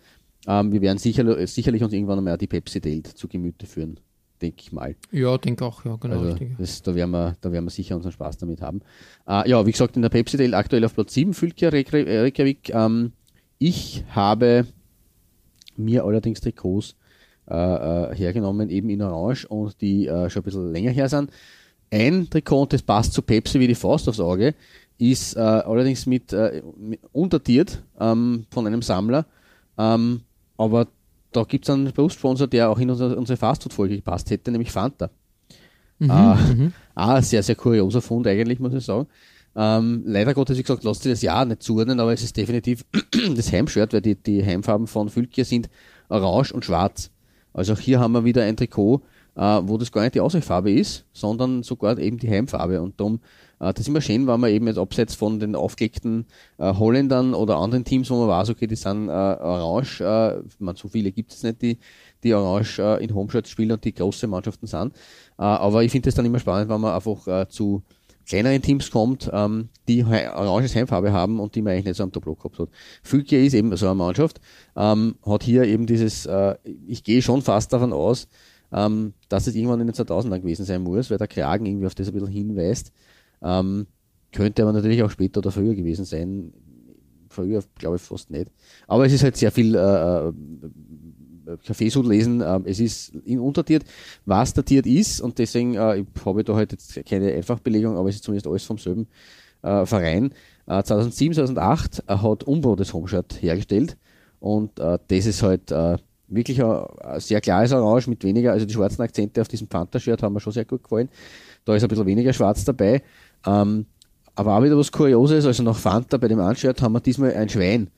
ähm, 0.47 0.71
wir 0.71 0.82
werden 0.82 0.97
sicher, 0.97 1.45
sicherlich 1.45 1.84
uns 1.84 1.93
irgendwann 1.93 2.19
einmal 2.19 2.38
die 2.38 2.47
Pepsi 2.47 2.80
Delt 2.80 3.07
zu 3.07 3.28
Gemüte 3.28 3.65
führen, 3.65 3.99
denke 4.41 4.57
ich 4.61 4.71
mal. 4.71 4.95
Ja, 5.11 5.38
denke 5.38 5.65
auch, 5.65 5.83
ja, 5.85 5.95
genau. 5.95 6.19
Also 6.19 6.38
das, 6.57 6.81
da, 6.81 6.95
werden 6.95 7.11
wir, 7.11 7.35
da 7.41 7.51
werden 7.51 7.65
wir 7.65 7.71
sicher 7.71 7.95
unseren 7.95 8.11
Spaß 8.11 8.38
damit 8.38 8.61
haben. 8.61 8.81
Äh, 9.27 9.49
ja, 9.49 9.65
wie 9.65 9.71
gesagt, 9.71 9.95
in 9.95 10.01
der 10.01 10.09
Pepsi 10.09 10.38
Delt 10.38 10.53
aktuell 10.53 10.85
auf 10.85 10.93
Platz 10.93 11.13
7, 11.13 11.33
Fülkia 11.33 11.69
Reykjavik. 11.69 12.69
Ähm, 12.73 13.13
ich 13.59 14.03
habe 14.09 14.65
mir 15.75 16.03
allerdings 16.03 16.41
Trikots 16.41 16.95
äh, 17.49 17.55
äh, 17.55 18.15
hergenommen, 18.15 18.69
eben 18.69 18.89
in 18.89 19.01
Orange 19.01 19.47
und 19.47 19.79
die 19.81 20.07
äh, 20.07 20.29
schon 20.29 20.41
ein 20.41 20.45
bisschen 20.45 20.71
länger 20.71 20.91
her 20.91 21.09
sind. 21.09 21.31
Ein 21.89 22.29
Trikot, 22.29 22.63
und 22.63 22.73
das 22.73 22.81
passt 22.81 23.13
zu 23.13 23.21
Pepsi 23.21 23.59
wie 23.59 23.67
die 23.67 23.75
Faust 23.75 24.09
aufs 24.09 24.19
Auge, 24.19 24.53
ist 24.97 25.35
äh, 25.35 25.39
allerdings 25.39 26.05
mit, 26.05 26.33
äh, 26.33 26.61
mit 26.77 26.99
untertiert 27.13 27.83
ähm, 27.99 28.45
von 28.49 28.67
einem 28.67 28.81
Sammler. 28.81 29.25
Ähm, 29.77 30.21
aber 30.57 30.88
da 31.38 31.43
gibt 31.43 31.65
es 31.65 31.69
einen 31.69 31.91
Berufssponsor, 31.91 32.47
der 32.47 32.69
auch 32.69 32.79
in 32.79 32.89
unsere, 32.89 33.15
unsere 33.15 33.38
Fastfood-Folge 33.38 33.97
gepasst 33.97 34.31
hätte, 34.31 34.51
nämlich 34.51 34.71
Fanta. 34.71 35.11
Mhm, 35.99 36.09
äh, 36.09 36.35
mhm. 36.35 36.73
ein 36.95 37.21
sehr, 37.23 37.43
sehr 37.43 37.55
kurioser 37.55 38.01
Fund 38.01 38.25
eigentlich, 38.25 38.59
muss 38.59 38.73
ich 38.73 38.83
sagen. 38.83 39.07
Ähm, 39.55 40.03
leider 40.05 40.33
Gottes, 40.33 40.57
wie 40.57 40.63
gesagt, 40.63 40.83
lasst 40.83 41.03
sich 41.03 41.11
das 41.11 41.21
ja 41.21 41.45
nicht 41.45 41.61
zuordnen, 41.61 41.99
aber 41.99 42.11
es 42.11 42.23
ist 42.23 42.35
definitiv 42.38 42.85
das 43.35 43.51
Heimshirt, 43.51 43.93
weil 43.93 44.01
die, 44.01 44.15
die 44.15 44.43
Heimfarben 44.43 44.88
von 44.88 45.09
Fülkir 45.09 45.45
sind 45.45 45.69
orange 46.09 46.53
und 46.53 46.65
schwarz. 46.65 47.11
Also 47.53 47.73
auch 47.73 47.79
hier 47.79 47.99
haben 47.99 48.13
wir 48.13 48.25
wieder 48.25 48.43
ein 48.43 48.57
Trikot, 48.57 49.01
äh, 49.35 49.41
wo 49.63 49.77
das 49.77 49.91
gar 49.91 50.01
nicht 50.01 50.15
die 50.15 50.21
Ausweichfarbe 50.21 50.71
ist, 50.71 51.05
sondern 51.13 51.61
sogar 51.61 51.99
eben 51.99 52.17
die 52.17 52.29
Heimfarbe. 52.29 52.81
Und 52.81 52.99
darum, 52.99 53.19
das 53.60 53.80
ist 53.80 53.88
immer 53.88 54.01
schön, 54.01 54.28
wenn 54.28 54.39
man 54.39 54.51
eben 54.51 54.68
jetzt 54.68 54.78
abseits 54.78 55.16
von 55.16 55.39
den 55.39 55.55
aufgelegten 55.55 56.26
äh, 56.58 56.74
Holländern 56.74 57.34
oder 57.34 57.58
anderen 57.58 57.84
Teams, 57.84 58.10
wo 58.10 58.20
man 58.20 58.28
weiß, 58.28 58.49
okay, 58.49 58.68
die 58.68 58.76
sind 58.76 59.10
äh, 59.10 59.12
orange, 59.12 60.01
äh, 60.01 60.41
man, 60.60 60.76
so 60.76 60.88
viele 60.88 61.12
gibt 61.12 61.34
es 61.34 61.43
nicht, 61.43 61.62
die, 61.62 61.78
die 62.24 62.34
orange 62.34 62.80
äh, 62.80 63.03
in 63.03 63.14
Homeshirts 63.14 63.49
spielen 63.49 63.72
und 63.72 63.84
die 63.84 63.93
große 63.93 64.28
Mannschaften 64.28 64.68
sind. 64.68 64.93
Äh, 65.39 65.43
aber 65.43 65.84
ich 65.84 65.91
finde 65.91 66.10
es 66.10 66.16
dann 66.16 66.26
immer 66.26 66.39
spannend, 66.39 66.70
wenn 66.70 66.82
man 66.82 66.93
einfach 66.93 67.28
äh, 67.28 67.47
zu 67.49 67.84
kleineren 68.28 68.62
Teams 68.62 68.91
kommt, 68.91 69.30
ähm, 69.34 69.70
die 69.88 70.03
oranges 70.03 70.76
Heimfarbe 70.76 71.12
haben 71.12 71.39
und 71.39 71.55
die 71.55 71.62
man 71.62 71.74
eigentlich 71.74 71.86
nicht 71.86 71.95
so 71.95 72.03
am 72.03 72.12
Tableau 72.12 72.36
gehabt 72.36 72.60
hat. 72.60 72.70
Fülke 73.01 73.43
ist 73.43 73.53
eben 73.53 73.76
so 73.76 73.86
eine 73.86 73.95
Mannschaft, 73.95 74.41
ähm, 74.76 75.16
hat 75.26 75.43
hier 75.43 75.64
eben 75.64 75.86
dieses, 75.86 76.26
äh, 76.26 76.55
ich 76.86 77.03
gehe 77.03 77.22
schon 77.22 77.41
fast 77.41 77.72
davon 77.72 77.93
aus, 77.93 78.28
ähm, 78.72 79.14
dass 79.30 79.47
es 79.47 79.55
irgendwann 79.55 79.80
in 79.80 79.88
den 79.88 79.95
2000ern 79.95 80.41
gewesen 80.41 80.66
sein 80.66 80.84
muss, 80.84 81.10
weil 81.10 81.18
der 81.18 81.28
Kragen 81.28 81.66
irgendwie 81.66 81.88
auf 81.88 81.95
das 81.95 82.08
ein 82.08 82.14
bisschen 82.14 82.28
hinweist. 82.28 82.91
Ähm, 83.41 83.88
könnte 84.31 84.63
aber 84.63 84.73
natürlich 84.73 85.01
auch 85.03 85.09
später 85.09 85.39
oder 85.39 85.51
früher 85.51 85.75
gewesen 85.75 86.05
sein. 86.05 86.53
Früher 87.29 87.63
glaube 87.77 87.97
ich 87.97 88.01
fast 88.01 88.29
nicht. 88.29 88.51
Aber 88.88 89.05
es 89.05 89.13
ist 89.13 89.23
halt 89.23 89.38
sehr 89.38 89.51
viel 89.51 89.75
äh, 89.75 90.27
äh 90.27 90.33
Kaffeesud 91.65 92.05
lesen. 92.05 92.41
Ähm, 92.45 92.63
es 92.65 92.79
ist 92.79 93.15
in 93.25 93.39
untertiert, 93.39 93.83
was 94.25 94.53
datiert 94.53 94.85
ist 94.85 95.21
und 95.21 95.38
deswegen 95.39 95.75
äh, 95.75 96.03
habe 96.25 96.39
ich 96.41 96.45
da 96.45 96.55
halt 96.55 96.71
jetzt 96.73 96.99
keine 97.05 97.31
Einfachbelegung, 97.33 97.97
aber 97.97 98.09
es 98.09 98.15
ist 98.15 98.23
zumindest 98.23 98.47
alles 98.47 98.63
vom 98.63 98.77
selben 98.77 99.07
äh, 99.61 99.85
Verein. 99.85 100.33
Äh, 100.67 100.83
2007, 100.83 101.35
2008 101.35 102.03
äh, 102.07 102.17
hat 102.17 102.43
Umbro 102.43 102.75
das 102.75 102.93
Homeshirt 102.93 103.41
hergestellt 103.41 103.97
und 104.39 104.79
äh, 104.79 104.99
das 105.07 105.25
ist 105.25 105.41
halt 105.41 105.71
wirklich 106.27 106.61
ein, 106.61 106.83
ein, 107.01 107.19
sehr 107.19 107.39
klares 107.41 107.71
Orange 107.71 108.09
mit 108.09 108.23
weniger, 108.23 108.51
also 108.51 108.65
die 108.65 108.73
schwarzen 108.73 109.01
Akzente 109.01 109.41
auf 109.41 109.47
diesem 109.47 109.67
Panther-Shirt 109.67 110.21
haben 110.21 110.33
mir 110.33 110.41
schon 110.41 110.53
sehr 110.53 110.65
gut 110.65 110.83
gefallen. 110.83 111.09
Da 111.63 111.75
ist 111.75 111.83
ein 111.83 111.89
bisschen 111.89 112.05
weniger 112.05 112.33
schwarz 112.33 112.65
dabei. 112.65 113.01
Ähm, 113.45 113.85
aber 114.35 114.55
auch 114.55 114.63
wieder 114.63 114.77
was 114.77 114.91
Kurioses, 114.91 115.45
also 115.45 115.63
nach 115.63 115.75
Fanta 115.75 116.17
bei 116.17 116.27
dem 116.27 116.39
Anshirt 116.39 116.81
haben 116.81 116.93
wir 116.93 116.99
diesmal 116.99 117.33
ein 117.33 117.49
Schwein 117.49 117.89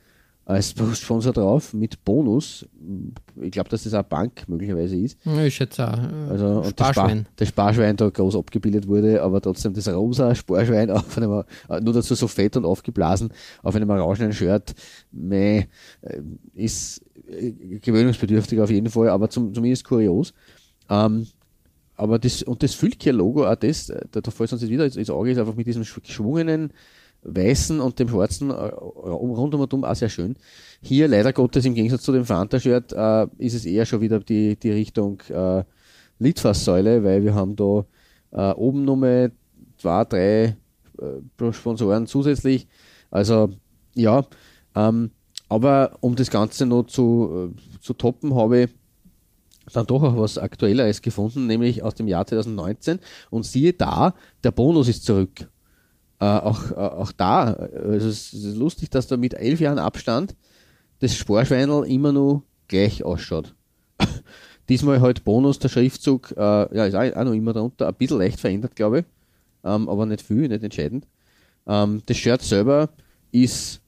als 0.50 0.74
Sponsor 0.96 1.32
drauf 1.32 1.76
mit 1.76 2.04
Bonus. 2.04 2.66
Ich 3.40 3.52
glaube, 3.52 3.70
dass 3.70 3.84
das 3.84 3.94
eine 3.94 4.04
Bank 4.04 4.50
möglicherweise 4.50 4.96
ist. 4.96 5.20
Ja, 5.24 5.44
ich 5.44 5.54
schätze 5.54 5.88
auch. 5.88 5.98
Äh, 5.98 6.32
also, 6.32 6.48
und 6.62 6.70
Sparschwein. 6.70 7.28
Das, 7.36 7.50
Spar, 7.50 7.72
Sparschwein 7.72 7.98
da 7.98 8.10
groß 8.10 8.36
abgebildet 8.36 8.88
wurde, 8.88 9.22
aber 9.22 9.42
trotzdem 9.42 9.74
das 9.74 9.88
rosa 9.90 10.34
Sparschwein 10.34 10.90
auf 10.92 11.16
einem, 11.18 11.44
äh, 11.70 11.82
nur 11.82 11.94
dazu 11.94 12.16
so 12.16 12.28
fett 12.28 12.58
und 12.58 12.66
aufgeblasen 12.66 13.32
auf 13.62 13.76
einem 13.76 13.92
orangenen 13.92 14.34
Shirt, 14.34 14.74
meh, 15.12 15.66
äh, 16.02 16.22
ist 16.56 17.04
gewöhnungsbedürftig 17.82 18.60
auf 18.60 18.72
jeden 18.72 18.90
Fall, 18.90 19.10
aber 19.10 19.30
zum, 19.30 19.54
zumindest 19.54 19.84
kurios. 19.84 20.34
Ähm, 20.90 21.28
aber 22.00 22.18
das, 22.18 22.44
und 22.44 22.64
das 22.64 22.76
Fülker-Logo, 22.76 23.46
auch 23.46 23.56
das, 23.56 23.88
da, 23.88 24.22
da 24.22 24.32
fällt 24.32 24.54
uns 24.54 24.62
jetzt 24.62 24.72
wieder 24.72 24.86
ins 24.86 25.10
Auge, 25.10 25.32
ist 25.32 25.38
einfach 25.38 25.56
mit 25.56 25.68
diesem 25.68 25.84
geschwungenen, 25.84 26.72
weißen 27.24 27.82
und 27.82 28.00
dem 28.00 28.08
schwarzen 28.08 28.52
äh, 28.52 28.54
rundum 28.54 29.60
und 29.60 29.74
um 29.74 29.84
auch 29.84 29.96
sehr 29.96 30.08
schön. 30.08 30.38
Hier 30.82 31.10
leider 31.10 31.34
Gottes 31.34 31.66
im 31.66 31.74
Gegensatz 31.74 32.04
zu 32.04 32.14
dem 32.14 32.24
Fanta-Shirt 32.24 32.94
äh, 32.94 33.28
ist 33.38 33.54
es 33.54 33.66
eher 33.66 33.86
schon 33.86 34.00
wieder 34.00 34.22
die, 34.22 34.56
die 34.58 34.72
Richtung 34.72 35.22
äh, 35.28 35.66
Litfaßsäule, 36.20 37.04
weil 37.04 37.24
wir 37.26 37.36
haben 37.36 37.58
da 37.58 37.86
äh, 38.32 38.54
oben 38.54 38.86
nochmal 38.86 39.34
zwei, 39.78 40.06
drei 40.06 40.56
äh, 41.00 41.52
Sponsoren 41.52 42.08
zusätzlich. 42.08 42.70
Also 43.12 43.50
ja, 43.94 44.26
ähm, 44.74 45.12
aber 45.50 45.98
um 46.00 46.16
das 46.16 46.30
Ganze 46.32 46.66
noch 46.66 46.84
zu, 46.84 47.52
äh, 47.54 47.82
zu 47.82 47.94
toppen, 47.94 48.36
habe 48.36 48.62
ich 48.62 48.70
dann 49.74 49.86
doch 49.86 50.04
auch 50.04 50.18
was 50.18 50.38
Aktuelleres 50.38 51.02
gefunden, 51.02 51.48
nämlich 51.48 51.84
aus 51.84 51.96
dem 51.96 52.08
Jahr 52.08 52.26
2019. 52.26 53.00
Und 53.30 53.46
siehe 53.46 53.74
da, 53.74 54.14
der 54.44 54.52
Bonus 54.52 54.88
ist 54.88 55.06
zurück 55.06 55.48
äh, 56.20 56.26
auch, 56.26 56.72
äh, 56.72 56.76
auch 56.76 57.12
da, 57.12 57.54
also 57.54 58.08
es 58.08 58.34
ist 58.34 58.58
lustig, 58.58 58.90
dass 58.90 59.08
da 59.08 59.18
mit 59.18 59.34
elf 59.34 59.60
Jahren 59.60 59.80
Abstand 59.80 60.36
das 61.00 61.16
Sporschweinl 61.16 61.86
immer 61.88 62.12
nur 62.12 62.44
gleich 62.68 63.04
ausschaut. 63.04 63.56
Diesmal 64.70 65.02
halt 65.02 65.24
Bonus, 65.24 65.60
der 65.60 65.70
Schriftzug, 65.70 66.32
äh, 66.32 66.76
ja, 66.76 66.86
ist 66.86 66.96
auch, 66.96 67.16
auch 67.16 67.24
noch 67.24 67.34
immer 67.34 67.54
darunter, 67.54 67.88
ein 67.88 67.96
bisschen 67.96 68.20
leicht 68.20 68.40
verändert, 68.40 68.76
glaube 68.76 69.00
ich, 69.00 69.06
ähm, 69.64 69.88
aber 69.88 70.06
nicht 70.06 70.22
viel, 70.22 70.48
nicht 70.48 70.64
entscheidend. 70.64 71.08
Ähm, 71.66 72.02
das 72.06 72.18
Shirt 72.18 72.42
selber 72.42 72.90
ist 73.32 73.82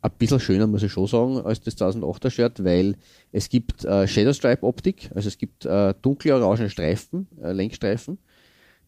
ein 0.00 0.10
bisschen 0.18 0.40
schöner, 0.40 0.66
muss 0.66 0.82
ich 0.82 0.92
schon 0.92 1.06
sagen, 1.06 1.38
als 1.38 1.60
das 1.60 1.76
1008er 1.76 2.30
Shirt, 2.30 2.64
weil 2.64 2.96
es 3.32 3.48
gibt 3.48 3.84
äh, 3.84 4.06
Shadow 4.06 4.32
Stripe 4.32 4.62
Optik, 4.62 5.10
also 5.14 5.28
es 5.28 5.38
gibt 5.38 5.64
äh, 5.64 5.94
dunkle 6.02 6.36
orange 6.36 6.70
Streifen, 6.70 7.26
äh, 7.42 7.52
Lenkstreifen 7.52 8.18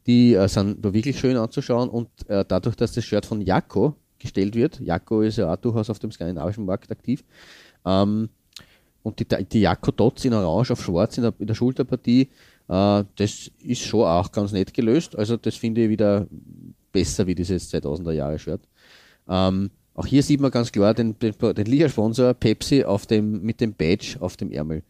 die 0.06 0.34
äh, 0.34 0.48
sind 0.48 0.84
da 0.84 0.92
wirklich 0.92 1.18
schön 1.18 1.36
anzuschauen 1.36 1.88
und 1.88 2.08
äh, 2.28 2.44
dadurch, 2.46 2.76
dass 2.76 2.92
das 2.92 3.04
Shirt 3.04 3.26
von 3.26 3.40
Jakko 3.40 3.94
gestellt 4.18 4.54
wird, 4.54 4.80
Jakko 4.80 5.22
ist 5.22 5.38
ja 5.38 5.52
auch 5.52 5.56
durchaus 5.56 5.90
auf 5.90 5.98
dem 5.98 6.10
skandinavischen 6.10 6.64
Markt 6.64 6.90
aktiv, 6.90 7.24
ähm, 7.84 8.28
und 9.02 9.18
die, 9.18 9.44
die 9.46 9.60
Jakko 9.60 9.92
Dots 9.92 10.24
in 10.26 10.34
Orange 10.34 10.72
auf 10.72 10.82
Schwarz 10.82 11.16
in 11.16 11.22
der, 11.22 11.32
in 11.38 11.46
der 11.46 11.54
Schulterpartie, 11.54 12.28
äh, 12.68 13.04
das 13.16 13.50
ist 13.62 13.82
schon 13.82 14.04
auch 14.04 14.30
ganz 14.30 14.52
nett 14.52 14.74
gelöst. 14.74 15.16
Also 15.16 15.38
das 15.38 15.56
finde 15.56 15.84
ich 15.84 15.88
wieder 15.88 16.26
besser 16.92 17.26
wie 17.26 17.34
dieses 17.34 17.72
2000er 17.72 18.12
Jahre 18.12 18.38
Shirt. 18.38 18.60
Ähm, 19.26 19.70
auch 20.00 20.06
hier 20.06 20.22
sieht 20.22 20.40
man 20.40 20.50
ganz 20.50 20.72
klar 20.72 20.94
den, 20.94 21.18
den, 21.18 21.34
den 21.38 21.66
Liga-Sponsor 21.66 22.32
Pepsi 22.32 22.84
auf 22.84 23.04
dem, 23.04 23.42
mit 23.42 23.60
dem 23.60 23.74
Badge 23.74 24.16
auf 24.20 24.38
dem 24.38 24.50
Ärmel. 24.50 24.82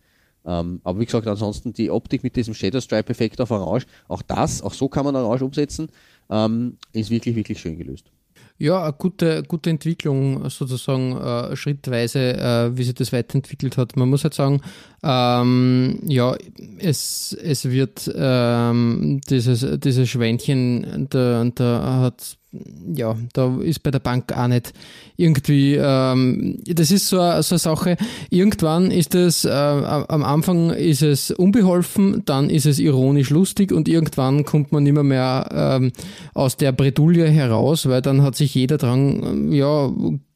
Ähm, 0.46 0.80
aber 0.84 1.00
wie 1.00 1.04
gesagt, 1.04 1.26
ansonsten 1.26 1.72
die 1.72 1.90
Optik 1.90 2.22
mit 2.22 2.36
diesem 2.36 2.54
Shadow 2.54 2.80
Stripe 2.80 3.11
Effekt 3.11 3.40
auf 3.40 3.50
Orange, 3.50 3.86
auch 4.06 4.22
das, 4.22 4.62
auch 4.62 4.72
so 4.72 4.88
kann 4.88 5.04
man 5.04 5.16
Orange 5.16 5.44
umsetzen, 5.44 5.88
ähm, 6.30 6.76
ist 6.92 7.11
wirklich, 7.11 7.34
wirklich 7.34 7.58
schön 7.58 7.76
gelöst. 7.76 8.06
Ja, 8.56 8.84
eine 8.84 8.92
gute, 8.92 9.42
gute 9.42 9.70
Entwicklung 9.70 10.48
sozusagen 10.48 11.16
äh, 11.16 11.56
schrittweise, 11.56 12.34
äh, 12.34 12.76
wie 12.76 12.84
sich 12.84 12.94
das 12.94 13.12
weiterentwickelt 13.12 13.76
hat. 13.78 13.96
Man 13.96 14.11
muss 14.11 14.22
halt 14.22 14.34
sagen, 14.34 14.61
ähm, 15.02 15.98
ja, 16.06 16.36
es, 16.78 17.36
es 17.42 17.68
wird 17.68 18.08
ähm, 18.14 19.20
dieses, 19.28 19.66
dieses 19.80 20.08
Schweinchen, 20.08 21.08
da, 21.11 21.44
da 21.52 22.00
hat 22.00 22.38
ja, 22.53 23.16
da 23.32 23.59
ist 23.61 23.82
bei 23.82 23.90
der 23.90 24.01
Bank 24.01 24.36
auch 24.36 24.48
nicht 24.48 24.72
irgendwie, 25.16 25.76
ähm, 25.76 26.59
das 26.64 26.90
ist 26.90 27.09
so, 27.09 27.16
so 27.16 27.22
eine 27.22 27.59
Sache, 27.59 27.96
irgendwann 28.28 28.90
ist 28.90 29.14
es, 29.14 29.44
äh, 29.44 29.51
am 29.51 30.24
Anfang 30.24 30.70
ist 30.70 31.03
es 31.03 31.30
unbeholfen, 31.30 32.22
dann 32.24 32.51
ist 32.51 32.66
es 32.66 32.80
ironisch 32.80 33.30
lustig 33.30 33.70
und 33.72 33.88
irgendwann 33.88 34.44
kommt 34.44 34.72
man 34.72 34.86
immer 34.86 35.05
mehr 35.05 35.48
ähm, 35.53 35.92
aus 36.34 36.57
der 36.57 36.72
Bredouille 36.72 37.28
heraus, 37.28 37.88
weil 37.88 38.03
dann 38.03 38.22
hat 38.22 38.34
sich 38.34 38.55
jeder 38.55 38.78
dran, 38.78 39.53
ja, 39.53 39.90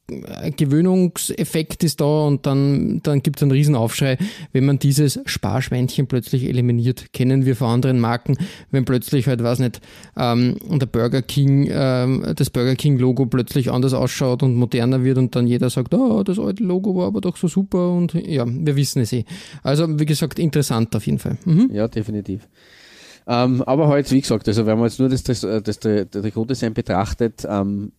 Gewöhnungseffekt 0.07 1.83
ist 1.83 1.99
da 1.99 2.27
und 2.27 2.45
dann, 2.45 3.01
dann 3.01 3.23
gibt 3.23 3.37
es 3.37 3.43
einen 3.43 3.51
Riesenaufschrei, 3.51 4.17
wenn 4.53 4.65
man 4.65 4.77
dieses 4.77 5.19
Sparschweinchen 5.25 6.05
plötzlich 6.05 6.43
eliminiert. 6.43 7.11
Kennen 7.11 7.45
wir 7.45 7.55
von 7.55 7.69
anderen 7.69 7.99
Marken, 7.99 8.37
wenn 8.69 8.85
plötzlich 8.85 9.27
halt, 9.27 9.41
weiß 9.41 9.59
nicht, 9.59 9.81
ähm, 10.15 10.57
der 10.69 10.85
Burger 10.85 11.23
King, 11.23 11.67
ähm, 11.71 12.23
das 12.35 12.51
Burger 12.51 12.75
King 12.75 12.99
Logo 12.99 13.25
plötzlich 13.25 13.71
anders 13.71 13.93
ausschaut 13.93 14.43
und 14.43 14.55
moderner 14.55 15.03
wird 15.03 15.17
und 15.17 15.35
dann 15.35 15.47
jeder 15.47 15.71
sagt, 15.71 15.93
oh, 15.95 16.21
das 16.23 16.37
alte 16.37 16.63
Logo 16.63 16.95
war 16.95 17.07
aber 17.07 17.21
doch 17.21 17.37
so 17.37 17.47
super 17.47 17.91
und 17.91 18.13
ja, 18.13 18.45
wir 18.47 18.75
wissen 18.75 19.01
es 19.01 19.11
eh. 19.11 19.25
Also, 19.63 19.99
wie 19.99 20.05
gesagt, 20.05 20.37
interessant 20.37 20.95
auf 20.95 21.05
jeden 21.05 21.19
Fall. 21.19 21.37
Mhm. 21.45 21.71
Ja, 21.73 21.87
definitiv. 21.87 22.47
Ähm, 23.27 23.63
aber 23.63 23.87
halt, 23.87 24.11
wie 24.11 24.21
gesagt, 24.21 24.47
also 24.47 24.65
wenn 24.67 24.77
man 24.77 24.87
jetzt 24.87 24.99
nur 24.99 25.09
das, 25.09 25.23
das, 25.23 25.41
das, 25.41 25.63
das, 25.63 25.79
das 25.79 26.21
Trikotdesign 26.21 26.75
betrachtet, 26.75 27.45
ähm, 27.49 27.91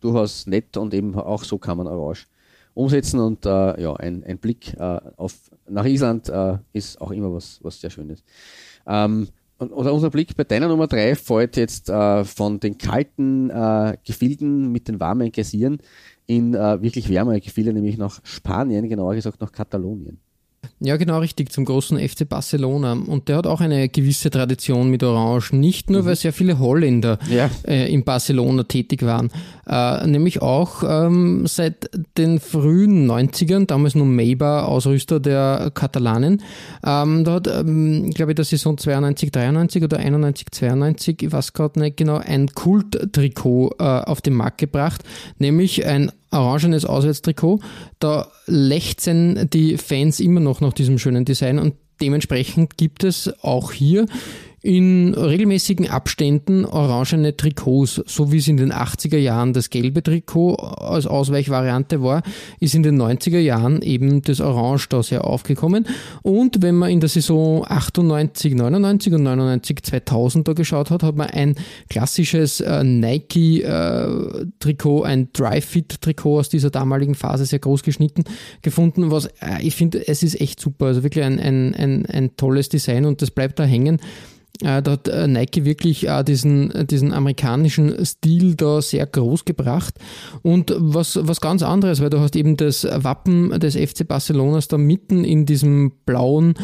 durchaus 0.00 0.46
nett 0.46 0.76
und 0.76 0.94
eben 0.94 1.14
auch 1.14 1.44
so 1.44 1.58
kann 1.58 1.78
man 1.78 1.86
Orange 1.86 2.26
umsetzen 2.74 3.20
und 3.20 3.44
äh, 3.46 3.80
ja, 3.80 3.94
ein, 3.96 4.24
ein 4.24 4.38
Blick 4.38 4.74
äh, 4.74 5.00
auf, 5.16 5.34
nach 5.68 5.84
Island 5.84 6.28
äh, 6.28 6.58
ist 6.72 7.00
auch 7.00 7.10
immer 7.10 7.32
was, 7.32 7.58
was 7.62 7.80
sehr 7.80 7.90
Schönes. 7.90 8.22
Ähm, 8.86 9.28
und, 9.58 9.72
oder 9.72 9.92
unser 9.92 10.10
Blick 10.10 10.34
bei 10.36 10.44
deiner 10.44 10.68
Nummer 10.68 10.86
drei 10.86 11.14
fällt 11.14 11.56
jetzt 11.56 11.90
äh, 11.90 12.24
von 12.24 12.60
den 12.60 12.78
kalten 12.78 13.50
äh, 13.50 13.96
Gefilden 14.04 14.72
mit 14.72 14.88
den 14.88 14.98
warmen 15.00 15.30
Geysirn 15.30 15.78
in 16.26 16.54
äh, 16.54 16.80
wirklich 16.80 17.08
wärmere 17.08 17.40
Gefilde, 17.40 17.72
nämlich 17.72 17.98
nach 17.98 18.20
Spanien, 18.24 18.88
genauer 18.88 19.14
gesagt 19.14 19.40
nach 19.40 19.52
Katalonien. 19.52 20.18
Ja, 20.82 20.96
genau 20.96 21.18
richtig, 21.18 21.52
zum 21.52 21.66
großen 21.66 21.98
FC 21.98 22.26
Barcelona. 22.26 22.92
Und 22.92 23.28
der 23.28 23.36
hat 23.36 23.46
auch 23.46 23.60
eine 23.60 23.90
gewisse 23.90 24.30
Tradition 24.30 24.88
mit 24.88 25.02
Orange. 25.02 25.54
Nicht 25.54 25.90
nur, 25.90 26.02
mhm. 26.02 26.06
weil 26.06 26.16
sehr 26.16 26.32
viele 26.32 26.58
Holländer 26.58 27.18
ja. 27.28 27.50
äh, 27.68 27.92
in 27.92 28.02
Barcelona 28.02 28.62
tätig 28.62 29.02
waren, 29.04 29.30
äh, 29.68 30.06
nämlich 30.06 30.40
auch 30.40 30.82
ähm, 30.82 31.46
seit 31.46 31.90
den 32.16 32.40
frühen 32.40 33.10
90ern, 33.10 33.66
damals 33.66 33.94
nur 33.94 34.06
Maybar, 34.06 34.68
Ausrüster 34.68 35.20
der 35.20 35.70
Katalanen. 35.74 36.42
Ähm, 36.82 37.24
da 37.24 37.34
hat, 37.34 37.46
ähm, 37.46 38.10
glaube 38.10 38.32
ich, 38.32 38.36
der 38.36 38.46
Saison 38.46 38.78
92, 38.78 39.32
93 39.32 39.84
oder 39.84 39.98
91, 39.98 40.46
92, 40.50 41.22
ich 41.24 41.32
weiß 41.32 41.52
gerade 41.52 41.78
nicht 41.78 41.98
genau, 41.98 42.16
ein 42.16 42.48
Kult-Trikot 42.54 43.74
äh, 43.78 43.82
auf 43.84 44.22
den 44.22 44.32
Markt 44.32 44.56
gebracht, 44.56 45.02
nämlich 45.38 45.84
ein 45.84 46.10
orangenes 46.30 46.84
Auswärtstrikot. 46.84 47.60
Da 47.98 48.28
lechzen 48.46 49.48
die 49.52 49.76
Fans 49.76 50.20
immer 50.20 50.40
noch 50.40 50.60
nach 50.60 50.69
diesem 50.72 50.98
schönen 50.98 51.24
Design 51.24 51.58
und 51.58 51.74
dementsprechend 52.00 52.76
gibt 52.76 53.04
es 53.04 53.32
auch 53.42 53.72
hier 53.72 54.06
in 54.62 55.14
regelmäßigen 55.14 55.88
Abständen 55.88 56.66
orangene 56.66 57.34
Trikots, 57.36 58.02
so 58.06 58.30
wie 58.30 58.38
es 58.38 58.48
in 58.48 58.58
den 58.58 58.72
80er 58.72 59.16
Jahren 59.16 59.54
das 59.54 59.70
gelbe 59.70 60.02
Trikot 60.02 60.56
als 60.56 61.06
Ausweichvariante 61.06 62.02
war, 62.02 62.22
ist 62.60 62.74
in 62.74 62.82
den 62.82 63.00
90er 63.00 63.38
Jahren 63.38 63.80
eben 63.80 64.20
das 64.20 64.40
Orange 64.40 64.88
da 64.90 65.02
sehr 65.02 65.24
aufgekommen. 65.24 65.86
Und 66.22 66.60
wenn 66.60 66.74
man 66.74 66.90
in 66.90 67.00
der 67.00 67.08
Saison 67.08 67.64
98, 67.66 68.54
99 68.54 69.14
und 69.14 69.22
99, 69.22 69.82
2000 69.82 70.46
da 70.46 70.52
geschaut 70.52 70.90
hat, 70.90 71.02
hat 71.02 71.16
man 71.16 71.28
ein 71.28 71.54
klassisches 71.88 72.60
äh, 72.60 72.84
Nike-Trikot, 72.84 73.64
äh, 75.04 75.06
ein 75.06 75.32
Dry-Fit-Trikot 75.32 76.38
aus 76.38 76.50
dieser 76.50 76.68
damaligen 76.68 77.14
Phase 77.14 77.46
sehr 77.46 77.60
groß 77.60 77.82
geschnitten 77.82 78.24
gefunden, 78.60 79.10
was 79.10 79.24
äh, 79.40 79.62
ich 79.62 79.74
finde, 79.74 80.06
es 80.06 80.22
ist 80.22 80.38
echt 80.38 80.60
super. 80.60 80.86
Also 80.86 81.02
wirklich 81.02 81.24
ein, 81.24 81.38
ein, 81.38 81.74
ein, 81.74 82.04
ein 82.06 82.36
tolles 82.36 82.68
Design 82.68 83.06
und 83.06 83.22
das 83.22 83.30
bleibt 83.30 83.58
da 83.58 83.64
hängen. 83.64 84.00
Äh, 84.62 84.82
da 84.82 84.92
hat 84.92 85.08
äh, 85.08 85.26
Nike 85.26 85.64
wirklich 85.64 86.08
äh, 86.08 86.22
diesen, 86.22 86.86
diesen 86.86 87.12
amerikanischen 87.12 88.04
Stil 88.04 88.54
da 88.54 88.82
sehr 88.82 89.06
groß 89.06 89.44
gebracht. 89.44 89.94
Und 90.42 90.74
was, 90.76 91.18
was 91.22 91.40
ganz 91.40 91.62
anderes, 91.62 92.00
weil 92.00 92.10
du 92.10 92.20
hast 92.20 92.36
eben 92.36 92.56
das 92.56 92.84
Wappen 92.84 93.58
des 93.60 93.76
FC 93.76 94.06
Barcelonas 94.06 94.68
da 94.68 94.78
mitten 94.78 95.24
in 95.24 95.46
diesem 95.46 95.92
blauen 96.04 96.54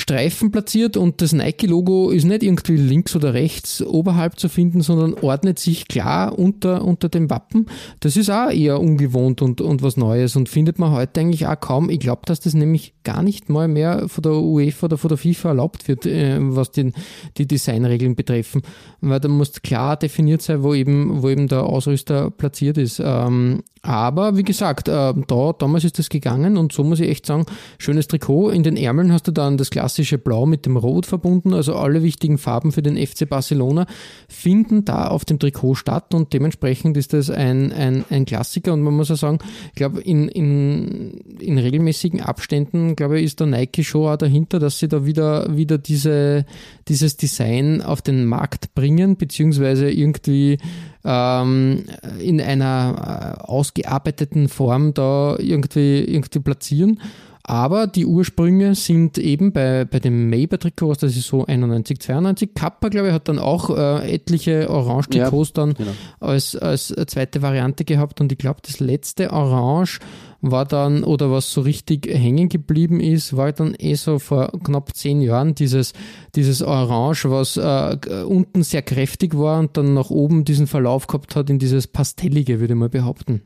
Streifen 0.00 0.50
platziert 0.50 0.96
und 0.96 1.20
das 1.20 1.32
Nike-Logo 1.32 2.10
ist 2.10 2.24
nicht 2.24 2.42
irgendwie 2.42 2.76
links 2.76 3.14
oder 3.14 3.34
rechts 3.34 3.82
oberhalb 3.82 4.38
zu 4.38 4.48
finden, 4.48 4.80
sondern 4.80 5.14
ordnet 5.14 5.58
sich 5.58 5.88
klar 5.88 6.38
unter, 6.38 6.84
unter 6.84 7.08
dem 7.08 7.30
Wappen. 7.30 7.66
Das 8.00 8.16
ist 8.16 8.30
auch 8.30 8.50
eher 8.50 8.80
ungewohnt 8.80 9.42
und, 9.42 9.60
und 9.60 9.82
was 9.82 9.96
Neues 9.96 10.36
und 10.36 10.48
findet 10.48 10.78
man 10.78 10.92
heute 10.92 11.20
eigentlich 11.20 11.46
auch 11.46 11.60
kaum. 11.60 11.90
Ich 11.90 12.00
glaube, 12.00 12.22
dass 12.24 12.40
das 12.40 12.54
nämlich 12.54 12.94
gar 13.04 13.22
nicht 13.22 13.48
mal 13.48 13.68
mehr 13.68 14.08
von 14.08 14.22
der 14.22 14.32
UEFA 14.32 14.86
oder 14.86 14.98
von 14.98 15.08
der 15.08 15.18
FIFA 15.18 15.50
erlaubt 15.50 15.88
wird, 15.88 16.06
äh, 16.06 16.38
was 16.40 16.70
den, 16.70 16.92
die 17.36 17.46
Designregeln 17.46 18.16
betreffen, 18.16 18.62
weil 19.00 19.20
da 19.20 19.28
muss 19.28 19.62
klar 19.62 19.96
definiert 19.96 20.42
sein, 20.42 20.62
wo 20.62 20.74
eben, 20.74 21.22
wo 21.22 21.28
eben 21.28 21.48
der 21.48 21.64
Ausrüster 21.64 22.30
platziert 22.30 22.78
ist. 22.78 23.00
Ähm, 23.04 23.62
aber 23.82 24.36
wie 24.36 24.42
gesagt, 24.42 24.88
äh, 24.88 25.14
da, 25.26 25.52
damals 25.58 25.84
ist 25.84 25.98
das 25.98 26.10
gegangen 26.10 26.58
und 26.58 26.72
so 26.72 26.84
muss 26.84 27.00
ich 27.00 27.08
echt 27.08 27.24
sagen, 27.24 27.46
schönes 27.78 28.08
Trikot. 28.08 28.50
In 28.50 28.62
den 28.62 28.76
Ärmeln 28.76 29.12
hast 29.12 29.26
du 29.26 29.32
dann 29.32 29.56
das 29.56 29.70
klassische 29.90 30.18
Blau 30.18 30.46
mit 30.46 30.66
dem 30.66 30.76
Rot 30.76 31.04
verbunden, 31.04 31.52
also 31.52 31.74
alle 31.74 32.04
wichtigen 32.04 32.38
Farben 32.38 32.70
für 32.70 32.80
den 32.80 32.96
FC 32.96 33.28
Barcelona 33.28 33.86
finden 34.28 34.84
da 34.84 35.08
auf 35.08 35.24
dem 35.24 35.40
Trikot 35.40 35.74
statt 35.74 36.14
und 36.14 36.32
dementsprechend 36.32 36.96
ist 36.96 37.12
das 37.12 37.28
ein, 37.28 37.72
ein, 37.72 38.04
ein 38.08 38.24
Klassiker 38.24 38.72
und 38.72 38.82
man 38.82 38.94
muss 38.94 39.10
auch 39.10 39.16
sagen, 39.16 39.38
ich 39.70 39.74
glaube, 39.74 40.00
in, 40.00 40.28
in, 40.28 41.10
in 41.40 41.58
regelmäßigen 41.58 42.20
Abständen, 42.20 42.94
glaube 42.94 43.18
ich, 43.18 43.24
ist 43.24 43.40
der 43.40 43.48
Nike 43.48 43.82
Show 43.82 44.08
auch 44.08 44.16
dahinter, 44.16 44.60
dass 44.60 44.78
sie 44.78 44.86
da 44.86 45.04
wieder, 45.04 45.56
wieder 45.56 45.76
diese, 45.76 46.44
dieses 46.86 47.16
Design 47.16 47.82
auf 47.82 48.00
den 48.00 48.26
Markt 48.26 48.76
bringen, 48.76 49.16
beziehungsweise 49.16 49.90
irgendwie 49.90 50.58
ähm, 51.04 51.84
in 52.20 52.40
einer 52.40 53.38
äh, 53.40 53.42
ausgearbeiteten 53.42 54.48
Form 54.48 54.94
da 54.94 55.36
irgendwie, 55.40 56.04
irgendwie 56.04 56.38
platzieren. 56.38 57.00
Aber 57.42 57.86
die 57.86 58.06
Ursprünge 58.06 58.74
sind 58.74 59.18
eben 59.18 59.52
bei, 59.52 59.84
bei 59.84 59.98
dem 59.98 60.28
Maber-Trikot 60.28 60.90
aus 60.90 60.98
der 60.98 61.08
Saison 61.08 61.46
91, 61.46 61.98
92. 61.98 62.54
Kappa, 62.54 62.88
glaube 62.88 63.08
ich, 63.08 63.14
hat 63.14 63.28
dann 63.28 63.38
auch 63.38 63.70
äh, 63.70 64.12
etliche 64.12 64.68
Orange-Trikots 64.68 65.50
ja, 65.50 65.54
dann 65.54 65.74
genau. 65.74 65.90
als, 66.20 66.54
als 66.54 66.94
zweite 67.06 67.42
Variante 67.42 67.84
gehabt. 67.84 68.20
Und 68.20 68.30
ich 68.30 68.38
glaube, 68.38 68.60
das 68.62 68.78
letzte 68.78 69.32
Orange 69.32 70.00
war 70.42 70.64
dann, 70.64 71.02
oder 71.02 71.30
was 71.30 71.52
so 71.52 71.62
richtig 71.62 72.06
hängen 72.06 72.48
geblieben 72.48 73.00
ist, 73.00 73.36
war 73.36 73.52
dann 73.52 73.74
eh 73.78 73.94
so 73.94 74.18
vor 74.18 74.52
knapp 74.62 74.94
zehn 74.94 75.20
Jahren 75.20 75.54
dieses, 75.54 75.92
dieses 76.34 76.62
Orange, 76.62 77.30
was 77.30 77.56
äh, 77.56 77.96
unten 78.24 78.62
sehr 78.62 78.82
kräftig 78.82 79.36
war 79.36 79.60
und 79.60 79.76
dann 79.76 79.94
nach 79.94 80.10
oben 80.10 80.44
diesen 80.44 80.66
Verlauf 80.66 81.06
gehabt 81.06 81.36
hat 81.36 81.50
in 81.50 81.58
dieses 81.58 81.86
Pastellige, 81.86 82.60
würde 82.60 82.74
ich 82.74 82.78
mal 82.78 82.88
behaupten 82.88 83.42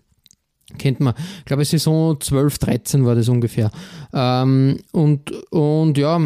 kennt 0.79 1.01
man. 1.01 1.15
Ich 1.39 1.45
glaube, 1.45 1.65
Saison 1.65 2.21
12, 2.21 2.59
13 2.59 3.05
war 3.05 3.15
das 3.15 3.29
ungefähr. 3.29 3.71
Ähm, 4.13 4.79
und, 4.93 5.31
und 5.51 5.99
ja, 5.99 6.21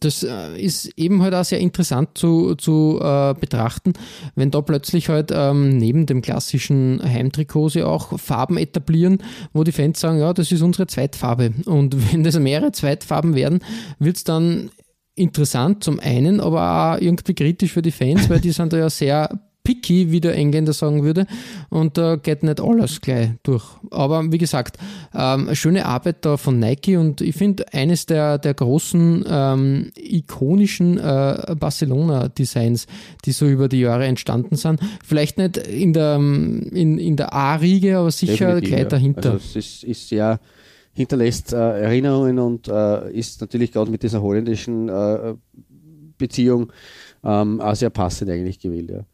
das 0.00 0.22
äh, 0.22 0.60
ist 0.60 0.86
eben 0.98 1.22
halt 1.22 1.34
auch 1.34 1.44
sehr 1.44 1.60
interessant 1.60 2.10
zu, 2.14 2.54
zu 2.56 2.98
äh, 3.00 3.34
betrachten, 3.34 3.92
wenn 4.34 4.50
da 4.50 4.60
plötzlich 4.60 5.08
halt 5.08 5.30
ähm, 5.32 5.76
neben 5.78 6.06
dem 6.06 6.22
klassischen 6.22 7.00
Heimtrikot 7.02 7.70
sie 7.70 7.82
auch 7.82 8.18
Farben 8.18 8.56
etablieren, 8.56 9.18
wo 9.52 9.64
die 9.64 9.72
Fans 9.72 10.00
sagen, 10.00 10.18
ja, 10.18 10.32
das 10.32 10.52
ist 10.52 10.62
unsere 10.62 10.86
Zweitfarbe. 10.86 11.52
Und 11.66 12.12
wenn 12.12 12.24
das 12.24 12.38
mehrere 12.38 12.72
Zweitfarben 12.72 13.34
werden, 13.34 13.60
wird 13.98 14.16
es 14.16 14.24
dann 14.24 14.70
interessant 15.16 15.84
zum 15.84 16.00
einen, 16.00 16.40
aber 16.40 16.94
auch 16.96 17.00
irgendwie 17.00 17.34
kritisch 17.34 17.72
für 17.72 17.82
die 17.82 17.92
Fans, 17.92 18.28
weil 18.28 18.40
die 18.40 18.50
sind 18.50 18.72
da 18.72 18.78
ja 18.78 18.90
sehr 18.90 19.28
picky, 19.64 20.12
wie 20.12 20.20
der 20.20 20.34
Engländer 20.34 20.72
sagen 20.72 21.02
würde. 21.02 21.26
Und 21.70 21.98
da 21.98 22.16
geht 22.16 22.42
nicht 22.42 22.60
alles 22.60 23.00
gleich 23.00 23.30
durch. 23.42 23.64
Aber 23.90 24.30
wie 24.30 24.38
gesagt, 24.38 24.76
ähm, 25.14 25.54
schöne 25.54 25.86
Arbeit 25.86 26.24
da 26.24 26.36
von 26.36 26.58
Nike 26.58 26.96
und 26.96 27.20
ich 27.22 27.34
finde 27.34 27.72
eines 27.72 28.06
der, 28.06 28.38
der 28.38 28.54
großen 28.54 29.24
ähm, 29.28 29.90
ikonischen 29.96 30.98
äh, 30.98 31.56
Barcelona-Designs, 31.58 32.86
die 33.24 33.32
so 33.32 33.46
über 33.46 33.68
die 33.68 33.80
Jahre 33.80 34.04
entstanden 34.04 34.56
sind. 34.56 34.80
Vielleicht 35.02 35.38
nicht 35.38 35.56
in 35.56 35.94
der, 35.94 36.16
in, 36.16 36.98
in 36.98 37.16
der 37.16 37.32
A-Riege, 37.32 37.98
aber 37.98 38.10
sicher 38.10 38.46
Definitiv, 38.46 38.68
gleich 38.68 38.88
dahinter. 38.88 39.32
Also 39.32 39.58
es 39.58 39.82
ist, 39.82 39.84
ist 39.84 40.10
ja 40.10 40.38
hinterlässt 40.92 41.52
äh, 41.52 41.56
Erinnerungen 41.56 42.38
und 42.38 42.68
äh, 42.68 43.10
ist 43.12 43.40
natürlich 43.40 43.72
gerade 43.72 43.90
mit 43.90 44.02
dieser 44.02 44.22
holländischen 44.22 44.88
äh, 44.88 45.34
Beziehung 46.18 46.72
ähm, 47.24 47.60
auch 47.60 47.74
sehr 47.74 47.90
passend 47.90 48.30
eigentlich 48.30 48.58
gewählt. 48.60 48.90
Ja. 48.90 49.04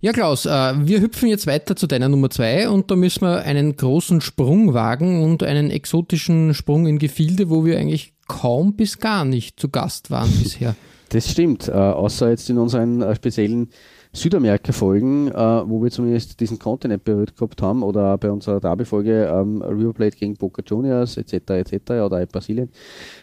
Ja, 0.00 0.12
Klaus, 0.12 0.44
äh, 0.44 0.50
wir 0.50 1.00
hüpfen 1.00 1.28
jetzt 1.30 1.46
weiter 1.46 1.74
zu 1.74 1.86
deiner 1.86 2.10
Nummer 2.10 2.28
zwei 2.28 2.68
und 2.68 2.90
da 2.90 2.96
müssen 2.96 3.22
wir 3.22 3.42
einen 3.42 3.76
großen 3.76 4.20
Sprung 4.20 4.74
wagen 4.74 5.24
und 5.24 5.42
einen 5.42 5.70
exotischen 5.70 6.52
Sprung 6.52 6.86
in 6.86 6.98
Gefilde, 6.98 7.48
wo 7.48 7.64
wir 7.64 7.78
eigentlich 7.78 8.12
kaum 8.28 8.74
bis 8.76 8.98
gar 8.98 9.24
nicht 9.24 9.58
zu 9.58 9.70
Gast 9.70 10.10
waren 10.10 10.30
bisher. 10.42 10.76
Das 11.08 11.30
stimmt, 11.30 11.68
äh, 11.68 11.72
außer 11.72 12.28
jetzt 12.28 12.50
in 12.50 12.58
unseren 12.58 13.00
äh, 13.00 13.14
speziellen 13.14 13.70
Südamerika-Folgen, 14.12 15.30
wo 15.30 15.82
wir 15.82 15.90
zumindest 15.90 16.40
diesen 16.40 16.58
Kontinent 16.58 17.04
berührt 17.04 17.36
gehabt 17.36 17.60
haben 17.60 17.82
oder 17.82 18.16
bei 18.16 18.30
unserer 18.30 18.60
Derby-Folge 18.60 19.26
ähm, 19.30 19.60
River 19.60 19.92
Plate 19.92 20.16
gegen 20.16 20.34
Boca 20.36 20.62
Juniors 20.66 21.18
etc. 21.18 21.50
etc. 21.50 21.90
oder 21.90 22.24
Brasilien. 22.24 22.70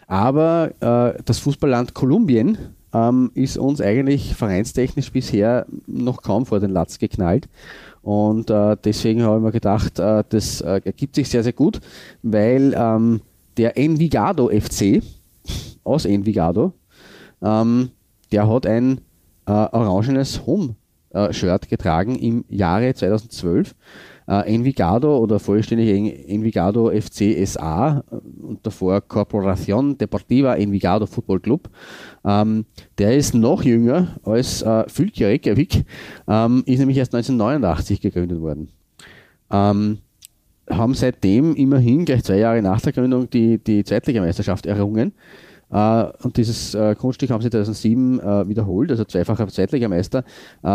Aber 0.06 0.70
das 1.24 1.40
Fußballland 1.40 1.94
Kolumbien 1.94 2.58
ähm, 2.94 3.32
ist 3.34 3.58
uns 3.58 3.80
eigentlich 3.80 4.34
vereinstechnisch 4.34 5.10
bisher 5.12 5.66
noch 5.86 6.22
kaum 6.22 6.46
vor 6.46 6.60
den 6.60 6.70
Latz 6.70 6.98
geknallt. 6.98 7.48
Und 8.02 8.50
äh, 8.50 8.76
deswegen 8.84 9.22
habe 9.22 9.38
ich 9.38 9.42
mir 9.42 9.52
gedacht, 9.52 9.98
äh, 9.98 10.22
das 10.28 10.60
äh, 10.60 10.80
ergibt 10.84 11.16
sich 11.16 11.28
sehr, 11.28 11.42
sehr 11.42 11.52
gut, 11.52 11.80
weil 12.22 12.74
ähm, 12.76 13.20
der 13.56 13.76
Envigado 13.76 14.48
FC 14.48 15.02
aus 15.84 16.04
Envigado, 16.04 16.72
ähm, 17.42 17.90
der 18.30 18.48
hat 18.48 18.66
ein 18.66 19.00
äh, 19.46 19.52
orangenes 19.52 20.46
Home-Shirt 20.46 21.68
getragen 21.68 22.16
im 22.16 22.44
Jahre 22.48 22.94
2012 22.94 23.74
äh, 24.26 24.54
Envigado 24.54 25.18
oder 25.18 25.38
vollständig 25.38 26.28
Envigado 26.28 26.90
FC 26.90 27.46
SA 27.46 28.04
äh, 28.10 28.14
und 28.42 28.60
davor 28.62 29.00
Corporación 29.00 29.96
Deportiva 29.98 30.56
Envigado 30.56 31.06
Football 31.06 31.40
Club. 31.40 31.68
Ähm, 32.24 32.64
der 32.98 33.16
ist 33.16 33.34
noch 33.34 33.62
jünger 33.62 34.16
als 34.24 34.62
äh, 34.62 34.88
Fylkja 34.88 35.28
Reykjavik, 35.28 35.84
ähm, 36.28 36.62
ist 36.66 36.78
nämlich 36.78 36.98
erst 36.98 37.14
1989 37.14 38.00
gegründet 38.00 38.40
worden. 38.40 38.68
Ähm, 39.50 39.98
haben 40.70 40.94
seitdem 40.94 41.54
immerhin 41.54 42.04
gleich 42.04 42.24
zwei 42.24 42.38
Jahre 42.38 42.62
nach 42.62 42.80
der 42.80 42.92
Gründung 42.92 43.28
die, 43.28 43.58
die 43.58 43.84
Zweitligameisterschaft 43.84 44.66
errungen. 44.66 45.12
Uh, 45.74 46.12
und 46.22 46.36
dieses 46.36 46.74
uh, 46.76 46.94
Kunststück 46.94 47.30
haben 47.30 47.42
sie 47.42 47.50
2007 47.50 48.20
uh, 48.20 48.48
wiederholt, 48.48 48.92
also 48.92 49.04
zweifacher 49.04 49.48
Zweitligameister. 49.48 50.22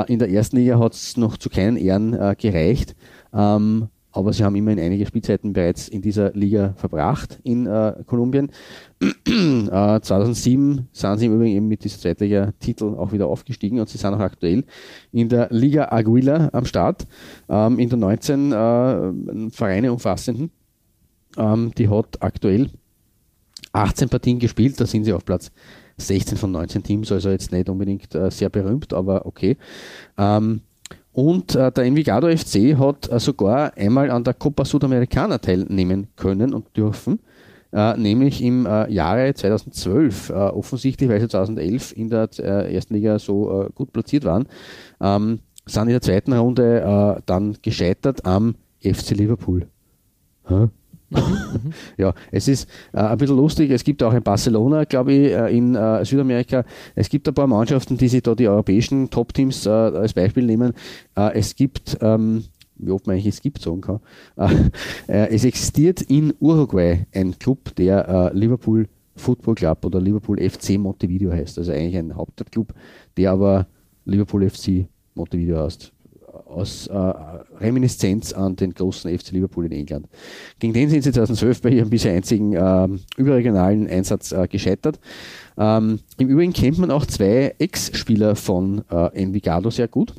in 0.08 0.20
der 0.20 0.30
ersten 0.30 0.58
Liga 0.58 0.78
hat 0.78 0.94
es 0.94 1.16
noch 1.16 1.38
zu 1.38 1.50
keinen 1.50 1.78
Ehren 1.78 2.36
gereicht. 2.38 2.96
Ähm, 3.34 3.88
aber 4.12 4.34
sie 4.34 4.44
haben 4.44 4.56
immerhin 4.56 4.80
einige 4.80 5.06
Spielzeiten 5.06 5.54
bereits 5.54 5.88
in 5.88 6.02
dieser 6.02 6.32
Liga 6.32 6.74
verbracht 6.78 7.40
in 7.44 7.68
äh, 7.68 7.94
Kolumbien. 8.06 8.50
äh, 9.02 10.00
2007 10.02 10.88
sind 10.92 11.18
sie 11.20 11.28
im 11.28 11.36
Übrigen 11.36 11.56
eben 11.56 11.68
mit 11.68 11.84
diesem 11.84 12.02
Zweitliga-Titel 12.02 12.96
auch 12.98 13.12
wieder 13.12 13.28
aufgestiegen 13.28 13.80
und 13.80 13.88
sie 13.88 13.98
sind 13.98 14.14
auch 14.14 14.20
aktuell 14.20 14.64
in 15.12 15.30
der 15.30 15.48
Liga 15.52 15.90
Aguila 15.92 16.50
am 16.54 16.66
Start, 16.66 17.06
ähm, 17.50 17.78
in 17.78 17.90
der 17.90 17.98
19 18.00 18.52
äh, 18.52 19.52
Vereine 19.52 19.92
umfassenden. 19.92 20.52
Ähm, 21.38 21.72
die 21.78 21.90
hat 21.90 22.22
aktuell 22.22 22.72
18 23.72 24.10
Partien 24.10 24.40
gespielt, 24.40 24.80
da 24.80 24.86
sind 24.86 25.04
sie 25.06 25.14
auf 25.14 25.26
Platz 25.26 25.52
16 25.98 26.38
von 26.38 26.52
19 26.52 26.84
Teams, 26.84 27.12
also 27.12 27.30
jetzt 27.30 27.52
nicht 27.52 27.70
unbedingt 27.70 28.14
äh, 28.16 28.32
sehr 28.32 28.50
berühmt, 28.50 28.94
aber 28.94 29.26
okay. 29.26 29.58
Ähm, 30.18 30.62
und 31.12 31.56
äh, 31.56 31.72
der 31.72 31.84
Envigado 31.84 32.28
FC 32.30 32.78
hat 32.78 33.12
äh, 33.12 33.20
sogar 33.20 33.76
einmal 33.76 34.10
an 34.12 34.24
der 34.24 34.34
Copa 34.34 34.64
Sudamericana 34.64 35.40
teilnehmen 35.40 36.08
können 36.16 36.54
und 36.54 36.76
dürfen, 36.78 37.20
äh, 37.74 37.98
nämlich 37.98 38.42
im 38.42 38.66
äh, 38.66 38.90
Jahre 38.92 39.34
2012. 39.34 40.30
Äh, 40.30 40.34
offensichtlich, 40.34 41.10
weil 41.10 41.20
sie 41.20 41.28
2011 41.28 41.98
in 41.98 42.10
der 42.10 42.30
ersten 42.40 42.94
Liga 42.94 43.20
so 43.20 43.70
gut 43.76 43.92
platziert 43.92 44.24
waren, 44.24 44.48
ähm, 45.02 45.40
sind 45.66 45.84
in 45.84 45.90
der 45.90 46.02
zweiten 46.02 46.34
Runde 46.34 47.22
dann 47.26 47.58
gescheitert 47.62 48.26
am 48.26 48.56
FC 48.82 49.12
Liverpool. 49.12 49.68
Huh? 50.50 50.70
Ja, 51.98 52.14
es 52.32 52.48
ist 52.48 52.70
äh, 52.94 53.00
ein 53.00 53.18
bisschen 53.18 53.38
lustig. 53.38 53.72
Es 53.72 53.84
gibt 53.84 54.04
auch 54.04 54.14
in 54.14 54.24
Barcelona, 54.24 54.84
glaube 54.84 55.14
ich, 55.14 55.32
äh, 55.32 55.56
in 55.56 55.76
äh, 55.76 56.06
Südamerika. 56.06 56.64
Es 56.96 57.10
gibt 57.10 57.28
ein 57.28 57.34
paar 57.34 57.48
Mannschaften, 57.48 57.98
die 57.98 58.08
sich 58.08 58.24
da 58.24 58.36
die 58.36 58.48
europäischen 58.48 59.10
Top-Teams 59.10 59.66
äh, 59.66 59.70
als 59.70 60.14
Beispiel 60.14 60.46
nehmen. 60.46 60.74
Äh, 61.16 61.34
es 61.34 61.56
gibt, 61.56 61.98
ähm, 62.02 62.44
wie 62.78 62.92
oft 62.92 63.08
man 63.08 63.16
eigentlich 63.16 63.28
es 63.28 63.42
gibt 63.42 63.62
sagen 63.62 63.82
kann, 63.82 64.00
äh, 65.08 65.28
es 65.30 65.44
existiert 65.44 66.02
in 66.02 66.34
Uruguay 66.40 67.06
ein 67.14 67.38
Club, 67.38 67.76
der 67.76 68.32
Liverpool 68.34 68.88
Football 69.16 69.56
Club 69.56 69.86
oder 69.86 70.00
Liverpool 70.00 70.40
FC 70.40 70.78
Montevideo 70.78 71.32
heißt. 71.32 71.58
Also 71.58 71.72
eigentlich 71.72 71.98
ein 71.98 72.16
Hauptstadtclub, 72.16 72.74
der 73.18 73.32
aber 73.32 73.68
Liverpool 74.06 74.50
FC 74.50 74.88
Montevideo 75.14 75.58
heißt 75.58 75.92
aus 76.50 76.88
äh, 76.88 76.94
Reminiszenz 76.94 78.34
an 78.34 78.56
den 78.56 78.74
großen 78.74 79.18
FC 79.18 79.32
Liverpool 79.32 79.66
in 79.66 79.72
England. 79.72 80.08
Gegen 80.60 80.74
den 80.74 80.90
sind 80.90 81.04
sie 81.04 81.12
2012 81.12 81.62
bei 81.62 81.70
ihrem 81.70 81.90
bisher 81.90 82.14
einzigen 82.14 82.54
äh, 82.54 82.88
überregionalen 83.18 83.88
Einsatz 83.88 84.32
äh, 84.32 84.48
gescheitert. 84.48 85.00
Ähm, 85.58 86.00
Im 86.18 86.30
Übrigen 86.30 86.54
kennt 86.54 86.80
man 86.80 86.92
auch 86.92 87.06
zwei 87.06 87.56
Ex-Spieler 87.60 88.36
von 88.36 88.84
äh, 88.90 89.22
Envigado 89.22 89.70
sehr 89.70 89.88
gut, 89.88 90.14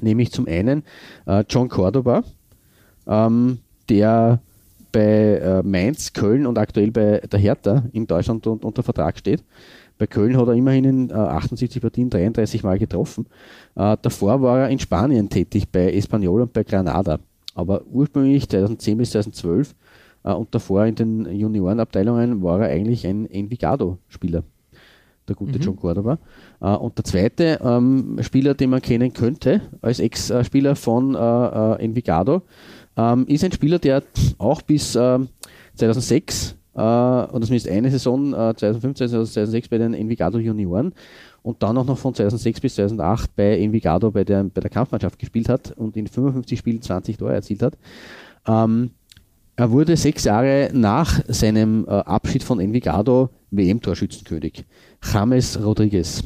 nämlich 0.00 0.30
zum 0.32 0.46
einen 0.46 0.84
äh, 1.26 1.44
John 1.48 1.68
Cordoba, 1.68 2.22
ähm, 3.06 3.58
der 3.88 4.40
bei 4.92 5.38
äh, 5.38 5.62
Mainz, 5.62 6.12
Köln 6.12 6.46
und 6.46 6.58
aktuell 6.58 6.90
bei 6.90 7.20
der 7.20 7.40
Hertha 7.40 7.84
in 7.92 8.06
Deutschland 8.06 8.46
unter 8.46 8.82
Vertrag 8.82 9.18
steht. 9.18 9.42
Bei 9.98 10.06
Köln 10.06 10.36
hat 10.36 10.48
er 10.48 10.54
immerhin 10.54 10.84
in 10.84 11.10
äh, 11.10 11.14
78 11.14 11.80
Partien 11.80 12.10
33 12.10 12.62
Mal 12.62 12.78
getroffen. 12.78 13.26
Äh, 13.74 13.96
davor 14.02 14.42
war 14.42 14.60
er 14.60 14.68
in 14.68 14.78
Spanien 14.78 15.28
tätig 15.28 15.68
bei 15.70 15.92
Espanyol 15.92 16.42
und 16.42 16.52
bei 16.52 16.64
Granada. 16.64 17.18
Aber 17.54 17.84
ursprünglich 17.86 18.48
2010 18.48 18.98
bis 18.98 19.10
2012 19.10 19.74
äh, 20.24 20.32
und 20.32 20.54
davor 20.54 20.86
in 20.86 20.94
den 20.94 21.26
Juniorenabteilungen 21.26 22.42
war 22.42 22.60
er 22.60 22.74
eigentlich 22.74 23.06
ein 23.06 23.30
Envigado-Spieler 23.30 24.42
der 25.28 25.36
gute 25.36 25.58
mhm. 25.58 25.64
John 25.64 25.76
Cordoba. 25.76 26.18
Uh, 26.60 26.76
und 26.76 26.96
der 26.98 27.04
zweite 27.04 27.60
ähm, 27.62 28.18
Spieler, 28.20 28.54
den 28.54 28.70
man 28.70 28.82
kennen 28.82 29.12
könnte, 29.12 29.62
als 29.80 30.00
Ex-Spieler 30.00 30.76
von 30.76 31.14
äh, 31.14 31.18
äh, 31.18 31.84
Envigado, 31.84 32.42
ähm, 32.96 33.26
ist 33.26 33.44
ein 33.44 33.52
Spieler, 33.52 33.78
der 33.78 34.02
auch 34.38 34.62
bis 34.62 34.94
äh, 34.94 35.18
2006 35.74 36.56
äh, 36.74 36.78
oder 36.78 37.40
zumindest 37.42 37.68
eine 37.68 37.90
Saison 37.90 38.32
äh, 38.32 38.54
2015, 38.56 39.08
2006 39.08 39.68
bei 39.68 39.78
den 39.78 39.94
Envigado 39.94 40.38
Junioren 40.38 40.92
und 41.42 41.62
dann 41.62 41.76
auch 41.76 41.84
noch 41.84 41.98
von 41.98 42.14
2006 42.14 42.60
bis 42.60 42.74
2008 42.76 43.34
bei 43.36 43.58
Envigado 43.58 44.10
bei 44.10 44.24
der, 44.24 44.44
bei 44.44 44.60
der 44.60 44.70
Kampfmannschaft 44.70 45.18
gespielt 45.18 45.48
hat 45.48 45.72
und 45.76 45.96
in 45.96 46.06
55 46.06 46.58
Spielen 46.58 46.82
20 46.82 47.16
Tore 47.16 47.34
erzielt 47.34 47.62
hat. 47.62 47.76
Ähm, 48.46 48.90
er 49.56 49.70
wurde 49.70 49.96
sechs 49.96 50.24
Jahre 50.24 50.70
nach 50.72 51.20
seinem 51.28 51.84
äh, 51.86 51.90
Abschied 51.90 52.42
von 52.42 52.58
Envigado 52.58 53.28
WM-Torschützenkönig. 53.50 54.64
James 55.12 55.62
Rodriguez 55.62 56.22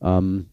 ähm, 0.00 0.46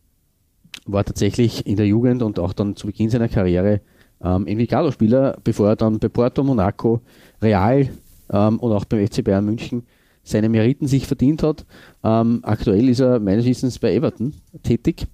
war 0.86 1.04
tatsächlich 1.04 1.68
in 1.68 1.76
der 1.76 1.86
Jugend 1.86 2.24
und 2.24 2.40
auch 2.40 2.54
dann 2.54 2.76
zu 2.76 2.88
Beginn 2.88 3.10
seiner 3.10 3.30
Karriere 3.30 3.82
ähm, 4.24 4.48
Envigado-Spieler, 4.48 5.38
bevor 5.44 5.70
er 5.70 5.76
dann 5.76 6.00
bei 6.00 6.10
Porto, 6.10 6.44
Monaco, 6.44 7.02
Real 7.42 7.90
ähm, 8.32 8.60
und 8.60 8.72
auch 8.72 8.86
beim 8.86 9.06
FC 9.06 9.24
Bayern 9.24 9.46
München 9.46 9.84
seine 10.24 10.50
Meriten 10.50 10.88
sich 10.88 11.08
verdient 11.08 11.44
hat. 11.44 11.66
Ähm, 12.04 12.40
aktuell 12.44 12.90
ist 12.90 13.00
er 13.00 13.20
meines 13.20 13.46
Wissens 13.46 13.80
bei 13.80 13.94
Everton 13.94 14.34
tätig. 14.64 15.08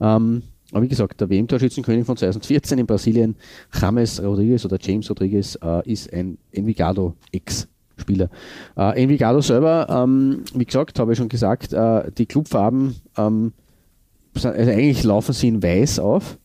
Ähm, 0.00 0.42
aber 0.72 0.82
wie 0.82 0.88
gesagt, 0.88 1.20
der 1.20 1.28
WM-Torschützenkönig 1.28 2.06
von 2.06 2.16
2014 2.16 2.78
in 2.78 2.86
Brasilien, 2.86 3.36
James 3.80 4.22
Rodriguez 4.22 4.64
oder 4.64 4.78
James 4.80 5.10
Rodriguez, 5.10 5.58
äh, 5.62 5.90
ist 5.90 6.12
ein 6.12 6.38
Envigado-Ex-Spieler. 6.52 8.30
Äh, 8.76 9.02
Envigado 9.02 9.40
selber, 9.40 9.88
ähm, 9.88 10.44
wie 10.54 10.64
gesagt, 10.64 10.98
habe 10.98 11.12
ich 11.12 11.18
schon 11.18 11.28
gesagt, 11.28 11.72
äh, 11.72 12.10
die 12.12 12.26
Clubfarben, 12.26 12.96
ähm, 13.16 13.52
also 14.34 14.48
eigentlich 14.48 15.02
laufen 15.02 15.32
sie 15.32 15.48
in 15.48 15.62
weiß 15.62 15.98
auf, 15.98 16.38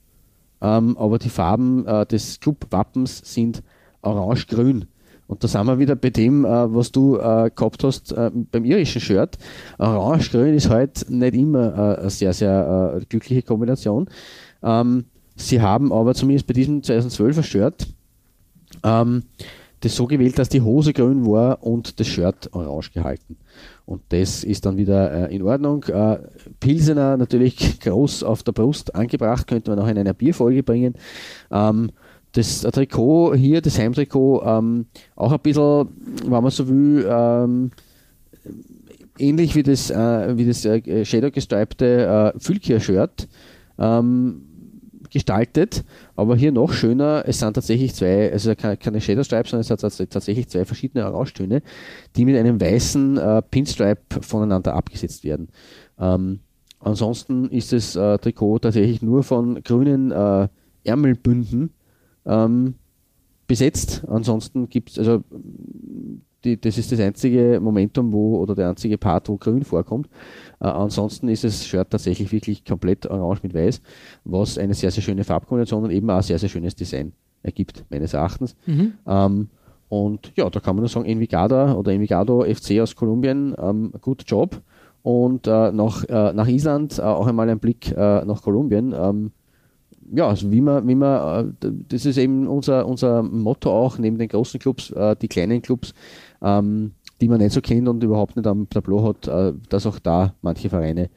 ähm, 0.61 0.97
aber 0.97 1.19
die 1.19 1.29
Farben 1.29 1.85
äh, 1.85 2.05
des 2.07 2.39
Clubwappens 2.39 3.21
sind 3.23 3.61
orange-grün. 4.01 4.85
Und 5.27 5.43
da 5.43 5.47
sind 5.47 5.65
wir 5.65 5.79
wieder 5.79 5.95
bei 5.95 6.11
dem, 6.11 6.45
äh, 6.45 6.73
was 6.73 6.91
du 6.91 7.17
äh, 7.17 7.49
gehabt 7.55 7.83
hast 7.83 8.11
äh, 8.11 8.31
beim 8.33 8.63
irischen 8.63 9.01
Shirt. 9.01 9.37
Orange-Grün 9.79 10.53
ist 10.53 10.69
halt 10.69 11.09
nicht 11.09 11.35
immer 11.35 11.97
äh, 11.97 12.01
eine 12.01 12.09
sehr, 12.09 12.33
sehr 12.33 12.97
äh, 13.01 13.05
glückliche 13.05 13.41
Kombination. 13.41 14.07
Ähm, 14.61 15.05
sie 15.35 15.61
haben 15.61 15.91
aber 15.91 16.13
zumindest 16.13 16.47
bei 16.47 16.53
diesem 16.53 16.81
2012er 16.81 17.43
Shirt 17.43 17.87
ähm, 18.83 19.23
das 19.81 19.95
so 19.95 20.07
gewählt, 20.07 20.39
dass 20.39 20.49
die 20.49 20.61
Hose 20.61 20.93
grün 20.93 21.25
war 21.25 21.63
und 21.63 21.99
das 21.99 22.07
Shirt 22.07 22.49
orange 22.53 22.91
gehalten. 22.91 23.37
Und 23.85 24.01
das 24.09 24.43
ist 24.43 24.65
dann 24.65 24.77
wieder 24.77 25.29
äh, 25.29 25.35
in 25.35 25.43
Ordnung. 25.43 25.83
Äh, 25.83 26.19
Pilsener 26.59 27.17
natürlich 27.17 27.79
groß 27.81 28.23
auf 28.23 28.43
der 28.43 28.51
Brust 28.51 28.95
angebracht, 28.95 29.47
könnte 29.47 29.71
man 29.71 29.79
auch 29.79 29.87
in 29.87 29.97
einer 29.97 30.13
Bierfolge 30.13 30.63
bringen. 30.63 30.95
Ähm, 31.51 31.91
das 32.35 32.61
Trikot 32.61 33.35
hier, 33.35 33.61
das 33.61 33.79
Heimtrikot, 33.79 34.43
ähm, 34.45 34.85
auch 35.15 35.31
ein 35.31 35.39
bisschen, 35.39 35.87
wenn 36.23 36.43
man 36.43 36.51
so 36.51 36.67
will, 36.67 37.07
ähm, 37.09 37.71
ähnlich 39.17 39.55
wie 39.55 39.63
das, 39.63 39.89
äh, 39.89 40.37
wie 40.37 40.45
das 40.45 40.65
äh, 40.65 41.05
Shadow 41.05 41.31
gestripte 41.31 42.33
äh, 42.35 42.39
Fülkir-Shirt 42.39 43.27
ähm, 43.79 44.41
gestaltet, 45.09 45.85
aber 46.17 46.35
hier 46.35 46.51
noch 46.51 46.73
schöner, 46.73 47.23
es 47.25 47.39
sind 47.39 47.53
tatsächlich 47.53 47.95
zwei, 47.95 48.31
also 48.33 48.53
keine 48.55 48.99
Shadow 48.99 49.23
Stripes, 49.23 49.51
sondern 49.51 49.61
es 49.61 49.69
hat 49.69 50.09
tatsächlich 50.09 50.49
zwei 50.49 50.65
verschiedene 50.65 51.05
Orangetöne, 51.05 51.61
die 52.17 52.25
mit 52.25 52.35
einem 52.35 52.59
weißen 52.59 53.17
äh, 53.17 53.41
Pinstripe 53.43 54.21
voneinander 54.21 54.73
abgesetzt 54.73 55.23
werden. 55.23 55.47
Ähm, 55.97 56.39
ansonsten 56.79 57.49
ist 57.49 57.71
das 57.71 57.95
äh, 57.95 58.17
Trikot 58.17 58.59
tatsächlich 58.59 59.01
nur 59.01 59.23
von 59.23 59.63
grünen 59.63 60.11
äh, 60.11 60.49
Ärmelbünden 60.83 61.71
ähm, 62.25 62.75
besetzt. 63.47 64.03
Ansonsten 64.07 64.69
gibt 64.69 64.91
es, 64.91 64.99
also 64.99 65.23
die, 66.43 66.59
das 66.59 66.77
ist 66.77 66.91
das 66.91 66.99
einzige 66.99 67.59
Momentum, 67.61 68.13
wo 68.13 68.37
oder 68.37 68.55
der 68.55 68.69
einzige 68.69 68.97
Part, 68.97 69.27
wo 69.29 69.37
grün 69.37 69.63
vorkommt. 69.63 70.07
Äh, 70.59 70.67
ansonsten 70.67 71.27
ist 71.27 71.43
das 71.43 71.65
Shirt 71.65 71.89
tatsächlich 71.89 72.31
wirklich 72.31 72.63
komplett 72.63 73.05
orange 73.07 73.41
mit 73.43 73.53
weiß, 73.53 73.81
was 74.23 74.57
eine 74.57 74.73
sehr, 74.73 74.91
sehr 74.91 75.03
schöne 75.03 75.23
Farbkombination 75.23 75.83
und 75.83 75.91
eben 75.91 76.09
auch 76.09 76.17
ein 76.17 76.23
sehr, 76.23 76.39
sehr 76.39 76.49
schönes 76.49 76.75
Design 76.75 77.13
ergibt, 77.41 77.83
meines 77.89 78.13
Erachtens. 78.13 78.55
Mhm. 78.65 78.93
Ähm, 79.07 79.49
und 79.89 80.31
ja, 80.35 80.49
da 80.49 80.59
kann 80.59 80.75
man 80.75 80.83
nur 80.83 80.89
sagen, 80.89 81.05
Envigada 81.05 81.73
oder 81.73 81.91
Envigado 81.91 82.43
FC 82.43 82.79
aus 82.81 82.95
Kolumbien, 82.95 83.55
ähm, 83.57 83.93
gut 84.01 84.23
Job. 84.25 84.61
Und 85.03 85.45
äh, 85.45 85.71
nach, 85.71 86.03
äh, 86.05 86.33
nach 86.33 86.47
Island 86.47 86.97
äh, 86.97 87.03
auch 87.03 87.27
einmal 87.27 87.47
ein 87.49 87.59
Blick 87.59 87.91
äh, 87.91 88.25
nach 88.25 88.41
Kolumbien. 88.41 88.93
Ähm, 88.97 89.31
ja, 90.13 90.27
also 90.27 90.51
wie 90.51 90.61
man, 90.61 90.87
wie 90.87 90.95
man, 90.95 91.55
äh, 91.61 91.71
das 91.89 92.05
ist 92.05 92.17
eben 92.17 92.47
unser, 92.47 92.87
unser 92.87 93.23
Motto 93.23 93.71
auch, 93.71 93.97
neben 93.97 94.17
den 94.17 94.27
großen 94.27 94.59
Clubs, 94.59 94.91
äh, 94.91 95.15
die 95.15 95.27
kleinen 95.27 95.61
Clubs, 95.61 95.93
ähm, 96.41 96.91
die 97.21 97.27
man 97.27 97.39
nicht 97.39 97.53
so 97.53 97.61
kennt 97.61 97.87
und 97.87 98.03
überhaupt 98.03 98.35
nicht 98.35 98.47
am 98.47 98.69
Tableau 98.69 99.03
hat, 99.07 99.27
äh, 99.27 99.53
dass 99.69 99.85
auch 99.85 99.99
da 99.99 100.33
manche 100.41 100.69
Vereine 100.69 101.09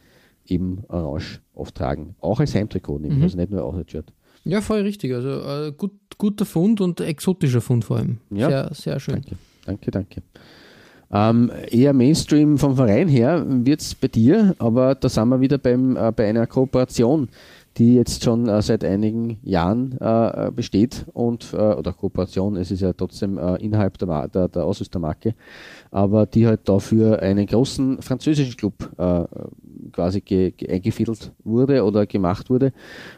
eben 0.46 0.84
Orange 0.88 1.40
oft 1.54 1.74
tragen. 1.74 2.14
Auch 2.20 2.40
als 2.40 2.54
Heimtrikot, 2.54 3.00
mhm. 3.00 3.22
also 3.22 3.36
nicht 3.36 3.50
nur 3.50 3.74
als 3.74 3.90
Shirt. 3.90 4.12
Ja, 4.44 4.60
voll 4.60 4.80
richtig. 4.80 5.12
Also 5.12 5.72
gut, 5.72 5.92
guter 6.16 6.46
Fund 6.46 6.80
und 6.80 7.00
exotischer 7.00 7.60
Fund 7.60 7.84
vor 7.84 7.98
allem. 7.98 8.18
Ja. 8.30 8.48
Sehr, 8.48 8.70
sehr 8.72 9.00
schön. 9.00 9.14
Danke, 9.16 9.36
danke, 9.66 9.90
danke. 9.90 10.22
Ähm, 11.10 11.50
eher 11.70 11.94
Mainstream 11.94 12.58
vom 12.58 12.76
Verein 12.76 13.08
her 13.08 13.44
wird 13.46 13.80
es 13.80 13.94
bei 13.94 14.08
dir, 14.08 14.54
aber 14.58 14.94
da 14.94 15.08
sind 15.08 15.28
wir 15.28 15.40
wieder 15.40 15.56
beim, 15.56 15.96
äh, 15.96 16.12
bei 16.12 16.28
einer 16.28 16.46
Kooperation, 16.46 17.28
die 17.78 17.94
jetzt 17.94 18.24
schon 18.24 18.48
äh, 18.48 18.60
seit 18.60 18.84
einigen 18.84 19.38
Jahren 19.42 19.96
äh, 20.00 20.50
besteht 20.54 21.06
und 21.12 21.52
äh, 21.52 21.56
oder 21.56 21.92
Kooperation, 21.92 22.56
es 22.56 22.70
ist 22.70 22.80
ja 22.80 22.92
trotzdem 22.92 23.38
äh, 23.38 23.56
innerhalb 23.56 23.98
der, 23.98 24.28
der, 24.28 24.48
der 24.48 24.64
Ausrüstermarke, 24.64 25.34
aber 25.90 26.26
die 26.26 26.46
halt 26.46 26.68
dafür 26.68 27.20
einen 27.22 27.46
großen 27.46 28.02
französischen 28.02 28.56
Club 28.56 28.90
äh, 28.98 29.24
quasi 29.92 30.20
ge, 30.20 30.50
ge 30.50 30.68
eingefädelt 30.68 31.32
wurde 31.44 31.84
oder 31.84 32.06
gemacht 32.06 32.50
wurde. 32.50 32.72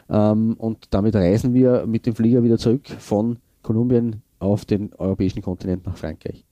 Ähm, 0.09 0.55
und 0.57 0.87
damit 0.91 1.15
reisen 1.15 1.53
wir 1.53 1.85
mit 1.87 2.05
dem 2.05 2.15
Flieger 2.15 2.43
wieder 2.43 2.57
zurück 2.57 2.87
von 2.99 3.37
Kolumbien 3.63 4.21
auf 4.39 4.65
den 4.65 4.93
europäischen 4.93 5.41
Kontinent 5.41 5.85
nach 5.85 5.97
Frankreich. 5.97 6.45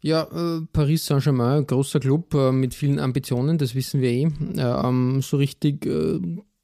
Ja, 0.00 0.24
äh, 0.24 0.60
Paris 0.72 1.06
Saint-Germain, 1.06 1.66
großer 1.66 1.98
Club 1.98 2.34
äh, 2.34 2.52
mit 2.52 2.74
vielen 2.74 2.98
Ambitionen, 2.98 3.56
das 3.56 3.74
wissen 3.74 4.02
wir 4.02 4.10
eh. 4.10 4.24
Äh, 4.56 4.86
ähm, 4.86 5.22
so 5.22 5.38
richtig 5.38 5.86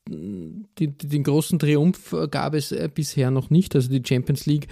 äh, 0.09 0.15
die, 0.79 0.89
den 0.89 1.23
großen 1.23 1.59
Triumph 1.59 2.13
äh, 2.13 2.29
gab 2.29 2.55
es 2.55 2.73
äh, 2.73 2.89
bisher 2.93 3.31
noch 3.31 3.51
nicht. 3.51 3.75
Also 3.75 3.91
die 3.91 4.03
Champions 4.07 4.47
League, 4.47 4.69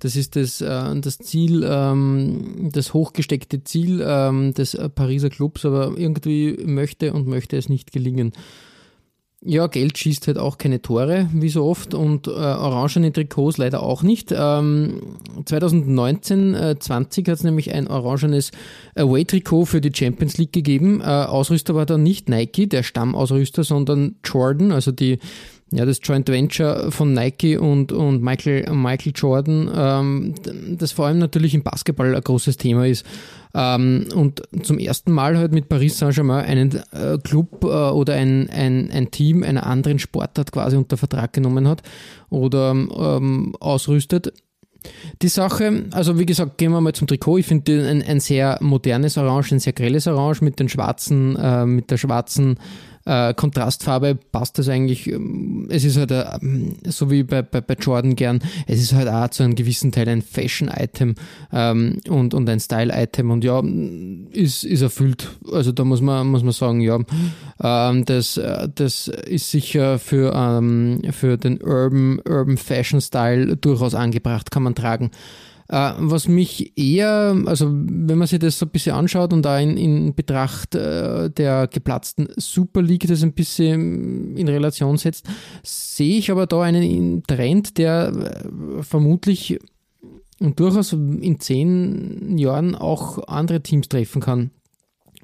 das 0.00 0.16
ist 0.16 0.34
das, 0.34 0.58
das 0.58 1.18
Ziel, 1.18 1.64
ähm, 1.64 2.70
das 2.72 2.92
hochgesteckte 2.92 3.62
Ziel 3.62 4.02
ähm, 4.04 4.52
des 4.52 4.76
Pariser 4.94 5.30
Clubs, 5.30 5.64
aber 5.64 5.96
irgendwie 5.96 6.58
möchte 6.64 7.12
und 7.12 7.28
möchte 7.28 7.56
es 7.56 7.68
nicht 7.68 7.92
gelingen. 7.92 8.32
Ja, 9.44 9.66
Geld 9.66 9.98
schießt 9.98 10.28
halt 10.28 10.38
auch 10.38 10.56
keine 10.56 10.82
Tore, 10.82 11.28
wie 11.32 11.48
so 11.48 11.64
oft, 11.64 11.94
und 11.94 12.28
äh, 12.28 12.30
orangene 12.30 13.12
Trikots 13.12 13.58
leider 13.58 13.82
auch 13.82 14.04
nicht. 14.04 14.32
Ähm, 14.32 15.16
2019, 15.44 16.54
äh, 16.54 16.78
20 16.78 17.26
hat 17.26 17.38
es 17.38 17.42
nämlich 17.42 17.74
ein 17.74 17.88
orangenes 17.88 18.52
Away-Trikot 18.94 19.64
für 19.64 19.80
die 19.80 19.90
Champions 19.92 20.38
League 20.38 20.52
gegeben. 20.52 21.00
Äh, 21.00 21.06
Ausrüster 21.06 21.74
war 21.74 21.86
dann 21.86 22.04
nicht 22.04 22.28
Nike, 22.28 22.68
der 22.68 22.84
Stammausrüster, 22.84 23.64
sondern 23.64 24.14
Jordan, 24.22 24.70
also 24.70 24.92
die 24.92 25.18
ja, 25.72 25.86
das 25.86 26.00
Joint 26.02 26.28
Venture 26.28 26.92
von 26.92 27.14
Nike 27.14 27.56
und, 27.56 27.92
und 27.92 28.22
Michael, 28.22 28.70
Michael 28.74 29.12
Jordan, 29.16 29.70
ähm, 29.74 30.34
das 30.78 30.92
vor 30.92 31.06
allem 31.06 31.18
natürlich 31.18 31.54
im 31.54 31.62
Basketball 31.62 32.14
ein 32.14 32.22
großes 32.22 32.58
Thema 32.58 32.86
ist. 32.86 33.06
Ähm, 33.54 34.06
und 34.14 34.42
zum 34.62 34.78
ersten 34.78 35.12
Mal 35.12 35.36
halt 35.36 35.52
mit 35.52 35.68
Paris 35.68 35.98
Saint-Germain 35.98 36.44
einen 36.44 36.82
äh, 36.92 37.18
Club 37.22 37.64
äh, 37.64 37.66
oder 37.66 38.14
ein, 38.14 38.48
ein, 38.50 38.90
ein 38.90 39.10
Team 39.10 39.42
einer 39.42 39.66
anderen 39.66 39.98
Sportart 39.98 40.52
quasi 40.52 40.76
unter 40.76 40.96
Vertrag 40.96 41.32
genommen 41.32 41.68
hat 41.68 41.82
oder 42.30 42.70
ähm, 42.70 43.54
ausrüstet. 43.60 44.32
Die 45.20 45.28
Sache, 45.28 45.84
also 45.92 46.18
wie 46.18 46.26
gesagt, 46.26 46.58
gehen 46.58 46.72
wir 46.72 46.80
mal 46.80 46.92
zum 46.92 47.06
Trikot. 47.06 47.38
Ich 47.38 47.46
finde 47.46 47.88
ein, 47.88 48.02
ein 48.02 48.20
sehr 48.20 48.58
modernes 48.60 49.16
Orange, 49.16 49.52
ein 49.52 49.60
sehr 49.60 49.72
grelles 49.72 50.06
Orange 50.06 50.42
mit 50.42 50.58
den 50.58 50.68
schwarzen, 50.68 51.36
äh, 51.36 51.66
mit 51.66 51.90
der 51.90 51.98
schwarzen 51.98 52.58
äh, 53.04 53.34
Kontrastfarbe 53.34 54.14
passt 54.14 54.58
das 54.58 54.68
eigentlich. 54.68 55.08
Ähm, 55.08 55.66
es 55.70 55.84
ist 55.84 55.96
halt, 55.96 56.10
äh, 56.10 56.38
so 56.84 57.10
wie 57.10 57.22
bei, 57.22 57.42
bei, 57.42 57.60
bei, 57.60 57.74
Jordan 57.74 58.16
gern, 58.16 58.40
es 58.66 58.80
ist 58.80 58.94
halt 58.94 59.08
auch 59.08 59.28
zu 59.28 59.42
einem 59.42 59.54
gewissen 59.54 59.92
Teil 59.92 60.08
ein 60.08 60.22
Fashion-Item 60.22 61.14
ähm, 61.52 61.98
und, 62.08 62.34
und 62.34 62.48
ein 62.48 62.60
Style-Item 62.60 63.30
und 63.30 63.44
ja, 63.44 63.62
ist, 64.30 64.64
ist 64.64 64.82
erfüllt. 64.82 65.30
Also 65.50 65.72
da 65.72 65.84
muss 65.84 66.00
man, 66.00 66.28
muss 66.28 66.42
man 66.42 66.52
sagen, 66.52 66.80
ja, 66.80 66.98
ähm, 67.62 68.04
das, 68.04 68.36
äh, 68.36 68.68
das 68.74 69.08
ist 69.08 69.50
sicher 69.50 69.98
für, 69.98 70.32
ähm, 70.34 71.02
für 71.10 71.36
den 71.36 71.62
Urban, 71.62 72.20
Urban 72.28 72.56
Fashion 72.56 73.00
Style 73.00 73.56
durchaus 73.56 73.94
angebracht, 73.94 74.50
kann 74.50 74.62
man 74.62 74.74
tragen. 74.74 75.10
Äh, 75.72 75.94
was 75.96 76.28
mich 76.28 76.76
eher, 76.76 77.34
also 77.46 77.66
wenn 77.72 78.18
man 78.18 78.26
sich 78.26 78.38
das 78.38 78.58
so 78.58 78.66
ein 78.66 78.70
bisschen 78.70 78.94
anschaut 78.94 79.32
und 79.32 79.40
da 79.40 79.58
in, 79.58 79.78
in 79.78 80.14
Betracht 80.14 80.74
äh, 80.74 81.30
der 81.30 81.66
geplatzten 81.66 82.28
Super 82.36 82.82
League 82.82 83.06
das 83.08 83.22
ein 83.22 83.32
bisschen 83.32 84.36
in 84.36 84.48
Relation 84.48 84.98
setzt, 84.98 85.26
sehe 85.62 86.18
ich 86.18 86.30
aber 86.30 86.46
da 86.46 86.60
einen 86.60 87.22
Trend, 87.22 87.78
der 87.78 88.12
äh, 88.12 88.82
vermutlich 88.82 89.58
und 90.40 90.60
durchaus 90.60 90.92
in 90.92 91.40
zehn 91.40 92.36
Jahren 92.36 92.74
auch 92.74 93.26
andere 93.26 93.62
Teams 93.62 93.88
treffen 93.88 94.20
kann 94.20 94.50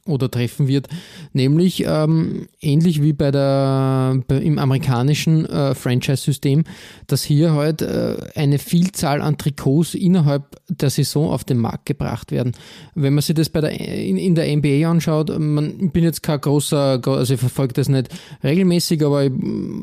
oder 0.09 0.31
treffen 0.31 0.69
wird, 0.69 0.89
nämlich 1.33 1.85
ähm, 1.87 2.47
ähnlich 2.61 3.03
wie 3.03 3.13
bei 3.13 3.31
der 3.31 4.23
im 4.29 4.59
amerikanischen 4.59 5.47
äh, 5.47 5.75
Franchise-System, 5.75 6.65
dass 7.07 7.23
hier 7.23 7.53
halt 7.53 7.83
äh, 7.83 8.17
eine 8.35 8.59
Vielzahl 8.59 9.21
an 9.21 9.39
Trikots 9.39 9.95
innerhalb 9.95 10.57
der 10.69 10.91
Saison 10.91 11.31
auf 11.31 11.45
den 11.45 11.59
Markt 11.59 11.87
gebracht 11.87 12.33
werden. 12.33 12.53
Wenn 12.95 13.15
man 13.15 13.23
sich 13.23 13.35
das 13.35 13.49
bei 13.49 13.61
der 13.61 13.73
in, 13.79 14.17
in 14.17 14.35
der 14.35 14.55
NBA 14.57 14.89
anschaut, 14.89 15.37
man 15.39 15.79
ich 15.81 15.93
bin 15.93 16.05
jetzt 16.05 16.23
kein 16.23 16.41
großer, 16.41 17.01
also 17.05 17.35
ich 17.35 17.41
verfolge 17.41 17.75
das 17.75 17.89
nicht 17.89 18.09
regelmäßig, 18.43 19.05
aber 19.05 19.29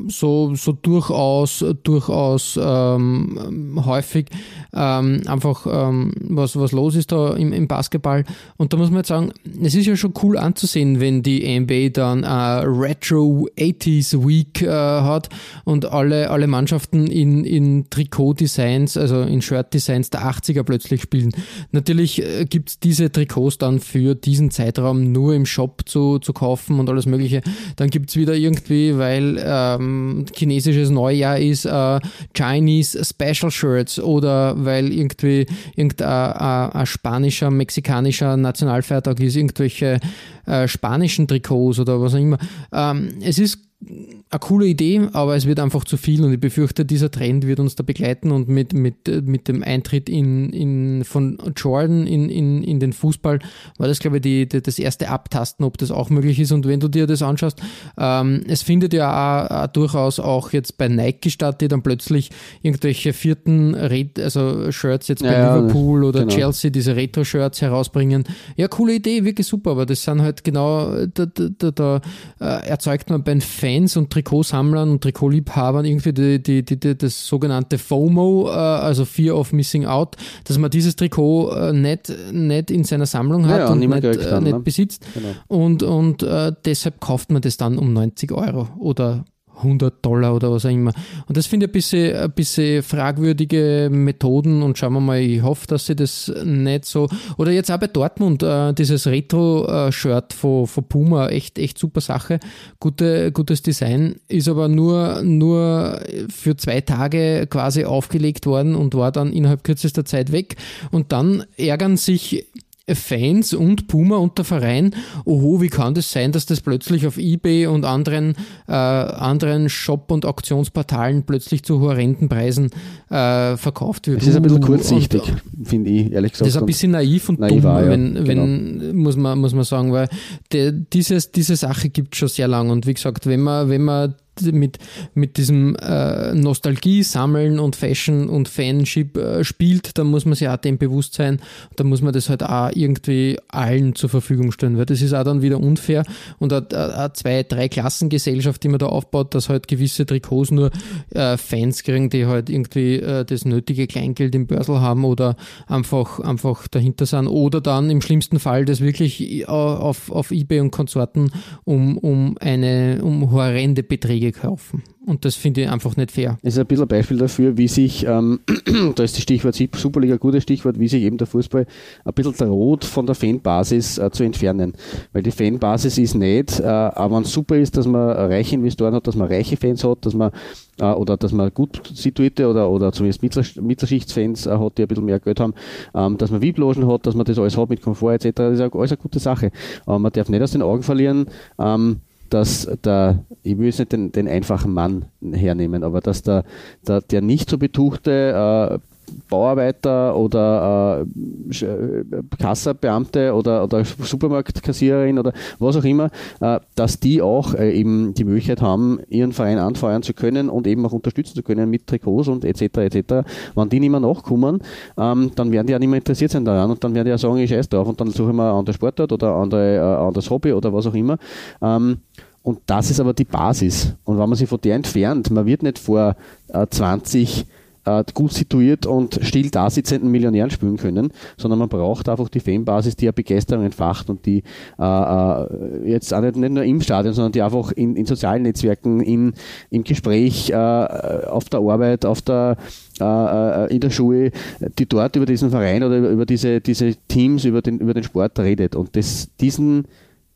so 0.08 0.54
so 0.54 0.72
durchaus 0.72 1.64
durchaus 1.82 2.58
ähm, 2.60 3.82
häufig 3.84 4.26
ähm, 4.74 5.22
einfach 5.26 5.66
ähm, 5.70 6.12
was 6.20 6.56
was 6.56 6.72
los 6.72 6.94
ist 6.96 7.12
da 7.12 7.34
im, 7.34 7.52
im 7.52 7.68
Basketball 7.68 8.24
und 8.56 8.72
da 8.72 8.76
muss 8.76 8.90
man 8.90 8.98
jetzt 8.98 9.08
sagen, 9.08 9.32
es 9.62 9.74
ist 9.74 9.86
ja 9.86 9.96
schon 9.96 10.14
cool 10.22 10.38
anzusehen, 10.38 11.00
wenn 11.00 11.22
die 11.22 11.58
NBA 11.58 11.90
dann 11.90 12.22
äh, 12.22 12.28
Retro 12.28 13.48
80s 13.58 14.26
Week 14.26 14.62
äh, 14.62 14.68
hat 14.68 15.28
und 15.64 15.86
alle, 15.86 16.30
alle 16.30 16.46
Mannschaften 16.46 17.06
in, 17.06 17.44
in 17.44 17.88
Trikot-Designs, 17.90 18.96
also 18.96 19.22
in 19.22 19.42
Shirt-Designs 19.42 20.10
der 20.10 20.22
80er 20.22 20.62
plötzlich 20.62 21.02
spielen. 21.02 21.32
Natürlich 21.72 22.22
äh, 22.22 22.44
gibt 22.44 22.70
es 22.70 22.80
diese 22.80 23.10
Trikots 23.10 23.58
dann 23.58 23.80
für 23.80 24.14
diesen 24.14 24.50
Zeitraum 24.50 25.12
nur 25.12 25.34
im 25.34 25.46
Shop 25.46 25.82
zu, 25.86 26.18
zu 26.18 26.32
kaufen 26.32 26.78
und 26.78 26.88
alles 26.88 27.06
Mögliche. 27.06 27.42
Dann 27.76 27.90
gibt 27.90 28.10
es 28.10 28.16
wieder 28.16 28.34
irgendwie, 28.34 28.96
weil 28.98 29.42
ähm, 29.44 30.26
chinesisches 30.34 30.90
Neujahr 30.90 31.38
ist, 31.38 31.64
äh, 31.64 32.00
Chinese 32.34 33.04
Special 33.04 33.50
Shirts 33.50 34.00
oder 34.00 34.55
weil 34.64 34.92
irgendwie 34.92 35.46
irgendein 35.74 36.32
ein 36.72 36.86
spanischer, 36.86 37.50
mexikanischer 37.50 38.36
Nationalfeiertag 38.36 39.20
ist, 39.20 39.36
irgendwelche 39.36 40.00
äh, 40.46 40.68
spanischen 40.68 41.28
Trikots 41.28 41.78
oder 41.78 42.00
was 42.00 42.14
auch 42.14 42.18
immer. 42.18 42.38
Ähm, 42.72 43.18
es 43.20 43.38
ist 43.38 43.58
eine 43.84 44.40
coole 44.40 44.66
Idee, 44.66 45.08
aber 45.12 45.36
es 45.36 45.46
wird 45.46 45.60
einfach 45.60 45.84
zu 45.84 45.96
viel 45.96 46.24
und 46.24 46.32
ich 46.32 46.40
befürchte, 46.40 46.84
dieser 46.84 47.10
Trend 47.10 47.46
wird 47.46 47.60
uns 47.60 47.76
da 47.76 47.82
begleiten 47.82 48.32
und 48.32 48.48
mit, 48.48 48.72
mit, 48.72 49.06
mit 49.26 49.48
dem 49.48 49.62
Eintritt 49.62 50.08
in, 50.08 50.50
in, 50.50 51.04
von 51.04 51.38
Jordan 51.54 52.06
in, 52.06 52.28
in, 52.28 52.64
in 52.64 52.80
den 52.80 52.92
Fußball 52.92 53.38
war 53.78 53.86
das, 53.86 54.00
glaube 54.00 54.16
ich, 54.16 54.22
die, 54.22 54.48
die, 54.48 54.62
das 54.62 54.78
erste 54.78 55.08
Abtasten, 55.08 55.64
ob 55.64 55.78
das 55.78 55.90
auch 55.90 56.10
möglich 56.10 56.40
ist 56.40 56.52
und 56.52 56.66
wenn 56.66 56.80
du 56.80 56.88
dir 56.88 57.06
das 57.06 57.22
anschaust, 57.22 57.60
ähm, 57.98 58.42
es 58.48 58.62
findet 58.62 58.92
ja 58.92 59.10
auch, 59.10 59.50
auch 59.50 59.66
durchaus 59.68 60.18
auch 60.18 60.52
jetzt 60.52 60.78
bei 60.78 60.88
Nike 60.88 61.30
statt, 61.30 61.60
die 61.60 61.68
dann 61.68 61.82
plötzlich 61.82 62.30
irgendwelche 62.62 63.12
vierten 63.12 63.74
Red 63.74 64.18
also 64.18 64.72
Shirts 64.72 65.08
jetzt 65.08 65.22
bei 65.22 65.32
ja, 65.32 65.56
Liverpool 65.56 66.04
oder 66.04 66.20
genau. 66.20 66.34
Chelsea, 66.34 66.70
diese 66.70 66.96
Retro-Shirts 66.96 67.60
herausbringen. 67.62 68.24
Ja, 68.56 68.68
coole 68.68 68.94
Idee, 68.94 69.24
wirklich 69.24 69.46
super, 69.46 69.72
aber 69.72 69.86
das 69.86 70.02
sind 70.02 70.22
halt 70.22 70.42
genau, 70.44 71.06
da, 71.06 71.26
da, 71.26 71.48
da, 71.58 71.70
da 71.70 72.00
äh, 72.40 72.68
erzeugt 72.68 73.10
man 73.10 73.22
bei 73.22 73.32
den 73.32 73.40
Fans 73.76 73.96
und 73.96 74.10
Trikotsammlern 74.10 74.90
und 74.90 75.02
Trikotliebhabern 75.02 75.84
irgendwie 75.84 76.12
die, 76.12 76.42
die, 76.42 76.64
die, 76.64 76.96
das 76.96 77.26
sogenannte 77.26 77.78
FOMO, 77.78 78.48
äh, 78.48 78.52
also 78.52 79.04
Fear 79.04 79.36
of 79.36 79.52
Missing 79.52 79.84
Out, 79.84 80.16
dass 80.44 80.58
man 80.58 80.70
dieses 80.70 80.96
Trikot 80.96 81.50
äh, 81.50 81.72
nicht, 81.72 82.12
nicht 82.32 82.70
in 82.70 82.84
seiner 82.84 83.06
Sammlung 83.06 83.46
hat 83.46 83.60
ja, 83.60 83.68
und 83.68 83.80
nicht, 83.80 84.04
äh, 84.04 84.16
dann, 84.16 84.44
nicht 84.44 84.54
ne? 84.54 84.60
besitzt. 84.60 85.04
Genau. 85.14 85.28
Und, 85.48 85.82
und 85.82 86.22
äh, 86.22 86.52
deshalb 86.64 87.00
kauft 87.00 87.30
man 87.30 87.42
das 87.42 87.56
dann 87.56 87.78
um 87.78 87.92
90 87.92 88.32
Euro 88.32 88.68
oder 88.78 89.24
100 89.56 90.04
Dollar 90.04 90.34
oder 90.34 90.50
was 90.52 90.66
auch 90.66 90.70
immer. 90.70 90.92
Und 91.26 91.36
das 91.36 91.46
finde 91.46 91.66
ich 91.66 91.70
ein 91.70 91.72
bisschen, 91.72 92.16
ein 92.16 92.32
bisschen 92.32 92.82
fragwürdige 92.82 93.88
Methoden 93.90 94.62
und 94.62 94.78
schauen 94.78 94.92
wir 94.94 95.00
mal, 95.00 95.20
ich 95.20 95.42
hoffe, 95.42 95.66
dass 95.66 95.86
sie 95.86 95.96
das 95.96 96.32
nicht 96.44 96.84
so. 96.84 97.08
Oder 97.38 97.52
jetzt 97.52 97.70
auch 97.70 97.78
bei 97.78 97.86
Dortmund, 97.86 98.42
äh, 98.42 98.72
dieses 98.72 99.06
Retro-Shirt 99.06 100.32
von, 100.32 100.66
von 100.66 100.84
Puma, 100.84 101.28
echt, 101.28 101.58
echt 101.58 101.78
super 101.78 102.00
Sache. 102.00 102.40
Gute, 102.80 103.32
gutes 103.32 103.62
Design, 103.62 104.16
ist 104.28 104.48
aber 104.48 104.68
nur, 104.68 105.22
nur 105.22 106.00
für 106.28 106.56
zwei 106.56 106.80
Tage 106.80 107.46
quasi 107.48 107.84
aufgelegt 107.84 108.46
worden 108.46 108.74
und 108.74 108.94
war 108.94 109.12
dann 109.12 109.32
innerhalb 109.32 109.64
kürzester 109.64 110.04
Zeit 110.04 110.32
weg. 110.32 110.56
Und 110.90 111.12
dann 111.12 111.44
ärgern 111.56 111.96
sich 111.96 112.46
Fans 112.94 113.52
und 113.52 113.88
Puma 113.88 114.16
und 114.16 114.38
der 114.38 114.44
Verein, 114.44 114.94
oho, 115.24 115.60
wie 115.60 115.68
kann 115.68 115.94
das 115.94 116.12
sein, 116.12 116.30
dass 116.30 116.46
das 116.46 116.60
plötzlich 116.60 117.06
auf 117.06 117.18
Ebay 117.18 117.66
und 117.66 117.84
anderen, 117.84 118.36
äh, 118.68 118.72
anderen 118.72 119.68
Shop- 119.68 120.12
und 120.12 120.24
Auktionsportalen 120.24 121.24
plötzlich 121.24 121.64
zu 121.64 121.80
horrenden 121.80 122.28
Preisen 122.28 122.70
äh, 123.10 123.56
verkauft 123.56 124.06
wird? 124.06 124.20
Das 124.20 124.28
ist 124.28 124.36
ein 124.36 124.42
bisschen 124.42 124.60
kurzsichtig, 124.60 125.22
finde 125.64 125.90
ich, 125.90 126.12
ehrlich 126.12 126.32
gesagt. 126.32 126.46
Das 126.46 126.54
ist 126.54 126.60
ein 126.60 126.66
bisschen 126.66 126.92
naiv 126.92 127.28
und 127.28 127.40
naiv 127.40 127.54
dumm, 127.54 127.64
war, 127.64 127.82
ja. 127.82 127.90
wenn, 127.90 128.26
wenn 128.26 128.78
genau. 128.78 128.94
muss, 128.94 129.16
man, 129.16 129.38
muss 129.40 129.54
man 129.54 129.64
sagen, 129.64 129.92
weil 129.92 130.08
de, 130.52 130.72
dieses, 130.92 131.32
diese 131.32 131.56
Sache 131.56 131.88
gibt 131.88 132.14
es 132.14 132.18
schon 132.18 132.28
sehr 132.28 132.46
lange 132.46 132.70
und 132.70 132.86
wie 132.86 132.94
gesagt, 132.94 133.26
wenn 133.26 133.40
man, 133.40 133.68
wenn 133.68 133.82
man 133.82 134.14
mit, 134.42 134.78
mit 135.14 135.36
diesem 135.36 135.76
äh, 135.76 136.34
Nostalgie 136.34 137.02
sammeln 137.02 137.58
und 137.58 137.76
Fashion 137.76 138.28
und 138.28 138.48
Fanship 138.48 139.16
äh, 139.16 139.44
spielt, 139.44 139.98
dann 139.98 140.08
muss 140.08 140.24
man 140.24 140.34
sich 140.34 140.48
auch 140.48 140.56
dem 140.56 140.78
bewusst 140.78 141.14
sein, 141.14 141.40
dann 141.76 141.88
muss 141.88 142.02
man 142.02 142.12
das 142.12 142.28
halt 142.28 142.42
auch 142.42 142.70
irgendwie 142.74 143.38
allen 143.48 143.94
zur 143.94 144.10
Verfügung 144.10 144.52
stellen, 144.52 144.78
weil 144.78 144.86
das 144.86 145.02
ist 145.02 145.12
auch 145.12 145.24
dann 145.24 145.42
wieder 145.42 145.60
unfair. 145.60 146.04
Und 146.38 146.52
eine, 146.52 146.66
eine 146.70 147.12
zwei, 147.12 147.42
drei 147.42 147.68
Klassengesellschaft, 147.68 148.62
die 148.62 148.68
man 148.68 148.78
da 148.78 148.86
aufbaut, 148.86 149.34
dass 149.34 149.48
halt 149.48 149.68
gewisse 149.68 150.06
Trikots 150.06 150.50
nur 150.50 150.70
äh, 151.10 151.36
Fans 151.36 151.82
kriegen, 151.82 152.10
die 152.10 152.26
halt 152.26 152.50
irgendwie 152.50 152.96
äh, 152.96 153.24
das 153.24 153.44
nötige 153.44 153.86
Kleingeld 153.86 154.34
im 154.34 154.46
Börsel 154.46 154.80
haben 154.80 155.04
oder 155.04 155.36
einfach, 155.66 156.20
einfach 156.20 156.68
dahinter 156.68 157.06
sind. 157.06 157.28
Oder 157.28 157.60
dann 157.60 157.90
im 157.90 158.00
schlimmsten 158.00 158.38
Fall 158.38 158.64
das 158.64 158.80
wirklich 158.80 159.48
auf, 159.48 160.10
auf 160.10 160.30
Ebay 160.30 160.60
und 160.60 160.70
Konsorten 160.70 161.30
um, 161.64 161.98
um 161.98 162.36
eine 162.40 163.00
um 163.02 163.30
horrende 163.30 163.82
Beträge 163.82 164.25
kaufen. 164.32 164.82
Und 165.06 165.24
das 165.24 165.36
finde 165.36 165.62
ich 165.62 165.70
einfach 165.70 165.96
nicht 165.96 166.10
fair. 166.10 166.36
Das 166.42 166.54
ist 166.54 166.58
ein 166.58 166.66
bisschen 166.66 166.84
ein 166.84 166.88
Beispiel 166.88 167.18
dafür, 167.18 167.56
wie 167.56 167.68
sich, 167.68 168.04
ähm, 168.06 168.40
da 168.96 169.04
ist 169.04 169.16
das 169.16 169.22
Stichwort 169.22 169.54
Superliga 169.54 170.14
ein 170.14 170.20
gutes 170.20 170.42
Stichwort, 170.42 170.80
wie 170.80 170.88
sich 170.88 171.02
eben 171.02 171.16
der 171.16 171.28
Fußball 171.28 171.66
ein 172.04 172.12
bisschen 172.12 172.34
droht 172.34 172.84
von 172.84 173.06
der 173.06 173.14
Fanbasis 173.14 173.98
äh, 173.98 174.10
zu 174.10 174.24
entfernen. 174.24 174.72
Weil 175.12 175.22
die 175.22 175.30
Fanbasis 175.30 175.96
ist 175.98 176.14
nicht, 176.14 176.58
äh, 176.58 176.64
aber 176.64 177.16
wenn 177.16 177.22
es 177.22 177.32
super 177.32 177.56
ist, 177.56 177.76
dass 177.76 177.86
man 177.86 178.10
reiche 178.10 178.56
Investoren 178.56 178.94
hat, 178.94 179.06
dass 179.06 179.14
man 179.14 179.28
reiche 179.28 179.56
Fans 179.56 179.84
hat, 179.84 180.04
dass 180.04 180.14
man 180.14 180.32
äh, 180.80 180.84
oder 180.84 181.16
dass 181.16 181.32
man 181.32 181.52
gut 181.54 181.80
situierte 181.94 182.48
oder, 182.48 182.68
oder 182.68 182.92
zumindest 182.92 183.22
Mittelschichtsfans 183.62 184.46
äh, 184.46 184.58
hat, 184.58 184.78
die 184.78 184.82
ein 184.82 184.88
bisschen 184.88 185.04
mehr 185.04 185.20
Geld 185.20 185.40
haben, 185.40 185.54
ähm, 185.94 186.18
dass 186.18 186.30
man 186.30 186.42
VIP-Logen 186.42 186.86
hat, 186.86 187.06
dass 187.06 187.14
man 187.14 187.24
das 187.24 187.38
alles 187.38 187.56
hat 187.56 187.70
mit 187.70 187.82
Komfort 187.82 188.14
etc. 188.14 188.32
Das 188.34 188.58
ist 188.58 188.60
alles 188.60 188.90
eine 188.90 188.98
gute 188.98 189.18
Sache. 189.18 189.52
Aber 189.86 189.98
man 189.98 190.12
darf 190.12 190.28
nicht 190.28 190.42
aus 190.42 190.50
den 190.50 190.62
Augen 190.62 190.82
verlieren, 190.82 191.26
ähm, 191.58 192.00
dass 192.30 192.68
der, 192.84 193.24
ich 193.42 193.58
will 193.58 193.66
jetzt 193.66 193.78
nicht 193.78 193.92
den, 193.92 194.12
den 194.12 194.28
einfachen 194.28 194.72
Mann 194.72 195.06
hernehmen, 195.20 195.82
aber 195.82 196.00
dass 196.00 196.22
der, 196.22 196.44
der, 196.86 197.00
der 197.00 197.22
nicht 197.22 197.50
so 197.50 197.58
betuchte 197.58 198.80
äh, 198.82 198.95
Bauarbeiter 199.28 200.16
oder 200.16 201.04
äh, 201.50 201.64
äh, 201.64 202.04
Kassabeamte 202.38 203.34
oder, 203.34 203.64
oder 203.64 203.84
Supermarktkassiererin 203.84 205.18
oder 205.18 205.32
was 205.58 205.76
auch 205.76 205.84
immer, 205.84 206.10
äh, 206.40 206.60
dass 206.74 207.00
die 207.00 207.22
auch 207.22 207.54
äh, 207.54 207.72
eben 207.72 208.14
die 208.14 208.24
Möglichkeit 208.24 208.62
haben, 208.62 209.00
ihren 209.08 209.32
Verein 209.32 209.58
anfeuern 209.58 210.02
zu 210.02 210.14
können 210.14 210.48
und 210.48 210.66
eben 210.66 210.84
auch 210.86 210.92
unterstützen 210.92 211.34
zu 211.34 211.42
können 211.42 211.70
mit 211.70 211.86
Trikots 211.86 212.28
und 212.28 212.44
etc. 212.44 212.78
etc. 212.78 213.26
Wenn 213.54 213.68
die 213.68 213.80
nicht 213.80 213.90
mehr 213.90 214.00
nachkommen, 214.00 214.60
ähm, 214.96 215.30
dann 215.34 215.52
werden 215.52 215.66
die 215.66 215.72
ja 215.72 215.78
nicht 215.78 215.88
mehr 215.88 215.98
interessiert 215.98 216.30
sein 216.30 216.44
daran 216.44 216.70
und 216.70 216.82
dann 216.82 216.94
werden 216.94 217.06
die 217.06 217.10
ja 217.10 217.18
sagen, 217.18 217.38
ich 217.38 217.50
scheiß 217.50 217.68
drauf 217.68 217.88
und 217.88 218.00
dann 218.00 218.10
suche 218.10 218.30
ich 218.30 218.36
mir 218.36 218.50
ein 218.50 218.56
anderes 218.56 218.76
Sportart 218.76 219.12
oder 219.12 219.34
andere, 219.34 219.76
äh, 219.76 219.80
anderes 219.80 220.30
Hobby 220.30 220.52
oder 220.52 220.72
was 220.72 220.86
auch 220.86 220.94
immer. 220.94 221.18
Ähm, 221.62 221.98
und 222.42 222.60
das 222.66 222.90
ist 222.92 223.00
aber 223.00 223.12
die 223.12 223.24
Basis. 223.24 223.94
Und 224.04 224.18
wenn 224.18 224.28
man 224.28 224.38
sich 224.38 224.48
von 224.48 224.60
der 224.60 224.76
entfernt, 224.76 225.32
man 225.32 225.46
wird 225.46 225.64
nicht 225.64 225.80
vor 225.80 226.14
äh, 226.46 226.66
20 226.70 227.44
äh, 227.86 228.04
gut 228.12 228.32
situiert 228.32 228.84
und 228.86 229.18
still 229.22 229.50
da 229.50 229.70
sitzenden 229.70 230.10
Millionären 230.10 230.50
spielen 230.50 230.76
können, 230.76 231.10
sondern 231.36 231.58
man 231.58 231.68
braucht 231.68 232.08
einfach 232.08 232.28
die 232.28 232.40
Fanbasis, 232.40 232.96
die 232.96 233.06
ja 233.06 233.12
Begeisterung 233.12 233.64
entfacht 233.64 234.10
und 234.10 234.26
die 234.26 234.42
äh, 234.78 234.82
äh, 234.82 235.90
jetzt 235.90 236.12
auch 236.12 236.20
nicht, 236.20 236.36
nicht, 236.36 236.52
nur 236.52 236.64
im 236.64 236.80
Stadion, 236.80 237.14
sondern 237.14 237.32
die 237.32 237.42
einfach 237.42 237.72
in, 237.72 237.96
in 237.96 238.06
sozialen 238.06 238.42
Netzwerken, 238.42 239.00
in, 239.00 239.32
im 239.70 239.84
Gespräch, 239.84 240.50
äh, 240.50 240.54
auf 240.56 241.48
der 241.48 241.60
Arbeit, 241.60 242.04
auf 242.04 242.20
der 242.22 242.56
äh, 243.00 243.74
in 243.74 243.80
der 243.80 243.90
Schule, 243.90 244.30
die 244.78 244.86
dort 244.86 245.16
über 245.16 245.26
diesen 245.26 245.50
Verein 245.50 245.82
oder 245.82 245.98
über, 245.98 246.08
über 246.08 246.26
diese, 246.26 246.60
diese 246.60 246.94
Teams, 247.08 247.44
über 247.44 247.62
den, 247.62 247.78
über 247.78 247.94
den 247.94 248.02
Sport 248.02 248.38
redet. 248.38 248.74
Und 248.74 248.96
das, 248.96 249.28
diesen 249.40 249.86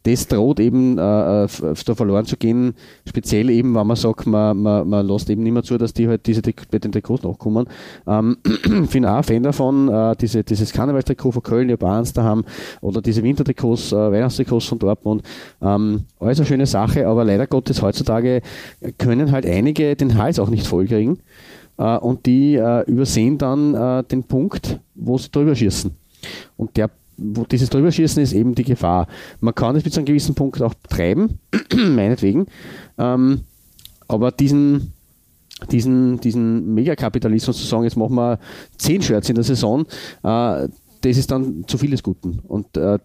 das 0.03 0.27
droht 0.29 0.61
eben 0.61 0.99
äh, 0.99 1.45
äh 1.45 1.49
da 1.85 1.95
verloren 1.95 2.25
zu 2.25 2.37
gehen, 2.37 2.75
speziell 3.07 3.51
eben, 3.51 3.75
wenn 3.75 3.87
man 3.87 3.97
sagt, 3.97 4.27
man, 4.27 4.57
man, 4.57 4.89
man 4.89 5.07
lässt 5.07 5.29
eben 5.29 5.43
nicht 5.43 5.53
mehr 5.53 5.63
zu, 5.63 5.77
dass 5.77 5.93
die 5.93 6.09
halt 6.09 6.27
diese 6.27 6.43
bei 6.71 6.79
den 6.79 6.93
Trikots 6.93 7.23
nachkommen. 7.23 7.67
Ähm, 8.07 8.39
ich 8.85 8.91
bin 8.91 9.05
auch 9.05 9.17
ein 9.17 9.23
Fan 9.23 9.43
davon, 9.43 9.89
äh, 9.89 10.17
diese, 10.17 10.43
dieses 10.43 10.73
Karnevalstrikot 10.73 11.33
von 11.33 11.43
Köln, 11.43 11.77
Bahns 11.77 12.13
da 12.13 12.23
haben, 12.23 12.45
oder 12.81 13.03
diese 13.03 13.23
Wintertrikots, 13.23 13.93
äh, 13.93 13.97
Weihnachtstrikots 13.97 14.67
von 14.67 14.79
Dortmund. 14.79 15.23
Ähm, 15.61 16.05
alles 16.19 16.39
eine 16.39 16.47
schöne 16.47 16.67
Sache, 16.67 17.07
aber 17.07 17.25
leider 17.25 17.47
Gottes 17.47 17.83
heutzutage 17.83 18.43
können 18.99 19.33
halt 19.33 19.47
einige 19.47 19.97
den 19.97 20.17
Hals 20.17 20.39
auch 20.39 20.49
nicht 20.49 20.67
vollkriegen 20.67 21.19
äh, 21.81 21.97
und 21.99 22.27
die 22.27 22.57
äh, 22.57 22.85
übersehen 22.85 23.39
dann 23.39 23.75
äh, 23.75 24.05
den 24.05 24.25
Punkt, 24.25 24.81
wo 24.95 25.19
sie 25.19 25.31
drüber 25.31 25.55
schießen. 25.55 25.91
Und 26.57 26.77
der 26.77 26.91
wo 27.21 27.45
dieses 27.45 27.71
Drüberschießen 27.71 28.23
ist 28.23 28.33
eben 28.33 28.55
die 28.55 28.64
Gefahr. 28.64 29.07
Man 29.41 29.55
kann 29.55 29.77
es 29.77 29.83
bis 29.83 29.93
zu 29.93 30.01
einem 30.01 30.07
gewissen 30.07 30.35
Punkt 30.35 30.61
auch 30.62 30.75
treiben, 30.89 31.39
meinetwegen, 31.75 32.47
ähm, 32.99 33.43
aber 34.09 34.33
diesen, 34.33 34.93
diesen, 35.71 36.21
diesen 36.21 36.75
Megakapitalismus 36.75 37.59
zu 37.59 37.66
sagen, 37.66 37.85
jetzt 37.85 37.97
machen 37.97 38.16
wir 38.16 38.39
zehn 38.77 39.03
Shirts 39.03 39.29
in 39.29 39.37
der 39.37 39.45
Saison, 39.45 39.87
äh, 40.23 40.68
das 41.03 41.16
ist 41.16 41.31
dann 41.31 41.64
zu 41.66 41.79
viel 41.79 41.91
des 41.91 42.03
Guten. 42.03 42.41
Und 42.47 42.77
äh, 42.77 42.99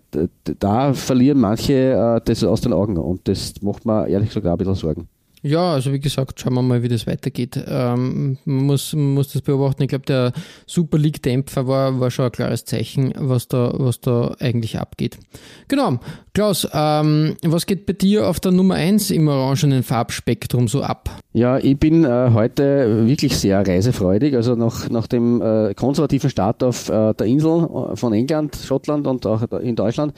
da 0.59 0.93
verlieren 0.93 1.39
manche 1.39 1.73
äh, 1.73 2.21
das 2.25 2.43
aus 2.43 2.61
den 2.61 2.73
Augen 2.73 2.97
und 2.97 3.27
das 3.27 3.61
macht 3.61 3.85
mir 3.85 4.07
ehrlich 4.07 4.29
gesagt 4.29 4.45
auch 4.45 4.51
ein 4.51 4.57
bisschen 4.57 4.75
Sorgen. 4.75 5.07
Ja, 5.45 5.73
also 5.73 5.93
wie 5.93 5.99
gesagt, 5.99 6.39
schauen 6.39 6.55
wir 6.55 6.63
mal, 6.63 6.81
wie 6.81 6.87
das 6.87 7.05
weitergeht. 7.05 7.63
Ähm, 7.67 8.39
man, 8.45 8.65
muss, 8.65 8.93
man 8.93 9.13
muss 9.13 9.31
das 9.31 9.43
beobachten. 9.43 9.83
Ich 9.83 9.89
glaube, 9.89 10.05
der 10.05 10.33
Super 10.65 10.97
League-Dämpfer 10.97 11.67
war, 11.67 11.99
war 11.99 12.09
schon 12.09 12.25
ein 12.25 12.31
klares 12.31 12.65
Zeichen, 12.65 13.13
was 13.15 13.47
da, 13.47 13.71
was 13.77 14.01
da 14.01 14.35
eigentlich 14.39 14.79
abgeht. 14.79 15.19
Genau. 15.67 15.99
Klaus, 16.33 16.67
ähm, 16.73 17.35
was 17.43 17.67
geht 17.67 17.85
bei 17.85 17.93
dir 17.93 18.27
auf 18.27 18.39
der 18.39 18.53
Nummer 18.53 18.73
1 18.73 19.11
im 19.11 19.27
orangenen 19.27 19.83
Farbspektrum 19.83 20.67
so 20.67 20.81
ab? 20.81 21.11
Ja, 21.33 21.59
ich 21.59 21.77
bin 21.77 22.05
äh, 22.05 22.31
heute 22.33 23.05
wirklich 23.05 23.37
sehr 23.37 23.67
reisefreudig. 23.67 24.35
Also 24.35 24.55
nach, 24.55 24.89
nach 24.89 25.05
dem 25.05 25.43
äh, 25.43 25.75
konservativen 25.75 26.31
Start 26.31 26.63
auf 26.63 26.89
äh, 26.89 27.13
der 27.13 27.27
Insel 27.27 27.69
äh, 27.91 27.95
von 27.95 28.13
England, 28.13 28.55
Schottland 28.55 29.05
und 29.05 29.27
auch 29.27 29.43
in 29.59 29.75
Deutschland 29.75 30.15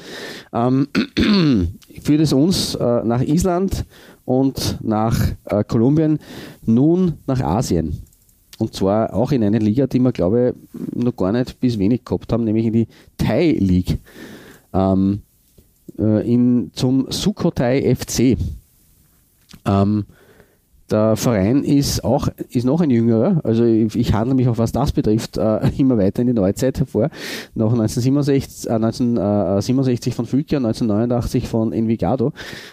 ähm, 0.54 0.88
führt 2.02 2.22
es 2.22 2.32
uns 2.32 2.76
äh, 2.76 3.04
nach 3.04 3.22
Island 3.22 3.84
und 4.28 4.78
nach 4.82 5.18
äh, 5.46 5.64
Kolumbien, 5.64 6.20
nun 6.66 7.14
nach 7.28 7.40
Asien. 7.40 7.98
Und 8.58 8.74
zwar 8.74 9.14
auch 9.14 9.32
in 9.32 9.42
eine 9.42 9.60
Liga, 9.60 9.88
die 9.88 10.00
wir, 10.00 10.12
glaube 10.12 10.54
ich, 10.74 10.96
noch 11.02 11.16
gar 11.16 11.32
nicht 11.32 11.58
bis 11.62 11.80
wenig 11.80 12.04
gehabt 12.04 12.34
haben, 12.34 12.44
nämlich 12.44 12.66
in 12.66 12.74
die 12.74 12.88
Thai 13.18 13.56
League. 13.58 14.00
Ähm, 14.74 15.22
äh, 15.98 16.30
in, 16.30 16.72
zum 16.74 17.10
Sukhothai 17.10 17.96
FC. 17.96 18.38
Ähm, 19.66 20.06
der 20.90 21.16
Verein 21.16 21.64
ist 21.64 22.04
auch 22.04 22.30
ist 22.50 22.66
noch 22.66 22.82
ein 22.82 22.90
jüngerer, 22.90 23.42
also 23.44 23.64
ich, 23.66 23.96
ich 23.96 24.14
handle 24.14 24.36
mich 24.36 24.48
auch 24.48 24.58
was 24.58 24.72
das 24.72 24.92
betrifft 24.92 25.38
äh, 25.38 25.70
immer 25.78 25.98
weiter 25.98 26.22
in 26.22 26.28
die 26.28 26.34
Neuzeit 26.34 26.80
hervor. 26.80 27.10
Nach 27.56 27.72
1967, 27.72 28.70
äh, 28.70 28.74
1967 28.74 30.16
von 30.16 30.26
Fülkia, 30.26 30.58
1989 30.58 31.48
von 31.48 31.74
Envigado. 31.74 32.32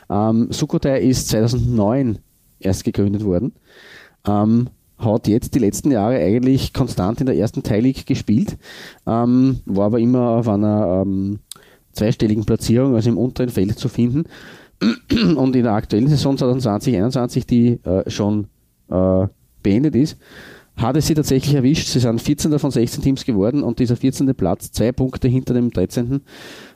Ähm, 0.09 0.49
Sukhothai 0.51 1.01
ist 1.01 1.29
2009 1.29 2.19
erst 2.61 2.85
gegründet 2.85 3.25
worden. 3.25 3.53
Ähm, 4.27 4.69
hat 4.99 5.27
jetzt 5.29 5.55
die 5.55 5.59
letzten 5.59 5.91
Jahre 5.91 6.17
eigentlich 6.17 6.73
konstant 6.73 7.21
in 7.21 7.27
der 7.27 7.37
ersten 7.37 7.63
Teilleague 7.63 8.05
gespielt, 8.05 8.57
ähm, 9.07 9.61
war 9.67 9.87
aber 9.87 9.99
immer 9.99 10.31
auf 10.31 10.49
einer 10.49 11.03
ähm, 11.03 11.41
zweistelligen 11.93 12.45
Platzierung, 12.45 12.95
also 12.95 13.11
im 13.11 13.19
unteren 13.19 13.49
Feld 13.49 13.79
zu 13.79 13.89
finden. 13.89 14.25
Und 15.37 15.57
in 15.57 15.63
der 15.63 15.73
aktuellen 15.73 16.09
Saison 16.09 16.37
2020-21, 16.37 17.47
die 17.47 17.81
äh, 17.85 18.09
schon 18.11 18.49
äh, 18.91 19.27
beendet 19.63 19.95
ist, 19.95 20.19
hat 20.77 20.97
es 20.97 21.07
sie 21.07 21.15
tatsächlich 21.15 21.55
erwischt. 21.55 21.87
Sie 21.89 22.01
sind 22.01 22.21
14. 22.21 22.59
von 22.59 22.71
16 22.71 23.03
Teams 23.03 23.25
geworden 23.25 23.63
und 23.63 23.79
dieser 23.79 23.97
14. 23.97 24.35
Platz, 24.35 24.73
zwei 24.73 24.93
Punkte 24.93 25.29
hinter 25.29 25.55
dem 25.55 25.71
13. 25.71 26.21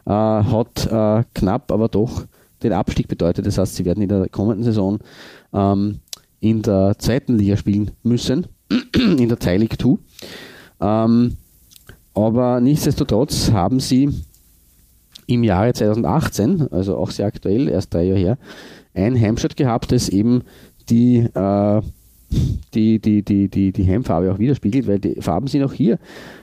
Äh, 0.07 0.11
hat 0.11 0.86
äh, 0.86 1.24
knapp, 1.34 1.72
aber 1.72 1.88
doch 1.88 2.24
den 2.62 2.72
Abstieg 2.72 3.09
bedeutet. 3.09 3.46
Das 3.46 3.59
heißt, 3.59 3.76
sie 3.76 3.84
werden 3.84 4.03
in 4.03 4.09
der 4.09 4.28
kommenden 4.28 4.64
Saison 4.64 4.99
ähm, 5.53 6.01
in 6.40 6.62
der 6.62 6.96
zweiten 6.99 7.36
Liga 7.36 7.57
spielen 7.57 7.90
müssen, 8.03 8.46
in 8.94 9.28
der 9.28 9.59
League 9.59 9.80
2. 9.80 9.99
Ähm, 10.80 11.36
aber 12.14 12.61
nichtsdestotrotz 12.61 13.51
haben 13.53 13.80
sie 13.80 14.11
im 15.29 15.45
Jahre 15.45 15.74
2018, 15.74 16.72
also 16.72 16.97
auch 16.97 17.11
sehr 17.11 17.26
aktuell, 17.26 17.68
erst 17.68 17.93
drei 17.93 18.05
Jahre 18.05 18.18
her, 18.18 18.39
ein 18.95 19.20
Heimstadt 19.20 19.57
gehabt, 19.57 19.93
das 19.93 20.09
eben 20.09 20.43
die, 20.89 21.18
äh, 21.18 21.83
die, 22.74 22.99
die, 22.99 23.22
die, 23.22 23.49
die, 23.49 23.72
die 23.72 23.87
Heimfarbe 23.87 24.33
auch 24.33 24.39
widerspiegelt, 24.39 24.87
weil 24.89 24.99
die 24.99 25.20
Farben 25.20 25.47
sind 25.47 25.62
auch 25.62 25.74
hier 25.74 25.99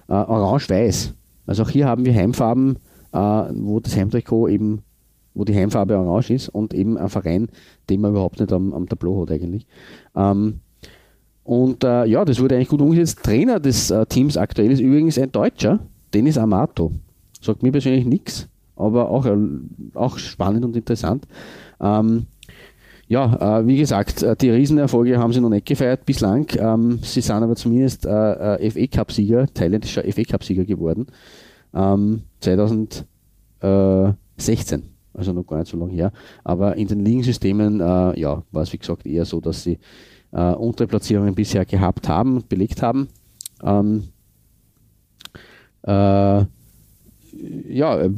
äh, 0.08 0.14
orange-weiß. 0.14 1.14
Also 1.48 1.64
auch 1.64 1.70
hier 1.70 1.88
haben 1.88 2.06
wir 2.06 2.14
Heimfarben, 2.14 2.78
äh, 3.12 3.18
wo 3.18 3.80
das 3.80 3.98
Heimtrikot 3.98 4.50
eben, 4.50 4.84
wo 5.34 5.44
die 5.44 5.56
Heimfarbe 5.56 5.98
orange 5.98 6.30
ist 6.30 6.50
und 6.50 6.76
eben 6.76 6.96
ein 6.98 7.10
Verein, 7.10 7.50
den 7.90 8.02
man 8.02 8.12
überhaupt 8.12 8.40
nicht 8.40 8.54
am, 8.54 8.72
am 8.72 8.88
Tableau 8.88 9.24
hat 9.24 9.32
eigentlich. 9.32 9.66
Ähm, 10.16 10.60
und 11.44 11.84
äh, 11.84 12.06
ja, 12.06 12.24
das 12.24 12.40
wurde 12.40 12.56
eigentlich 12.56 12.70
gut 12.70 12.82
umgesetzt. 12.82 13.24
Trainer 13.24 13.60
des 13.60 13.90
äh, 13.90 14.06
Teams 14.06 14.38
aktuell 14.38 14.72
ist 14.72 14.80
übrigens 14.80 15.18
ein 15.18 15.32
Deutscher, 15.32 15.80
Dennis 16.14 16.38
Amato. 16.38 16.92
Sagt 17.42 17.64
mir 17.64 17.72
persönlich 17.72 18.06
nichts 18.06 18.48
aber 18.76 19.10
auch, 19.10 19.26
äh, 19.26 19.38
auch 19.94 20.18
spannend 20.18 20.66
und 20.66 20.76
interessant. 20.76 21.26
Ähm, 21.80 22.26
ja, 23.08 23.60
äh, 23.60 23.68
wie 23.68 23.78
gesagt, 23.78 24.24
äh, 24.24 24.36
die 24.36 24.50
Riesenerfolge 24.50 25.20
haben 25.20 25.32
sie 25.32 25.40
noch 25.40 25.50
nicht 25.50 25.68
gefeiert 25.68 26.06
bislang. 26.06 26.48
Ähm, 26.58 27.00
sie 27.04 27.22
sind 27.22 27.36
aber 27.36 27.56
zumindest 27.56 28.06
äh, 28.06 28.56
äh 28.56 28.72
FA 28.72 28.88
Cup-Sieger, 28.88 29.46
thailändischer 29.54 30.02
FA 30.12 30.24
Cup-Sieger 30.24 30.66
geworden. 30.66 31.06
Ähm, 31.74 32.24
2016, 32.40 34.84
also 35.14 35.34
noch 35.34 35.46
gar 35.46 35.60
nicht 35.60 35.70
so 35.70 35.78
lange 35.78 35.92
her. 35.92 36.12
Aber 36.44 36.76
in 36.78 36.88
den 36.88 37.06
Ligensystemen 37.06 37.80
äh, 37.80 38.20
ja, 38.20 38.42
war 38.52 38.64
es 38.64 38.74
wie 38.74 38.80
gesagt 38.80 39.06
eher 39.06 39.26
so, 39.26 39.40
dass 39.40 39.62
sie 39.62 39.78
äh, 40.32 40.54
untere 40.54 40.88
Platzierungen 40.88 41.36
bisher 41.36 41.66
gehabt 41.66 42.10
haben, 42.10 42.44
belegt 42.50 42.82
haben. 42.82 43.08
Ähm, 43.64 44.06
äh, 45.84 46.44
ja, 47.70 48.10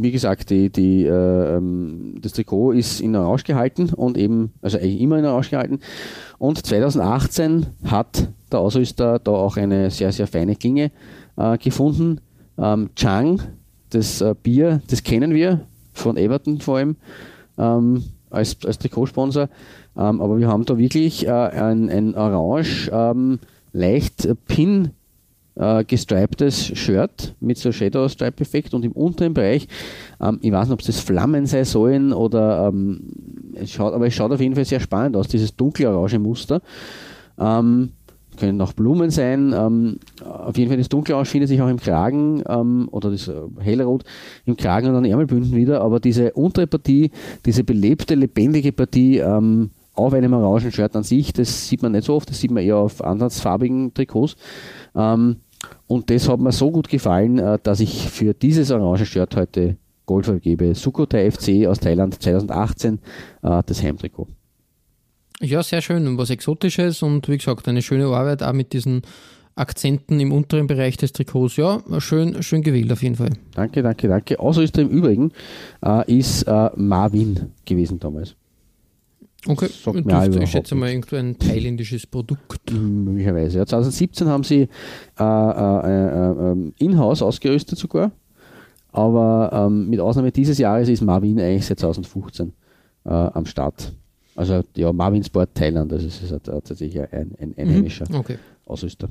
wie 0.00 0.10
gesagt, 0.10 0.50
die, 0.50 0.70
die, 0.70 1.04
äh, 1.04 1.56
ähm, 1.56 2.16
das 2.20 2.32
Trikot 2.32 2.72
ist 2.72 3.00
in 3.00 3.16
Orange 3.16 3.44
gehalten 3.44 3.90
und 3.94 4.16
eben, 4.18 4.52
also 4.62 4.78
eigentlich 4.78 5.00
immer 5.00 5.18
in 5.18 5.24
Orange 5.24 5.50
gehalten. 5.50 5.80
Und 6.38 6.64
2018 6.64 7.66
hat 7.84 8.28
der 8.50 8.60
Ausrüster 8.60 9.18
da 9.18 9.30
auch 9.32 9.56
eine 9.56 9.90
sehr, 9.90 10.12
sehr 10.12 10.26
feine 10.26 10.56
Klinge 10.56 10.90
äh, 11.36 11.58
gefunden. 11.58 12.20
Ähm, 12.58 12.90
Chang, 12.94 13.40
das 13.90 14.20
äh, 14.20 14.34
Bier, 14.42 14.82
das 14.88 15.02
kennen 15.02 15.34
wir 15.34 15.60
von 15.92 16.16
Everton 16.16 16.60
vor 16.60 16.78
allem 16.78 16.96
ähm, 17.58 18.04
als, 18.30 18.56
als 18.64 18.78
Trikotsponsor. 18.78 19.48
Ähm, 19.96 20.20
aber 20.20 20.38
wir 20.38 20.48
haben 20.48 20.64
da 20.64 20.78
wirklich 20.78 21.26
äh, 21.26 21.30
ein, 21.30 21.90
ein 21.90 22.14
Orange, 22.14 22.90
ähm, 22.92 23.38
leicht 23.72 24.28
Pin 24.46 24.90
äh, 25.58 25.84
gestriptes 25.84 26.78
Shirt 26.78 27.34
mit 27.40 27.58
so 27.58 27.72
Shadow 27.72 28.08
Stripe 28.08 28.40
Effekt 28.40 28.74
und 28.74 28.84
im 28.84 28.92
unteren 28.92 29.34
Bereich, 29.34 29.68
ähm, 30.20 30.38
ich 30.40 30.52
weiß 30.52 30.68
nicht, 30.68 30.74
ob 30.74 30.80
es 30.80 30.86
das 30.86 31.00
Flammen 31.00 31.46
sein 31.46 31.64
sollen 31.64 32.12
oder 32.12 32.68
ähm, 32.68 33.00
es 33.54 33.72
schaut, 33.72 33.92
aber 33.92 34.06
es 34.06 34.14
schaut 34.14 34.32
auf 34.32 34.40
jeden 34.40 34.54
Fall 34.54 34.64
sehr 34.64 34.80
spannend 34.80 35.16
aus, 35.16 35.28
dieses 35.28 35.54
dunkle 35.54 35.90
orange 35.90 36.18
Muster. 36.18 36.62
Ähm, 37.38 37.90
können 38.38 38.60
auch 38.60 38.72
Blumen 38.72 39.10
sein. 39.10 39.52
Ähm, 39.52 39.98
auf 40.24 40.56
jeden 40.56 40.70
Fall 40.70 40.78
das 40.78 40.88
dunkle 40.88 41.14
Orange 41.14 41.30
findet 41.30 41.48
sich 41.48 41.60
auch 41.60 41.68
im 41.68 41.78
Kragen 41.78 42.42
ähm, 42.48 42.88
oder 42.90 43.10
das 43.10 43.28
äh, 43.28 43.34
hellrot 43.58 44.04
im 44.46 44.56
Kragen 44.56 44.88
und 44.88 44.94
an 44.94 45.04
Ärmelbünden 45.04 45.54
wieder, 45.54 45.80
aber 45.80 46.00
diese 46.00 46.32
untere 46.32 46.66
Partie, 46.66 47.10
diese 47.44 47.64
belebte, 47.64 48.14
lebendige 48.14 48.72
Partie 48.72 49.18
ähm, 49.18 49.70
auf 49.94 50.14
einem 50.14 50.32
orangen 50.32 50.70
Shirt 50.70 50.94
an 50.94 51.02
sich, 51.02 51.32
das 51.32 51.68
sieht 51.68 51.82
man 51.82 51.92
nicht 51.92 52.04
so 52.04 52.14
oft, 52.14 52.30
das 52.30 52.40
sieht 52.40 52.52
man 52.52 52.62
eher 52.62 52.76
auf 52.76 53.02
andersfarbigen 53.02 53.92
Trikots. 53.92 54.36
Ähm, 54.94 55.36
und 55.86 56.10
das 56.10 56.28
hat 56.28 56.40
mir 56.40 56.52
so 56.52 56.70
gut 56.70 56.88
gefallen, 56.88 57.38
äh, 57.38 57.58
dass 57.62 57.80
ich 57.80 58.08
für 58.08 58.34
dieses 58.34 58.70
orange 58.70 59.06
Shirt 59.06 59.36
heute 59.36 59.76
Gold 60.06 60.24
vergebe. 60.26 60.74
Sukhothai 60.74 61.30
FC 61.30 61.66
aus 61.66 61.80
Thailand 61.80 62.20
2018, 62.20 62.98
äh, 63.42 63.62
das 63.64 63.82
Heimtrikot. 63.82 64.28
Ja, 65.40 65.62
sehr 65.62 65.82
schön 65.82 66.06
und 66.08 66.18
was 66.18 66.30
Exotisches 66.30 67.02
und 67.02 67.28
wie 67.28 67.38
gesagt, 67.38 67.68
eine 67.68 67.82
schöne 67.82 68.06
Arbeit 68.06 68.42
auch 68.42 68.52
mit 68.52 68.72
diesen 68.72 69.02
Akzenten 69.54 70.18
im 70.18 70.32
unteren 70.32 70.66
Bereich 70.66 70.96
des 70.96 71.12
Trikots. 71.12 71.56
Ja, 71.56 71.82
schön, 71.98 72.42
schön 72.42 72.62
gewählt 72.62 72.92
auf 72.92 73.02
jeden 73.02 73.16
Fall. 73.16 73.30
Danke, 73.54 73.82
danke, 73.82 74.08
danke. 74.08 74.40
Ausrüster 74.40 74.82
im 74.82 74.88
Übrigen 74.88 75.32
äh, 75.84 76.18
ist 76.18 76.42
äh, 76.44 76.70
Marvin 76.76 77.52
gewesen 77.64 77.98
damals. 77.98 78.34
Okay, 79.46 79.68
Sagt 79.68 80.04
dürfte, 80.04 80.42
ich 80.42 80.50
schätze 80.50 80.74
mal 80.74 80.90
irgendein 80.90 81.38
thailändisches 81.38 82.06
Produkt. 82.06 82.72
Möglicherweise. 82.72 83.58
Ja, 83.58 83.66
2017 83.66 84.26
haben 84.26 84.42
sie 84.42 84.68
äh, 85.18 85.22
äh, 85.22 85.22
äh, 85.22 86.50
ähm, 86.50 86.74
in-house 86.78 87.22
ausgerüstet 87.22 87.78
sogar, 87.78 88.10
aber 88.90 89.50
ähm, 89.52 89.88
mit 89.88 90.00
Ausnahme 90.00 90.32
dieses 90.32 90.58
Jahres 90.58 90.88
ist 90.88 91.02
Marvin 91.02 91.38
eigentlich 91.38 91.66
seit 91.66 91.78
2015 91.78 92.52
äh, 93.04 93.10
am 93.10 93.46
Start. 93.46 93.92
Also 94.34 94.62
ja, 94.76 94.92
Marvin 94.92 95.22
Sport 95.22 95.54
Thailand, 95.54 95.92
also 95.92 96.06
es 96.06 96.20
ist 96.20 96.44
tatsächlich 96.44 97.00
ein, 97.00 97.32
ein 97.38 97.54
einheimischer 97.56 98.06
mhm. 98.08 98.16
okay. 98.16 98.38
Ausrüster. 98.66 99.08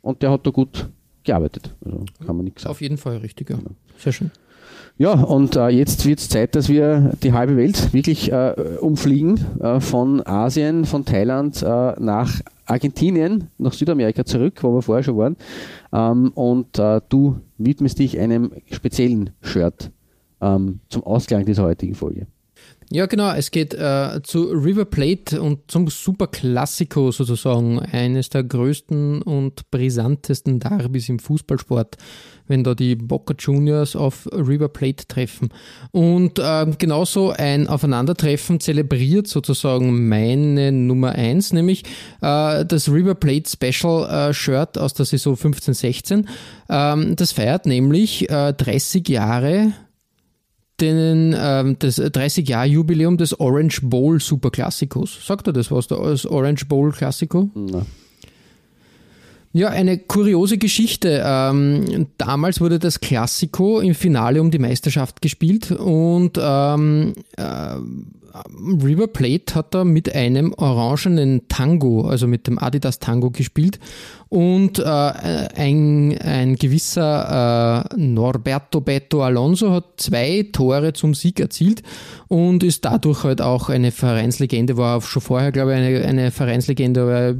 Und 0.00 0.22
der 0.22 0.30
hat 0.30 0.46
da 0.46 0.50
gut 0.50 0.88
gearbeitet, 1.24 1.74
also 1.84 2.04
kann 2.24 2.36
man 2.36 2.44
nichts 2.44 2.62
sagen. 2.62 2.70
Auf 2.70 2.80
jeden 2.80 2.96
Fall 2.96 3.18
richtig, 3.18 3.50
ja. 3.50 3.56
Genau. 3.56 3.70
Sehr 3.98 4.12
schön. 4.12 4.30
Ja, 4.98 5.12
und 5.12 5.56
äh, 5.56 5.68
jetzt 5.68 6.06
wird 6.06 6.20
es 6.20 6.28
Zeit, 6.28 6.54
dass 6.54 6.68
wir 6.68 7.12
die 7.22 7.32
halbe 7.32 7.56
Welt 7.56 7.92
wirklich 7.92 8.32
äh, 8.32 8.54
umfliegen, 8.80 9.38
äh, 9.60 9.80
von 9.80 10.26
Asien, 10.26 10.84
von 10.86 11.04
Thailand 11.04 11.62
äh, 11.62 11.92
nach 12.00 12.40
Argentinien, 12.64 13.48
nach 13.58 13.72
Südamerika 13.72 14.24
zurück, 14.24 14.62
wo 14.62 14.74
wir 14.74 14.82
vorher 14.82 15.02
schon 15.02 15.16
waren. 15.18 15.36
Ähm, 15.92 16.32
und 16.34 16.78
äh, 16.78 17.00
du 17.08 17.40
widmest 17.58 17.98
dich 17.98 18.18
einem 18.18 18.52
speziellen 18.70 19.30
Shirt 19.42 19.90
ähm, 20.40 20.80
zum 20.88 21.04
Ausklang 21.04 21.44
dieser 21.44 21.64
heutigen 21.64 21.94
Folge. 21.94 22.26
Ja, 22.90 23.06
genau. 23.06 23.32
Es 23.32 23.50
geht 23.50 23.74
äh, 23.74 24.20
zu 24.22 24.44
River 24.44 24.84
Plate 24.84 25.42
und 25.42 25.68
zum 25.68 25.88
Super 25.88 26.28
Classico 26.28 27.10
sozusagen. 27.10 27.80
Eines 27.80 28.28
der 28.28 28.44
größten 28.44 29.22
und 29.22 29.68
brisantesten 29.72 30.60
Derbys 30.60 31.08
im 31.08 31.18
Fußballsport, 31.18 31.96
wenn 32.46 32.62
da 32.62 32.76
die 32.76 32.94
Boca 32.94 33.34
Juniors 33.36 33.96
auf 33.96 34.28
River 34.32 34.68
Plate 34.68 35.08
treffen. 35.08 35.48
Und 35.90 36.38
äh, 36.38 36.66
genauso 36.78 37.30
ein 37.30 37.66
Aufeinandertreffen 37.66 38.60
zelebriert 38.60 39.26
sozusagen 39.26 40.08
meine 40.08 40.70
Nummer 40.70 41.10
1, 41.10 41.54
nämlich 41.54 41.82
äh, 42.22 42.64
das 42.64 42.88
River 42.88 43.16
Plate 43.16 43.50
Special 43.50 44.30
äh, 44.30 44.32
Shirt 44.32 44.78
aus 44.78 44.94
der 44.94 45.06
Saison 45.06 45.34
15-16. 45.34 46.24
Ähm, 46.68 47.16
das 47.16 47.32
feiert 47.32 47.66
nämlich 47.66 48.28
30 48.28 49.08
äh, 49.08 49.12
Jahre 49.12 49.72
den, 50.80 51.34
ähm, 51.38 51.76
das 51.78 51.98
30-Jahr-Jubiläum 51.98 53.16
des 53.16 53.38
Orange 53.40 53.80
Bowl 53.82 54.20
Superklassikos. 54.20 55.26
Sagt 55.26 55.46
er 55.46 55.52
das 55.52 55.70
was, 55.70 55.86
das 55.86 56.26
Orange 56.26 56.66
Bowl 56.66 56.92
Klassiko? 56.92 57.50
Nein. 57.54 57.86
Ja, 59.52 59.70
eine 59.70 59.96
kuriose 59.96 60.58
Geschichte. 60.58 61.22
Ähm, 61.24 62.08
damals 62.18 62.60
wurde 62.60 62.78
das 62.78 63.00
Klassiko 63.00 63.80
im 63.80 63.94
Finale 63.94 64.42
um 64.42 64.50
die 64.50 64.58
Meisterschaft 64.58 65.22
gespielt 65.22 65.70
und 65.70 66.38
ähm, 66.38 67.14
äh, 67.38 67.76
River 68.84 69.06
Plate 69.06 69.54
hat 69.54 69.74
da 69.74 69.84
mit 69.84 70.14
einem 70.14 70.52
orangenen 70.52 71.48
Tango, 71.48 72.02
also 72.02 72.26
mit 72.26 72.46
dem 72.46 72.58
Adidas 72.58 72.98
Tango 72.98 73.30
gespielt 73.30 73.78
und 74.28 74.80
äh, 74.80 74.84
ein, 74.84 76.18
ein 76.18 76.56
gewisser 76.56 77.86
äh, 77.92 77.96
Norberto 77.96 78.80
Beto 78.80 79.22
Alonso 79.22 79.70
hat 79.70 79.84
zwei 79.98 80.48
Tore 80.50 80.92
zum 80.92 81.14
Sieg 81.14 81.38
erzielt 81.38 81.82
und 82.26 82.64
ist 82.64 82.84
dadurch 82.84 83.22
halt 83.22 83.40
auch 83.40 83.68
eine 83.68 83.92
Vereinslegende, 83.92 84.76
war 84.76 85.00
schon 85.00 85.22
vorher, 85.22 85.52
glaube 85.52 85.72
ich, 85.72 85.78
eine, 85.78 86.04
eine 86.04 86.30
Vereinslegende, 86.32 87.02
aber 87.02 87.36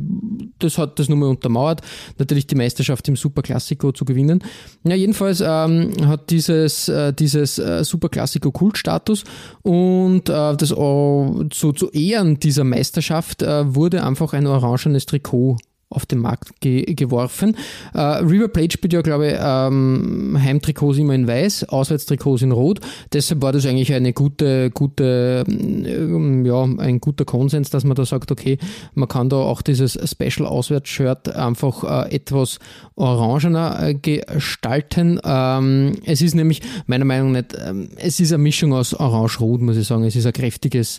das 0.61 0.79
hat 0.79 0.99
das 1.01 1.09
nur 1.09 1.19
mal 1.19 1.29
untermauert, 1.29 1.81
natürlich 2.19 2.47
die 2.47 2.55
Meisterschaft 2.55 3.09
im 3.09 3.17
Superklassiko 3.17 3.91
zu 3.91 4.05
gewinnen. 4.05 4.45
Ja, 4.85 4.95
jedenfalls 4.95 5.41
ähm, 5.41 5.91
hat 6.07 6.31
dieses, 6.31 6.89
äh, 6.89 7.13
dieses 7.13 7.59
äh, 7.59 7.83
Superklassiko 7.83 8.53
Kultstatus 8.53 9.25
und 9.63 10.29
äh, 10.29 10.57
das, 10.57 10.71
äh, 10.71 11.49
zu, 11.51 11.73
zu 11.75 11.91
Ehren 11.91 12.39
dieser 12.39 12.63
Meisterschaft 12.63 13.43
äh, 13.43 13.75
wurde 13.75 14.05
einfach 14.05 14.35
ein 14.35 14.47
orangenes 14.47 15.07
Trikot 15.07 15.57
auf 15.89 16.05
den 16.05 16.19
Markt 16.19 16.61
ge 16.61 16.85
geworfen. 16.95 17.57
Äh, 17.95 18.01
River 18.01 18.49
Plate 18.49 18.73
spielt 18.73 18.93
ja, 18.93 19.03
glaube 19.03 19.29
ich, 19.29 19.35
ähm, 19.39 20.37
Heimtrikots 20.41 20.99
immer 20.99 21.15
in 21.15 21.29
weiß, 21.29 21.69
Auswärtstrikots 21.69 22.43
in 22.43 22.53
rot. 22.53 22.81
Deshalb 23.13 23.41
war 23.41 23.53
das 23.53 23.67
eigentlich 23.67 23.93
eine 23.93 24.13
gute, 24.13 24.71
gute, 24.71 25.45
ähm, 25.47 26.45
ja, 26.45 26.63
ein 26.65 27.01
guter 27.01 27.25
Konsens, 27.25 27.71
dass 27.71 27.85
man 27.85 27.95
da 27.95 28.05
sagt, 28.05 28.33
okay, 28.33 28.59
man 28.95 29.09
kann 29.09 29.29
da 29.29 29.37
auch 29.37 29.63
dieses 29.63 29.99
Special 30.11 30.47
Auswärtsshirt 30.47 31.35
einfach 31.35 31.85
äh, 31.85 32.15
etwas 32.15 32.59
orangener 32.97 33.81
äh, 33.81 33.95
gestalten. 33.95 35.21
Ähm, 35.25 35.99
es 36.05 36.21
ist 36.21 36.35
nämlich 36.35 36.63
meiner 36.87 37.05
Meinung 37.05 37.33
nach, 37.33 37.45
ähm, 37.65 37.91
es 37.97 38.19
ist 38.19 38.33
eine 38.33 38.43
Mischung 38.43 38.73
aus 38.73 38.93
Orange-Rot, 38.93 39.61
muss 39.61 39.77
ich 39.77 39.87
sagen. 39.87 40.03
Es 40.03 40.17
ist 40.17 40.27
ein 40.27 40.33
kräftiges 40.33 40.99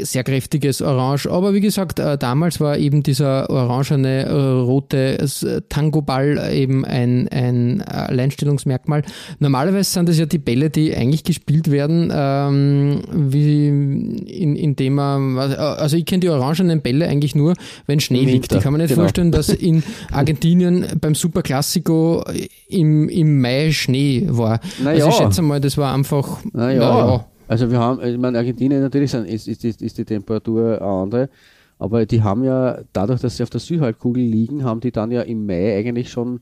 sehr 0.00 0.24
kräftiges 0.24 0.82
Orange. 0.82 1.30
Aber 1.30 1.54
wie 1.54 1.60
gesagt, 1.60 1.98
äh, 1.98 2.18
damals 2.18 2.60
war 2.60 2.78
eben 2.78 3.02
dieser 3.02 3.48
orangene, 3.50 4.24
äh, 4.24 4.32
rote 4.32 5.18
äh, 5.18 5.60
Tango-Ball 5.68 6.52
eben 6.52 6.84
ein, 6.84 7.28
ein 7.28 7.82
Alleinstellungsmerkmal. 7.82 9.02
Normalerweise 9.38 9.90
sind 9.90 10.08
das 10.08 10.18
ja 10.18 10.26
die 10.26 10.38
Bälle, 10.38 10.70
die 10.70 10.94
eigentlich 10.96 11.24
gespielt 11.24 11.70
werden, 11.70 12.12
ähm, 12.14 13.02
wie 13.12 13.68
in, 13.68 14.56
indem 14.56 14.94
man, 14.94 15.38
also 15.38 15.96
ich 15.96 16.04
kenne 16.06 16.20
die 16.20 16.28
orangenen 16.28 16.80
Bälle 16.80 17.08
eigentlich 17.08 17.34
nur, 17.34 17.54
wenn 17.86 18.00
Schnee 18.00 18.24
liegt. 18.24 18.52
Ich 18.52 18.60
kann 18.60 18.72
mir 18.72 18.78
nicht 18.78 18.90
genau. 18.90 19.02
vorstellen, 19.02 19.30
dass 19.30 19.48
in 19.50 19.82
Argentinien 20.10 20.86
beim 21.00 21.14
Superklassiko 21.14 22.24
im, 22.68 23.08
im 23.08 23.40
Mai 23.40 23.70
Schnee 23.72 24.26
war. 24.28 24.60
Naja. 24.82 25.06
Also 25.06 25.08
ich 25.08 25.14
schätze 25.14 25.42
mal, 25.42 25.60
das 25.60 25.76
war 25.76 25.94
einfach, 25.94 26.38
naja. 26.52 26.80
naja 26.80 27.26
also 27.48 27.70
wir 27.70 27.78
haben, 27.78 28.02
ich 28.02 28.18
meine, 28.18 28.38
Argentinien 28.38 28.80
natürlich 28.80 29.10
sind, 29.10 29.26
ist, 29.26 29.48
ist, 29.48 29.64
ist, 29.64 29.98
die 29.98 30.04
Temperatur 30.04 30.80
eine 30.80 30.90
andere, 30.90 31.30
aber 31.78 32.06
die 32.06 32.22
haben 32.22 32.44
ja, 32.44 32.78
dadurch, 32.92 33.20
dass 33.20 33.36
sie 33.36 33.42
auf 33.42 33.50
der 33.50 33.60
Südhalbkugel 33.60 34.22
liegen, 34.22 34.64
haben 34.64 34.80
die 34.80 34.92
dann 34.92 35.10
ja 35.10 35.22
im 35.22 35.46
Mai 35.46 35.76
eigentlich 35.76 36.10
schon 36.10 36.40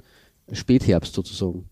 Spätherbst 0.52 1.14
sozusagen. 1.14 1.64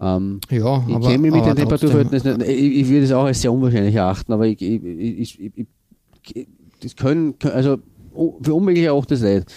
Ähm, 0.00 0.40
ja, 0.50 0.84
ich 0.88 1.00
kenne 1.00 1.18
mich 1.18 1.32
mit 1.32 1.46
den 1.46 1.56
Temperaturverhältnissen, 1.56 2.40
ich, 2.40 2.48
ich, 2.48 2.88
würde 2.88 3.04
es 3.04 3.12
auch 3.12 3.24
als 3.24 3.40
sehr 3.40 3.52
unwahrscheinlich 3.52 3.94
erachten, 3.94 4.32
aber 4.32 4.46
ich, 4.46 4.60
ich, 4.60 5.40
ich, 5.40 5.66
das 6.80 6.96
können, 6.96 7.34
also 7.42 7.78
für 8.42 8.54
unmöglich 8.54 8.88
auch 8.88 9.04
das 9.06 9.22
nicht. 9.22 9.52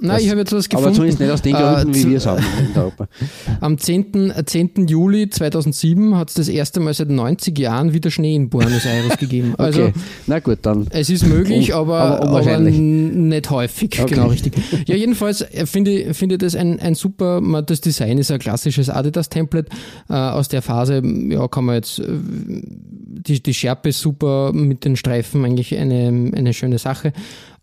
Nein, 0.00 0.20
ich 0.22 0.30
habe 0.30 0.40
jetzt 0.40 0.52
was 0.52 0.68
gefunden. 0.68 0.88
Aber 0.88 0.94
zumindest 0.94 1.20
nicht 1.20 1.30
aus 1.30 1.42
den 1.42 1.54
Gründen, 1.54 1.90
äh, 1.90 1.94
wie 1.94 2.10
wir 2.10 2.20
in 2.20 2.76
Europa. 2.76 3.08
Am 3.60 3.78
10. 3.78 4.32
10. 4.44 4.86
Juli 4.86 5.28
2007 5.28 6.16
hat 6.16 6.28
es 6.28 6.34
das 6.34 6.48
erste 6.48 6.80
Mal 6.80 6.94
seit 6.94 7.10
90 7.10 7.58
Jahren 7.58 7.92
wieder 7.92 8.10
Schnee 8.10 8.34
in 8.34 8.48
Buenos 8.48 8.84
Aires 8.84 9.18
gegeben. 9.18 9.54
Also, 9.64 9.84
okay. 9.84 9.92
Na 10.26 10.40
gut, 10.40 10.58
dann. 10.62 10.88
Es 10.90 11.08
ist 11.08 11.26
möglich, 11.26 11.74
aber, 11.74 12.20
aber, 12.20 12.40
aber 12.40 12.60
nicht 12.60 13.50
häufig. 13.50 13.98
Okay. 13.98 14.14
Genau, 14.14 14.26
richtig. 14.26 14.54
Ja, 14.86 14.94
jedenfalls 14.94 15.40
äh, 15.40 15.64
finde 15.64 15.92
ich 15.92 16.16
finde 16.16 16.38
das 16.38 16.54
ein, 16.54 16.80
ein 16.80 16.94
super, 16.94 17.40
das 17.62 17.80
Design 17.80 18.18
ist 18.18 18.30
ein 18.30 18.40
klassisches 18.40 18.90
Adidas-Template. 18.90 19.70
Äh, 20.10 20.14
aus 20.14 20.48
der 20.48 20.60
Phase, 20.60 21.02
ja, 21.04 21.48
kann 21.48 21.64
man 21.64 21.76
jetzt, 21.76 22.00
äh, 22.00 22.04
die, 22.08 23.42
die 23.42 23.54
Schärpe 23.54 23.90
ist 23.90 24.00
super, 24.00 24.52
mit 24.52 24.84
den 24.84 24.96
Streifen 24.96 25.44
eigentlich 25.44 25.76
eine, 25.78 26.32
eine 26.34 26.52
schöne 26.52 26.78
Sache. 26.78 27.12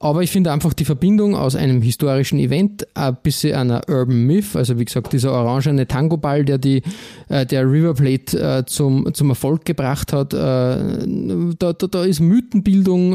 Aber 0.01 0.23
ich 0.23 0.31
finde 0.31 0.51
einfach 0.51 0.73
die 0.73 0.83
Verbindung 0.83 1.35
aus 1.35 1.55
einem 1.55 1.70
historischen 1.79 2.39
Event 2.39 2.87
ein 2.95 3.15
bisschen 3.21 3.55
einer 3.55 3.81
Urban 3.87 4.25
Myth, 4.25 4.55
also 4.55 4.79
wie 4.79 4.85
gesagt, 4.85 5.13
dieser 5.13 5.31
orangene 5.31 5.87
Tango-Ball, 5.87 6.43
der 6.43 6.57
die, 6.57 6.81
äh, 7.29 7.45
der 7.45 7.71
River 7.71 7.93
Plate 7.93 8.39
äh, 8.39 8.65
zum, 8.65 9.13
zum 9.13 9.29
Erfolg 9.29 9.63
gebracht 9.63 10.11
hat, 10.11 10.33
äh, 10.33 10.37
da, 10.37 11.73
da, 11.73 11.87
da 11.87 12.03
ist 12.03 12.19
Mythenbildung 12.19 13.13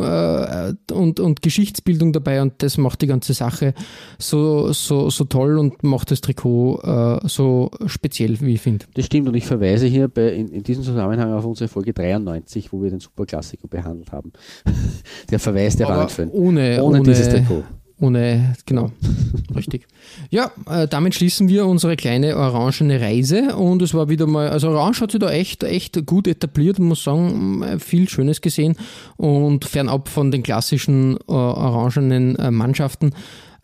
und, 0.92 1.20
und 1.20 1.42
Geschichtsbildung 1.42 2.12
dabei 2.12 2.40
und 2.40 2.54
das 2.58 2.78
macht 2.78 3.02
die 3.02 3.06
ganze 3.06 3.34
Sache 3.34 3.74
so, 4.18 4.72
so, 4.72 5.10
so 5.10 5.24
toll 5.24 5.58
und 5.58 5.82
macht 5.82 6.10
das 6.10 6.20
Trikot 6.20 6.80
so 7.24 7.70
speziell, 7.86 8.40
wie 8.40 8.54
ich 8.54 8.60
finde. 8.60 8.86
Das 8.94 9.06
stimmt 9.06 9.28
und 9.28 9.34
ich 9.34 9.46
verweise 9.46 9.86
hier 9.86 10.08
bei, 10.08 10.28
in, 10.28 10.48
in 10.48 10.62
diesem 10.62 10.84
Zusammenhang 10.84 11.32
auf 11.32 11.44
unsere 11.44 11.68
Folge 11.68 11.92
93, 11.92 12.72
wo 12.72 12.82
wir 12.82 12.90
den 12.90 13.00
Superklassiker 13.00 13.66
behandelt 13.68 14.12
haben. 14.12 14.32
der 15.30 15.38
Verweis 15.38 15.76
der 15.76 15.88
Wandfilm. 15.88 16.30
Ohne 16.32 16.76
ohne, 16.82 17.02
dieses 17.02 17.28
Trikot. 17.28 17.64
Ohne, 17.98 18.54
genau, 18.66 18.92
richtig. 19.54 19.86
Ja, 20.28 20.50
äh, 20.68 20.86
damit 20.86 21.14
schließen 21.14 21.48
wir 21.48 21.66
unsere 21.66 21.96
kleine 21.96 22.36
orangene 22.36 23.00
Reise 23.00 23.56
und 23.56 23.80
es 23.80 23.94
war 23.94 24.10
wieder 24.10 24.26
mal, 24.26 24.50
also 24.50 24.68
Orange 24.68 25.00
hat 25.00 25.12
sich 25.12 25.20
da 25.20 25.30
echt, 25.30 25.64
echt 25.64 26.04
gut 26.04 26.28
etabliert, 26.28 26.78
muss 26.78 27.02
sagen, 27.02 27.62
äh, 27.62 27.78
viel 27.78 28.06
Schönes 28.06 28.42
gesehen 28.42 28.76
und 29.16 29.64
fernab 29.64 30.08
von 30.08 30.30
den 30.30 30.42
klassischen 30.42 31.16
äh, 31.16 31.32
orangenen 31.32 32.36
äh, 32.36 32.50
Mannschaften. 32.50 33.14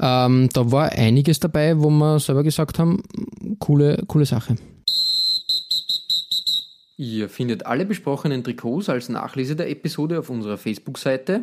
Ähm, 0.01 0.49
da 0.55 0.72
war 0.72 0.93
einiges 0.93 1.39
dabei, 1.39 1.78
wo 1.78 1.91
wir 1.91 2.18
selber 2.18 2.43
gesagt 2.43 2.78
haben, 2.78 3.03
coole, 3.59 4.03
coole 4.07 4.24
Sache. 4.24 4.57
Ihr 6.97 7.28
findet 7.28 7.66
alle 7.66 7.85
besprochenen 7.85 8.45
Trikots 8.45 8.89
als 8.89 9.09
Nachlese 9.11 9.57
der 9.57 9.68
Episode 9.68 10.20
auf 10.20 10.30
unserer 10.30 10.57
Facebook-Seite 10.57 11.43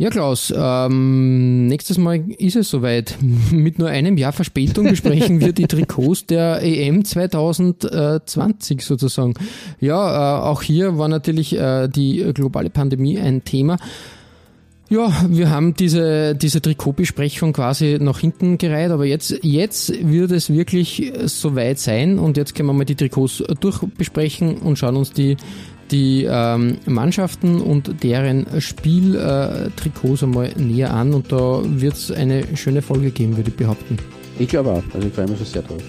Ja, 0.00 0.10
Klaus, 0.10 0.54
ähm, 0.56 1.66
nächstes 1.66 1.98
Mal 1.98 2.30
ist 2.38 2.54
es 2.54 2.70
soweit. 2.70 3.16
Mit 3.50 3.80
nur 3.80 3.88
einem 3.88 4.16
Jahr 4.16 4.32
Verspätung 4.32 4.86
besprechen 4.88 5.40
wir 5.40 5.52
die 5.52 5.66
Trikots 5.66 6.24
der 6.24 6.62
EM 6.62 7.04
2020 7.04 8.84
sozusagen. 8.84 9.34
Ja, 9.80 10.38
äh, 10.38 10.42
auch 10.42 10.62
hier 10.62 10.98
war 10.98 11.08
natürlich 11.08 11.58
äh, 11.58 11.88
die 11.88 12.30
globale 12.32 12.70
Pandemie 12.70 13.18
ein 13.18 13.42
Thema. 13.42 13.76
Ja, 14.88 15.12
wir 15.28 15.50
haben 15.50 15.74
diese, 15.74 16.36
diese 16.36 16.62
Trikotbesprechung 16.62 17.52
quasi 17.52 17.98
nach 18.00 18.20
hinten 18.20 18.56
gereiht, 18.56 18.92
aber 18.92 19.04
jetzt, 19.04 19.40
jetzt 19.42 19.92
wird 20.08 20.30
es 20.30 20.48
wirklich 20.48 21.12
soweit 21.24 21.80
sein 21.80 22.20
und 22.20 22.36
jetzt 22.36 22.54
können 22.54 22.68
wir 22.68 22.72
mal 22.72 22.84
die 22.84 22.94
Trikots 22.94 23.42
durchbesprechen 23.60 24.58
und 24.58 24.78
schauen 24.78 24.96
uns 24.96 25.12
die 25.12 25.36
die 25.90 26.26
ähm, 26.28 26.78
Mannschaften 26.86 27.60
und 27.60 28.02
deren 28.02 28.46
Spieltrikots 28.60 30.22
einmal 30.22 30.52
näher 30.56 30.92
an 30.92 31.14
und 31.14 31.32
da 31.32 31.62
wird 31.64 31.94
es 31.94 32.10
eine 32.10 32.56
schöne 32.56 32.82
Folge 32.82 33.10
geben, 33.10 33.36
würde 33.36 33.50
ich 33.50 33.56
behaupten. 33.56 33.96
Ich 34.38 34.48
glaube 34.48 34.70
auch, 34.70 34.82
also 34.94 35.08
ich 35.08 35.14
freue 35.14 35.28
mich 35.28 35.38
schon 35.38 35.46
sehr 35.46 35.62
drauf. 35.62 35.82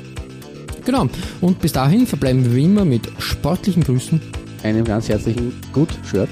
Genau, 0.86 1.08
und 1.42 1.60
bis 1.60 1.72
dahin 1.72 2.08
verbleiben 2.08 2.46
wir 2.46 2.56
wie 2.56 2.64
immer 2.64 2.86
mit 2.86 3.08
sportlichen 3.20 3.84
Grüßen. 3.84 4.20
Einem 4.64 4.86
ganz 4.86 5.08
herzlichen 5.08 5.54
Gut 5.72 5.90
Shirt. 6.10 6.30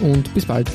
Und 0.00 0.32
bis 0.34 0.46
bald. 0.46 0.70